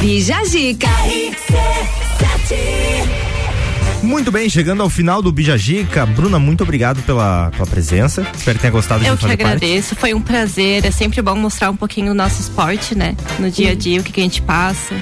Bija 0.00 0.44
Zica. 0.44 0.88
Muito 4.10 4.32
bem, 4.32 4.50
chegando 4.50 4.82
ao 4.82 4.90
final 4.90 5.22
do 5.22 5.30
Bijagica. 5.30 6.04
Bruna, 6.04 6.36
muito 6.38 6.64
obrigado 6.64 7.00
pela, 7.02 7.48
pela 7.52 7.64
presença. 7.66 8.26
Espero 8.34 8.56
que 8.58 8.62
tenha 8.62 8.72
gostado 8.72 9.04
Eu 9.04 9.12
de 9.14 9.18
que 9.18 9.22
fazer 9.22 9.36
parte. 9.36 9.56
agradeço, 9.56 9.94
foi 9.94 10.12
um 10.14 10.20
prazer. 10.20 10.84
É 10.84 10.90
sempre 10.90 11.22
bom 11.22 11.36
mostrar 11.36 11.70
um 11.70 11.76
pouquinho 11.76 12.08
do 12.08 12.14
nosso 12.14 12.40
esporte, 12.40 12.96
né? 12.96 13.16
No 13.38 13.48
dia 13.48 13.70
a 13.70 13.74
dia, 13.74 14.00
o 14.00 14.02
que, 14.02 14.10
que 14.12 14.20
a 14.20 14.24
gente 14.24 14.42
passa. 14.42 14.96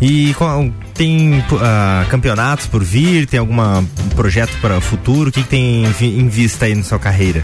E 0.00 0.34
qual- 0.34 0.70
tem 0.94 1.42
ah, 1.60 2.04
campeonatos 2.10 2.66
por 2.66 2.84
vir? 2.84 3.26
Tem 3.26 3.40
algum 3.40 3.56
projeto 4.14 4.52
para 4.60 4.76
o 4.76 4.80
futuro? 4.80 5.30
O 5.30 5.32
que, 5.32 5.42
que 5.42 5.48
tem 5.48 5.84
em 6.00 6.28
vista 6.28 6.66
aí 6.66 6.74
na 6.74 6.82
sua 6.82 6.98
carreira? 6.98 7.42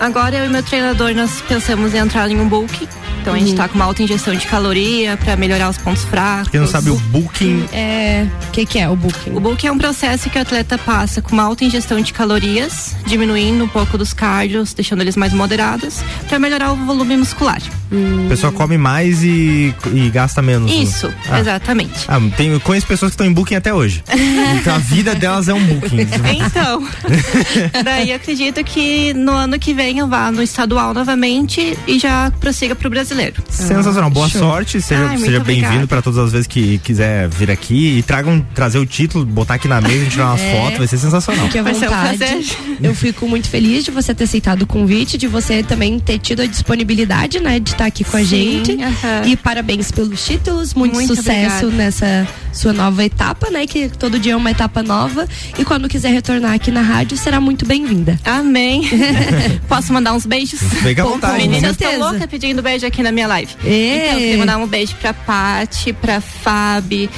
Agora 0.00 0.36
eu 0.36 0.46
e 0.46 0.48
meu 0.48 0.62
treinador 0.62 1.14
nós 1.14 1.40
pensamos 1.42 1.94
em 1.94 1.98
entrar 1.98 2.30
em 2.30 2.40
um 2.40 2.48
bulk. 2.48 2.88
Então 3.20 3.34
a 3.34 3.38
gente 3.38 3.54
tá 3.54 3.68
com 3.68 3.74
uma 3.74 3.84
alta 3.84 4.02
ingestão 4.02 4.34
de 4.34 4.46
caloria 4.46 5.16
para 5.16 5.36
melhorar 5.36 5.68
os 5.68 5.76
pontos 5.76 6.04
fracos. 6.04 6.48
Quem 6.48 6.60
não 6.60 6.66
sabe, 6.66 6.88
o 6.88 6.96
booking 6.96 7.68
É. 7.72 8.26
O 8.48 8.50
que, 8.52 8.64
que 8.64 8.78
é 8.78 8.88
o 8.88 8.96
bulking? 8.96 9.34
O 9.34 9.40
bulking 9.40 9.66
é 9.66 9.72
um 9.72 9.76
processo 9.78 10.30
que 10.30 10.38
o 10.38 10.40
atleta 10.40 10.78
passa 10.78 11.20
com 11.20 11.32
uma 11.32 11.42
alta 11.42 11.64
ingestão 11.64 12.00
de 12.00 12.12
calorias, 12.12 12.96
diminuindo 13.06 13.62
um 13.62 13.68
pouco 13.68 13.98
dos 13.98 14.12
cardios, 14.12 14.72
deixando 14.72 15.02
eles 15.02 15.16
mais 15.16 15.32
moderados, 15.32 16.00
para 16.26 16.38
melhorar 16.38 16.72
o 16.72 16.76
volume 16.76 17.16
muscular. 17.16 17.60
A 17.90 18.28
pessoa 18.28 18.52
come 18.52 18.76
mais 18.78 19.22
e, 19.22 19.74
e 19.94 20.10
gasta 20.10 20.42
menos. 20.42 20.70
né? 20.70 20.76
Isso, 20.78 21.12
Ah. 21.30 21.40
exatamente. 21.40 22.04
Ah, 22.08 22.18
tem, 22.36 22.58
conheço 22.60 22.86
pessoas 22.86 23.10
que 23.10 23.14
estão 23.14 23.26
em 23.26 23.32
booking 23.32 23.54
até 23.56 23.72
hoje. 23.72 24.02
Então 24.58 24.74
a 24.74 24.78
vida 24.78 25.14
delas 25.14 25.48
é 25.48 25.54
um 25.54 25.64
booking. 25.64 25.98
Então, 26.46 26.86
daí 27.84 28.12
acredito 28.12 28.62
que 28.64 29.12
no 29.14 29.32
ano 29.32 29.58
que 29.58 29.72
vem 29.74 29.98
eu 29.98 30.08
vá 30.08 30.30
no 30.32 30.42
estadual 30.42 30.92
novamente 30.94 31.76
e 31.86 31.98
já 31.98 32.30
prossiga 32.40 32.74
pro 32.74 32.90
brasileiro. 32.90 33.42
Sensacional, 33.48 34.10
boa 34.10 34.28
Show. 34.28 34.40
sorte, 34.40 34.80
seja, 34.80 35.06
Ai, 35.08 35.18
seja 35.18 35.40
bem-vindo 35.40 35.86
para 35.86 36.02
todas 36.02 36.18
as 36.18 36.32
vezes 36.32 36.46
que 36.46 36.78
quiser 36.78 37.28
vir 37.28 37.50
aqui 37.50 37.98
e 37.98 38.02
tragam, 38.02 38.44
trazer 38.54 38.78
o 38.78 38.86
título, 38.86 39.24
botar 39.24 39.54
aqui 39.54 39.68
na 39.68 39.80
mesa, 39.80 40.06
tirar 40.10 40.26
umas 40.30 40.40
É. 40.40 40.56
fotos, 40.60 40.78
vai 40.78 40.86
ser 40.86 40.98
sensacional. 40.98 41.46
Fique 41.46 41.58
à 41.58 41.62
Vai 41.62 41.74
ser 41.74 41.86
um 41.86 41.90
vontade. 41.90 42.18
prazer. 42.18 42.44
Eu 42.82 42.94
fico 42.94 43.28
muito 43.28 43.48
feliz 43.48 43.84
de 43.84 43.90
você 43.90 44.14
ter 44.14 44.24
aceitado 44.24 44.62
o 44.62 44.66
convite, 44.66 45.16
de 45.18 45.26
você 45.26 45.62
também 45.62 45.98
ter 45.98 46.18
tido 46.18 46.42
a 46.42 46.46
disponibilidade, 46.46 47.40
né, 47.40 47.58
de 47.60 47.74
estar 47.78 47.86
aqui 47.86 48.02
com 48.04 48.16
a 48.16 48.20
Sim, 48.20 48.26
gente. 48.64 48.82
aham. 48.82 49.22
E 49.26 49.36
parabéns 49.36 49.90
pelos 49.92 50.24
títulos, 50.24 50.74
muito, 50.74 50.94
Muito 50.94 51.14
sucesso 51.14 51.66
obrigada. 51.66 51.70
nessa 51.84 52.28
sua 52.52 52.72
nova 52.72 53.04
etapa, 53.04 53.50
né, 53.50 53.66
que 53.66 53.88
todo 53.88 54.18
dia 54.18 54.32
é 54.32 54.36
uma 54.36 54.50
etapa 54.50 54.82
nova. 54.82 55.26
E 55.58 55.64
quando 55.64 55.88
quiser 55.88 56.12
retornar 56.12 56.52
aqui 56.54 56.70
na 56.70 56.82
rádio, 56.82 57.16
será 57.16 57.40
muito 57.40 57.64
bem-vinda. 57.64 58.18
Amém. 58.24 58.82
Posso 59.68 59.92
mandar 59.92 60.12
uns 60.12 60.26
beijos? 60.26 60.60
Fica 60.60 61.02
à 61.02 61.04
Bom, 61.04 61.12
vontade. 61.12 61.36
Meninas, 61.38 61.76
tô 61.76 61.84
certeza. 61.84 62.10
louca 62.10 62.26
pedindo 62.26 62.60
beijo 62.62 62.84
aqui 62.86 63.02
na 63.02 63.12
minha 63.12 63.26
live. 63.28 63.52
Ê. 63.64 63.96
Então, 63.96 64.12
eu 64.14 64.18
queria 64.18 64.38
mandar 64.38 64.56
um 64.58 64.66
beijo 64.66 64.94
pra 65.00 65.14
Pati, 65.14 65.92
pra 65.92 66.20
Fabi, 66.20 67.08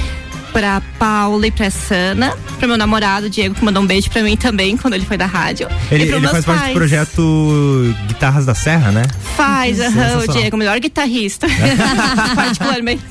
pra 0.53 0.83
Paula 0.99 1.47
e 1.47 1.51
pra 1.51 1.71
Sana, 1.71 2.37
pro 2.59 2.69
meu 2.69 2.77
namorado, 2.77 3.31
Diego, 3.31 3.55
que 3.55 3.65
mandou 3.65 3.83
um 3.83 3.87
beijo 3.87 4.11
pra 4.11 4.23
mim 4.23 4.37
também 4.37 4.77
quando 4.77 4.95
ele 4.95 5.05
foi 5.05 5.17
da 5.17 5.27
rádio. 5.27 5.69
Ele, 5.91 6.05
ele 6.05 6.29
faz 6.29 6.45
parte 6.45 6.59
do 6.59 6.63
pais. 6.63 6.75
projeto 6.75 7.95
Guitarras 8.07 8.47
da 8.47 8.55
Serra, 8.55 8.91
né? 8.91 9.03
Faz, 9.37 9.81
aham, 9.81 9.89
o 9.89 9.93
Sensacional. 9.93 10.37
Diego, 10.37 10.57
o 10.57 10.59
melhor 10.59 10.79
guitarrista. 10.81 11.47
Particularmente. 12.35 13.05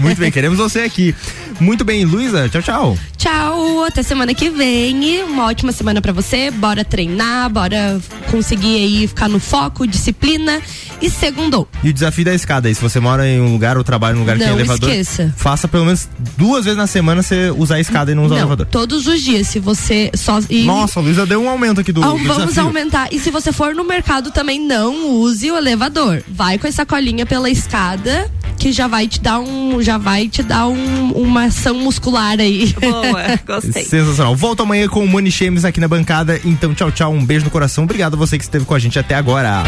Muito 0.00 0.18
bem, 0.18 0.30
queremos 0.30 0.58
você 0.58 0.80
aqui. 0.80 1.14
Muito 1.62 1.84
bem, 1.84 2.04
Luísa, 2.04 2.48
tchau, 2.48 2.60
tchau. 2.62 2.98
Tchau, 3.16 3.84
até 3.84 4.02
semana 4.02 4.34
que 4.34 4.50
vem. 4.50 5.22
Uma 5.22 5.44
ótima 5.46 5.70
semana 5.70 6.00
pra 6.02 6.12
você. 6.12 6.50
Bora 6.50 6.84
treinar, 6.84 7.48
bora 7.50 8.00
conseguir 8.32 8.76
aí 8.76 9.06
ficar 9.06 9.28
no 9.28 9.38
foco, 9.38 9.86
disciplina 9.86 10.60
e 11.00 11.08
segundou. 11.08 11.68
E 11.84 11.90
o 11.90 11.92
desafio 11.92 12.24
da 12.24 12.34
escada 12.34 12.66
aí, 12.68 12.74
se 12.74 12.80
você 12.82 12.98
mora 12.98 13.28
em 13.28 13.40
um 13.40 13.52
lugar 13.52 13.78
ou 13.78 13.84
trabalha 13.84 14.14
em 14.14 14.16
um 14.16 14.20
lugar 14.20 14.36
que 14.36 14.42
tem 14.42 14.50
Não 14.52 14.58
elevador, 14.58 14.90
esqueça. 14.90 15.32
faça 15.36 15.68
pelo 15.68 15.84
menos 15.84 16.08
duas 16.36 16.64
vezes 16.64 16.76
na 16.76 16.86
semana 16.88 17.22
você 17.22 17.50
usar 17.56 17.76
a 17.76 17.80
escada 17.80 18.10
e 18.10 18.14
não 18.14 18.24
usar 18.24 18.34
o 18.34 18.38
Não, 18.38 18.42
elevador. 18.42 18.66
todos 18.66 19.06
os 19.06 19.20
dias, 19.22 19.46
se 19.46 19.60
você 19.60 20.10
só 20.14 20.40
e 20.50 20.64
Nossa, 20.64 20.98
a 20.98 21.02
Luísa 21.02 21.24
deu 21.24 21.40
um 21.42 21.48
aumento 21.48 21.80
aqui 21.80 21.92
do, 21.92 22.02
Ah, 22.02 22.08
do 22.08 22.18
vamos 22.18 22.36
desafio. 22.48 22.64
aumentar. 22.64 23.08
E 23.12 23.20
se 23.20 23.30
você 23.30 23.52
for 23.52 23.72
no 23.74 23.84
mercado 23.84 24.32
também, 24.32 24.58
não 24.60 25.10
use 25.20 25.48
o 25.50 25.56
elevador. 25.56 26.22
Vai 26.28 26.58
com 26.58 26.66
essa 26.66 26.84
colinha 26.84 27.24
pela 27.24 27.48
escada, 27.48 28.28
que 28.58 28.72
já 28.72 28.86
vai 28.88 29.06
te 29.06 29.20
dar 29.20 29.38
um. 29.40 29.80
Já 29.82 29.96
vai 29.98 30.28
te 30.28 30.42
dar 30.42 30.66
um- 30.68 31.12
uma 31.12 31.50
ação 31.52 31.74
muscular 31.74 32.40
aí. 32.40 32.74
Boa, 32.80 33.38
gostei. 33.46 33.84
Sensacional. 33.84 34.34
Volto 34.34 34.62
amanhã 34.62 34.88
com 34.88 35.04
o 35.04 35.06
Money 35.06 35.30
Shames 35.30 35.64
aqui 35.64 35.78
na 35.78 35.86
bancada. 35.86 36.40
Então, 36.44 36.74
tchau, 36.74 36.90
tchau. 36.90 37.12
Um 37.12 37.24
beijo 37.24 37.44
no 37.44 37.50
coração. 37.50 37.84
Obrigado 37.84 38.14
a 38.14 38.16
você 38.16 38.38
que 38.38 38.44
esteve 38.44 38.64
com 38.64 38.74
a 38.74 38.78
gente 38.78 38.98
até 38.98 39.14
agora. 39.14 39.62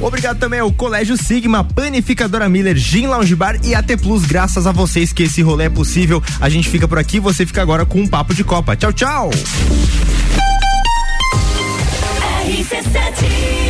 Obrigado 0.00 0.38
também 0.38 0.60
ao 0.60 0.72
Colégio 0.72 1.14
Sigma, 1.16 1.62
Panificadora 1.62 2.48
Miller, 2.48 2.74
Gin 2.74 3.06
Lounge 3.06 3.36
Bar 3.36 3.56
e 3.62 3.74
AT 3.74 3.96
Plus. 4.00 4.24
Graças 4.24 4.66
a 4.66 4.72
vocês 4.72 5.12
que 5.12 5.24
esse 5.24 5.42
rolê 5.42 5.64
é 5.64 5.68
possível. 5.68 6.22
A 6.40 6.48
gente 6.48 6.70
fica 6.70 6.88
por 6.88 6.98
aqui, 6.98 7.20
você 7.20 7.44
fica 7.44 7.60
agora 7.60 7.84
com 7.84 8.00
um 8.00 8.06
papo 8.06 8.32
de 8.32 8.42
Copa. 8.42 8.74
Tchau, 8.76 8.92
tchau. 8.92 9.30
RC7 12.46 13.69